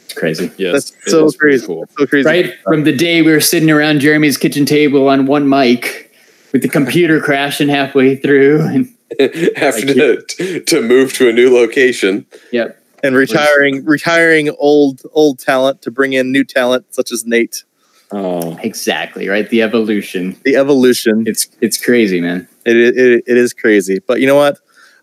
[0.04, 0.50] It's crazy.
[0.56, 1.66] Yes, That's so crazy.
[1.66, 1.86] Cool.
[1.96, 2.26] So crazy.
[2.26, 6.12] Right from the day we were sitting around Jeremy's kitchen table on one mic
[6.52, 8.94] with the computer crashing halfway through and
[9.56, 12.26] Have to, to move to a new location.
[12.52, 12.79] yep.
[13.02, 17.64] And retiring retiring old old talent to bring in new talent such as Nate.
[18.12, 19.48] Oh, Exactly, right?
[19.48, 20.36] The evolution.
[20.44, 21.24] The evolution.
[21.26, 22.48] It's it's crazy, man.
[22.66, 24.00] It, it, it, it is crazy.
[24.06, 24.58] But you know what?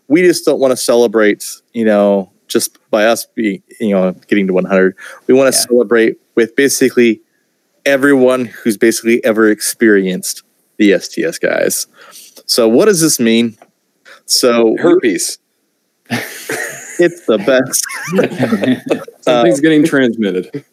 [0.08, 4.46] We just don't want to celebrate, you know, just by us being, you know, getting
[4.46, 4.96] to 100.
[5.26, 5.66] We want to Yeah.
[5.66, 7.20] celebrate with basically
[7.84, 10.42] everyone who's basically ever experienced
[10.76, 11.86] the STS guys.
[12.46, 13.56] So what does this mean?
[14.26, 15.38] So Herpes.
[16.98, 17.84] it's the best.
[19.22, 20.64] Something's getting transmitted.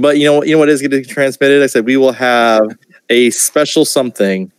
[0.00, 0.46] But you know what?
[0.46, 1.62] You know what is getting transmitted?
[1.62, 2.62] I said we will have
[3.08, 4.50] a special something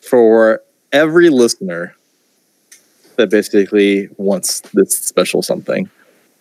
[0.00, 0.62] for
[0.92, 1.94] every listener
[3.16, 5.90] that basically wants this special something.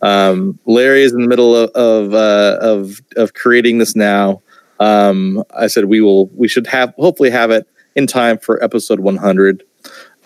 [0.02, 4.42] Um, Larry is in the middle of of, uh, of of creating this now.
[4.80, 6.28] Um, I said we will.
[6.28, 9.64] We should have hopefully have it in time for episode 100.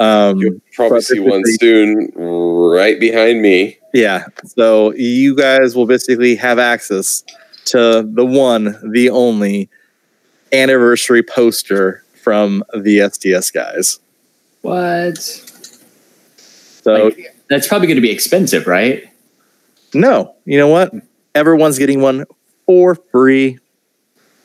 [0.03, 3.77] Um, You'll probably see one basically- soon, right behind me.
[3.93, 4.25] Yeah.
[4.45, 7.23] So you guys will basically have access
[7.65, 9.69] to the one, the only
[10.51, 13.99] anniversary poster from the STS guys.
[14.61, 15.17] what?
[15.17, 19.05] So Like, that's probably going to be expensive, right?
[19.93, 20.91] no, you know what?
[21.35, 22.25] Everyone's getting one
[22.65, 23.59] for free.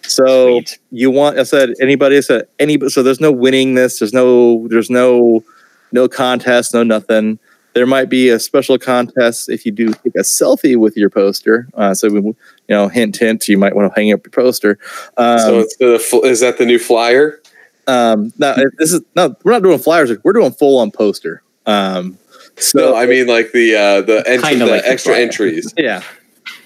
[0.08, 0.78] So Sweet.
[0.90, 4.66] you want I said anybody I said any so there's no winning this, there's no
[4.68, 5.44] there's no
[5.92, 7.38] no contest, no nothing.
[7.74, 11.68] There might be a special contest if you do take a selfie with your poster.
[11.74, 12.34] Uh, so we, you
[12.68, 14.78] know, hint, hint, you might want to hang up your poster.
[15.16, 17.40] Um, so it's the is that the new flyer?
[17.86, 20.10] um, no, this is no, we're not doing flyers.
[20.24, 21.42] We're doing full on poster.
[21.66, 22.18] Um,
[22.56, 25.22] so No, I mean like the uh, the, entry, the like extra flyer.
[25.22, 25.72] entries.
[25.78, 26.02] yeah,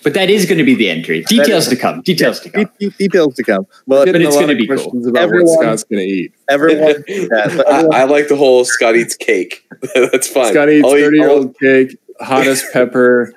[0.03, 1.23] But that is going to be the entry.
[1.23, 2.03] Details to come.
[2.03, 2.65] Details to come.
[2.81, 3.67] de- de- details to come.
[3.87, 4.77] We're But it's gonna be cool.
[4.77, 6.35] questions about Everyone- what Scott's going to eat.
[6.49, 7.27] everyone, yeah,
[7.57, 9.65] but I, I like the whole Scott eats cake.
[9.95, 10.53] That's fine.
[10.53, 13.33] Scott eats thirty-year-old cake, hottest pepper.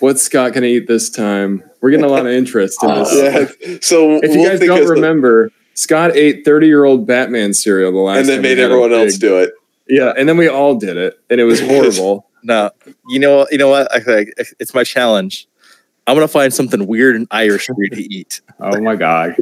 [0.00, 1.62] What's Scott going to eat this time?
[1.80, 3.12] We're getting a lot of interest in this.
[3.14, 3.76] Yeah.
[3.80, 7.52] So If you we'll guys don't of the- remember, Scott ate 30 year old Batman
[7.54, 8.20] cereal the last time.
[8.20, 9.52] and then time made everyone else big- do it.
[9.88, 12.26] Yeah, and then we all did it, and it was horrible.
[12.42, 12.70] no,
[13.08, 13.92] you know, you know what?
[13.94, 15.46] I think it's my challenge.
[16.08, 18.40] I'm gonna find something weird and Irish for you to eat.
[18.60, 19.36] Oh my god.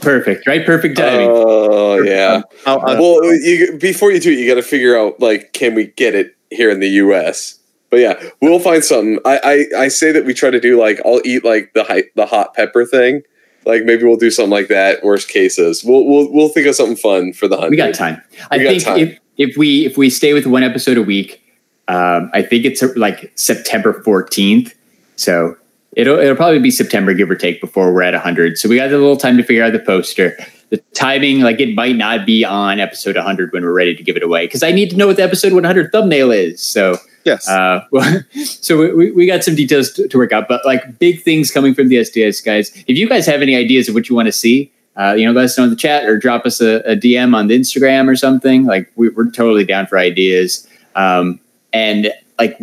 [0.00, 0.64] Perfect, right?
[0.64, 1.28] Perfect timing.
[1.30, 2.42] Oh yeah.
[2.66, 5.74] I'll, I'll- well, you, before you do it, you got to figure out like, can
[5.74, 7.58] we get it here in the U.S.
[7.90, 9.18] But yeah, we'll find something.
[9.24, 12.02] I, I I say that we try to do like I'll eat like the hot
[12.14, 13.22] the hot pepper thing.
[13.66, 15.02] Like maybe we'll do something like that.
[15.04, 17.70] Worst cases, we'll we'll we'll think of something fun for the hunt.
[17.70, 18.20] we got time.
[18.50, 18.98] I We got think time.
[18.98, 21.40] if if we if we stay with one episode a week,
[21.88, 24.74] um, I think it's uh, like September 14th.
[25.16, 25.56] So
[25.96, 28.58] it'll it'll probably be September, give or take, before we're at 100.
[28.58, 30.36] So we got a little time to figure out the poster.
[30.70, 34.16] The timing, like it might not be on episode 100 when we're ready to give
[34.16, 36.60] it away because I need to know what the episode 100 thumbnail is.
[36.60, 37.84] So yes, uh,
[38.44, 41.50] so we- we, we got some details to, to work out, but like big things
[41.50, 42.72] coming from the STS guys.
[42.88, 45.32] If you guys have any ideas of what you want to see, uh, you know,
[45.32, 48.08] let us know in the chat or drop us a, a DM on the Instagram
[48.08, 48.64] or something.
[48.64, 50.66] Like we, we're totally down for ideas.
[50.96, 51.38] Um,
[51.72, 52.58] and like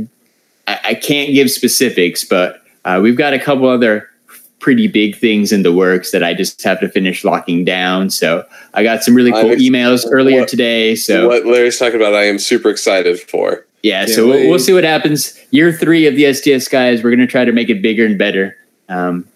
[0.71, 4.07] I, I can't give specifics, but uh, we've got a couple other
[4.59, 8.09] pretty big things in the works that I just have to finish locking down.
[8.11, 8.45] So
[8.75, 10.95] I got some really cool ex- emails earlier what- today.
[10.95, 13.65] So what Larry's talking about, I am super excited for.
[13.81, 15.37] yeah, Can't so we'll, we'll see what happens.
[15.49, 18.17] Year three of the STS guys, we're going to try to make it bigger and
[18.17, 18.55] better.
[18.87, 19.27] Um,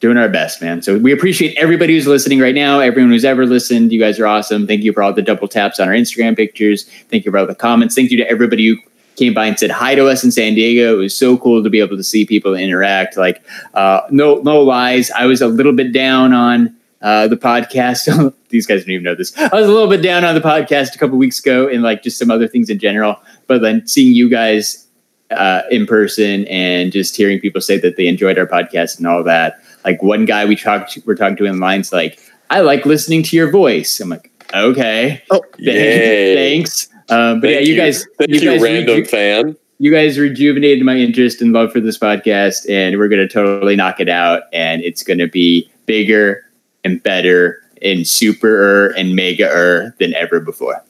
[0.00, 0.82] doing our best, man.
[0.82, 3.92] So we appreciate everybody who's listening right now, everyone who's ever listened.
[3.92, 4.66] You guys are awesome.
[4.66, 6.84] Thank you for all the double taps on our Instagram pictures.
[7.10, 7.94] Thank you for all the comments.
[7.94, 8.76] Thank you to everybody who
[9.16, 10.94] came by and said hi to us in San Diego.
[10.94, 13.16] It was so cool to be able to see people interact.
[13.16, 13.42] Like,
[13.74, 15.10] uh, no, no lies.
[15.10, 18.34] I was a little bit down on uh, the podcast.
[18.48, 19.36] These guys don't even know this.
[19.36, 22.02] I was a little bit down on the podcast a couple weeks ago and like
[22.02, 23.16] just some other things in general.
[23.46, 24.86] But then seeing you guys
[25.30, 29.24] uh, in person and just hearing people say that they enjoyed our podcast and all
[29.24, 29.60] that.
[29.84, 32.20] Like one guy we talked, we're talking to in lines like,
[32.50, 33.98] I like listening to your voice.
[34.00, 36.88] I'm like, okay, oh, thanks.
[37.08, 39.56] Um, but Thank yeah, you, guys, thank you you, guys random reju- fan.
[39.78, 43.76] you guys rejuvenated my interest and love for this podcast, and we're going to totally
[43.76, 44.42] knock it out.
[44.52, 46.42] And it's going to be bigger
[46.84, 50.82] and better and superer and megaer than ever before.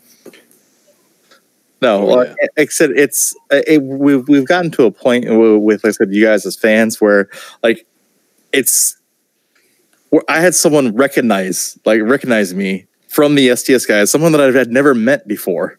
[1.83, 2.35] No, Oh, well, yeah.
[2.57, 6.15] like I it's it, we've we've gotten to a point with, with, like I said,
[6.15, 7.29] you guys as fans, where
[7.63, 7.87] like
[8.53, 8.97] it's
[10.09, 14.51] where I had someone recognize like recognize me from the STS guys, someone that I
[14.57, 15.79] had never met before.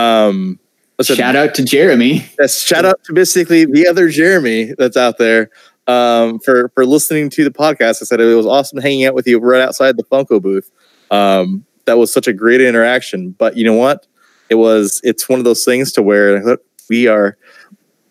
[0.00, 0.58] Um,
[1.02, 2.26] Shout out to Jeremy.
[2.38, 5.48] Yes, shout out to basically the other Jeremy that's out there
[5.86, 8.02] um, for for listening to the podcast.
[8.02, 10.70] I said it was awesome hanging out with you right outside the Funko booth.
[11.10, 13.30] Um, that was such a great interaction.
[13.30, 14.06] But you know what?
[14.50, 15.00] It was.
[15.02, 16.58] It's one of those things to where
[16.90, 17.38] we are.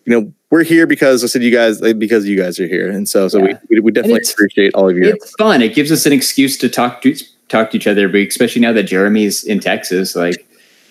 [0.04, 3.08] You know, we're here because I said you guys because you guys are here, and
[3.08, 3.58] so so Yeah.
[3.68, 5.10] we, we we definitely appreciate all of you.
[5.10, 5.62] It's fun.
[5.62, 7.14] It gives us an excuse to talk to
[7.48, 10.44] talk to each other, but especially now that Jeremy's in Texas, like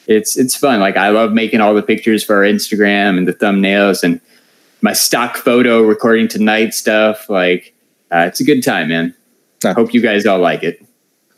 [0.09, 0.79] it's it's fun.
[0.79, 4.19] Like I love making all the pictures for our Instagram and the thumbnails and
[4.81, 7.29] my stock photo recording tonight stuff.
[7.29, 7.75] Like
[8.11, 9.13] uh, it's a good time, man.
[9.63, 10.83] I hope you guys all like it.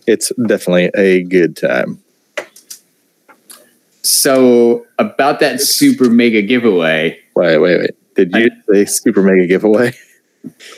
[0.08, 2.02] it's definitely a good time.
[4.04, 7.20] So about that super mega giveaway.
[7.36, 8.16] Wait, wait, wait.
[8.16, 9.94] Did you say super mega giveaway?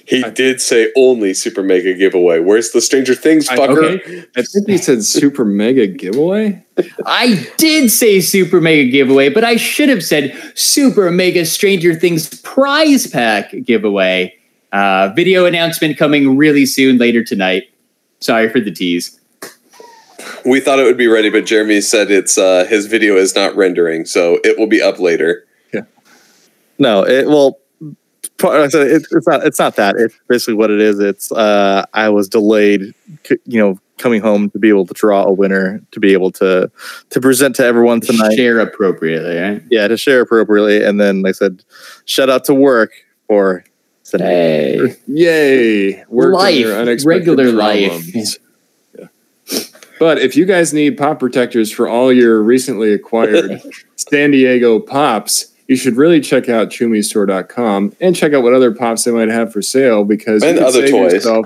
[0.05, 2.39] He did say only super mega giveaway.
[2.39, 3.99] Where's the Stranger Things I- fucker?
[4.01, 4.25] okay.
[4.35, 6.63] I think he said super mega giveaway.
[7.05, 12.41] I did say super mega giveaway, but I should have said super mega Stranger Things
[12.41, 14.35] prize pack giveaway.
[14.71, 17.63] Uh, video announcement coming really soon later tonight.
[18.19, 19.19] Sorry for the tease.
[20.45, 23.55] We thought it would be ready, but Jeremy said it's uh, his video is not
[23.55, 25.45] rendering, so it will be up later.
[25.73, 25.81] Yeah.
[26.79, 27.53] No, it well.
[27.53, 29.45] part- I said it, it's not.
[29.45, 29.95] It's not that.
[29.97, 30.99] It's basically what it is.
[30.99, 32.93] It's uh, I was delayed,
[33.45, 36.69] you know, coming home to be able to draw a winner to be able to
[37.09, 38.35] to present to everyone tonight.
[38.35, 39.63] Share appropriately, right?
[39.69, 41.63] Yeah, to share appropriately, and then like I said,
[42.05, 42.91] shout out to work
[43.27, 43.63] for
[44.03, 44.77] today.
[44.87, 44.95] Hey.
[45.07, 46.03] Yay!
[46.09, 47.91] Worked on Life, your unexpected regular life.
[47.91, 48.37] problems.
[48.97, 49.07] Yeah.
[49.99, 53.61] But if you guys need pop protectors for all your recently acquired
[53.95, 59.03] San Diego pops, you should really check out ChumiStore.com and check out what other pops
[59.03, 61.13] they might have for sale because And you can other save toys.
[61.13, 61.45] yourself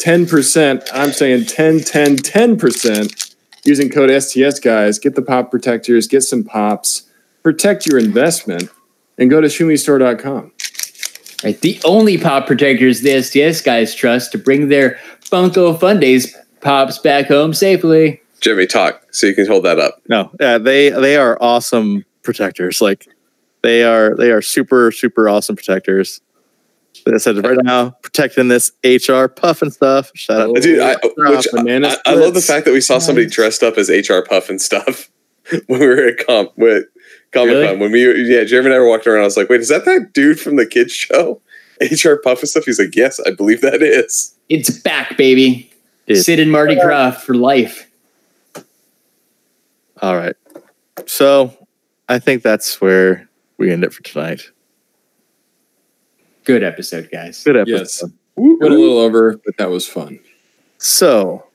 [0.00, 0.88] 10%.
[0.92, 3.34] I'm saying 10, 10, 10%
[3.64, 4.98] using code STS guys.
[4.98, 7.02] Get the pop protectors, get some pops,
[7.42, 8.70] protect your investment,
[9.18, 10.52] and go to ChumiStore.com.
[11.44, 11.60] Right.
[11.60, 17.26] The only pop protectors the STS guys trust to bring their Funko Fundays pops back
[17.26, 18.20] home safely.
[18.40, 20.00] Jimmy, talk so you can hold that up.
[20.08, 22.80] No, yeah, they they are awesome protectors.
[22.80, 23.08] Like
[23.62, 26.20] they are they are super super awesome protectors.
[27.06, 30.10] Like I said right now, protecting this HR Pufnstuf.
[30.14, 33.26] Shout out, uh, Dude, I, which, I, I love the fact that we saw somebody
[33.26, 35.08] dressed up as HR Pufnstuf
[35.66, 36.84] when we were at comp with
[37.32, 37.62] Comic Con.
[37.62, 37.76] Really?
[37.78, 39.22] When we, yeah, Jeremy and I were walking around.
[39.22, 41.40] I was like, "Wait, is that that dude from the kids show,
[41.80, 45.70] HR Pufnstuf?" He's like, "Yes, I believe that is." It's back, baby.
[46.06, 46.18] Dude.
[46.18, 47.88] Sid and Marty Krofft for life.
[50.00, 50.36] All right,
[51.06, 51.56] so
[52.08, 53.28] I think that's where
[53.62, 54.42] we end it for tonight.
[56.44, 57.42] Good episode, guys.
[57.44, 57.78] Good episode.
[57.78, 58.04] Yes.
[58.34, 60.18] Went a little over, but that was fun.
[60.78, 61.46] So,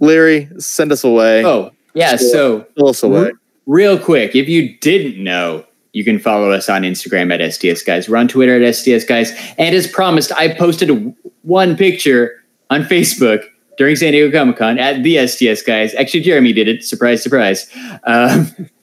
[0.00, 1.44] Larry, send us away.
[1.44, 2.16] Oh, yeah.
[2.16, 3.30] So Fill us away.
[3.66, 8.08] real quick, if you didn't know, you can follow us on Instagram at STS Guys.
[8.08, 9.32] We're on Twitter at STS Guys.
[9.56, 13.44] And as promised, I posted one picture on Facebook
[13.78, 15.94] during San Diego Comic Con at the STS Guys.
[15.94, 16.84] Actually, Jeremy did it.
[16.84, 17.70] Surprise, surprise.
[18.04, 18.50] Um,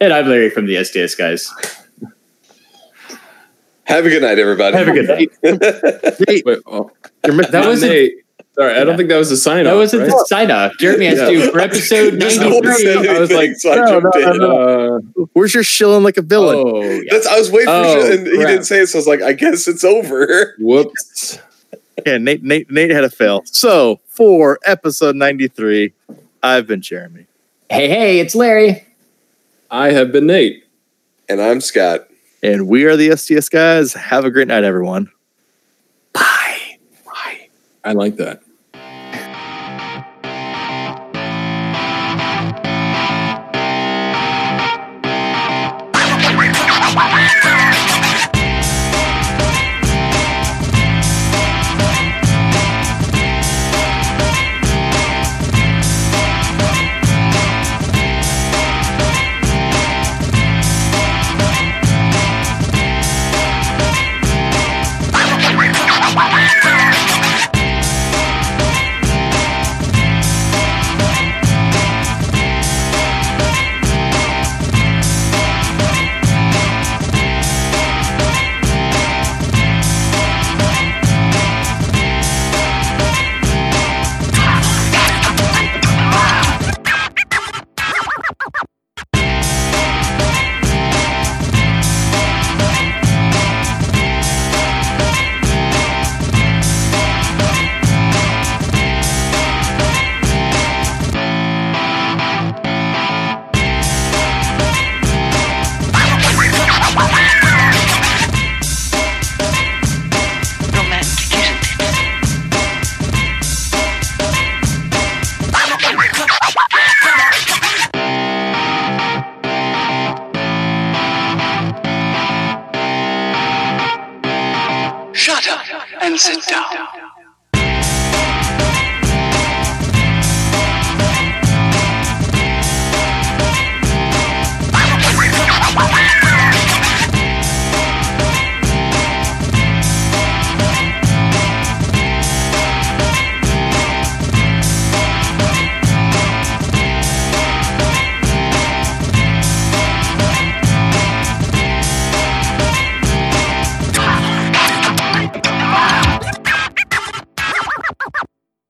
[0.00, 1.52] and I'm Larry from the STS Guys.
[3.84, 4.76] Have a good night, everybody.
[4.76, 5.30] Have a good night.
[6.28, 6.90] Wait, Wait, oh,
[7.24, 8.14] you're That that was was Nate.
[8.54, 9.64] Sorry, I don't think that was a sign off.
[9.66, 9.78] That off.
[9.78, 10.10] wasn't right?
[10.10, 10.72] the sign off.
[10.80, 13.08] Jeremy has to do for episode Just no one 93.
[13.08, 14.38] I was like, so I no, no, in.
[14.38, 16.56] no, Uh, Where's your shilling like a villain?
[16.58, 17.02] Oh, yeah.
[17.08, 19.06] That's, I was waiting for Oh, shit, and he didn't say it, so I was
[19.06, 21.38] like, "I guess it's over." whoops.
[22.04, 23.42] Yeah, Nate, Nate, Nate had a fail.
[23.46, 25.92] So for episode ninety three,
[26.42, 27.26] I've been Jeremy.
[27.70, 28.84] Hey, hey, it's Larry.
[29.70, 30.64] I have been Nate.
[31.28, 32.08] And I'm Scott.
[32.42, 33.92] And we are the STS guys.
[33.92, 35.10] Have a great night, everyone.
[36.12, 36.78] Bye.
[37.84, 38.42] I like that.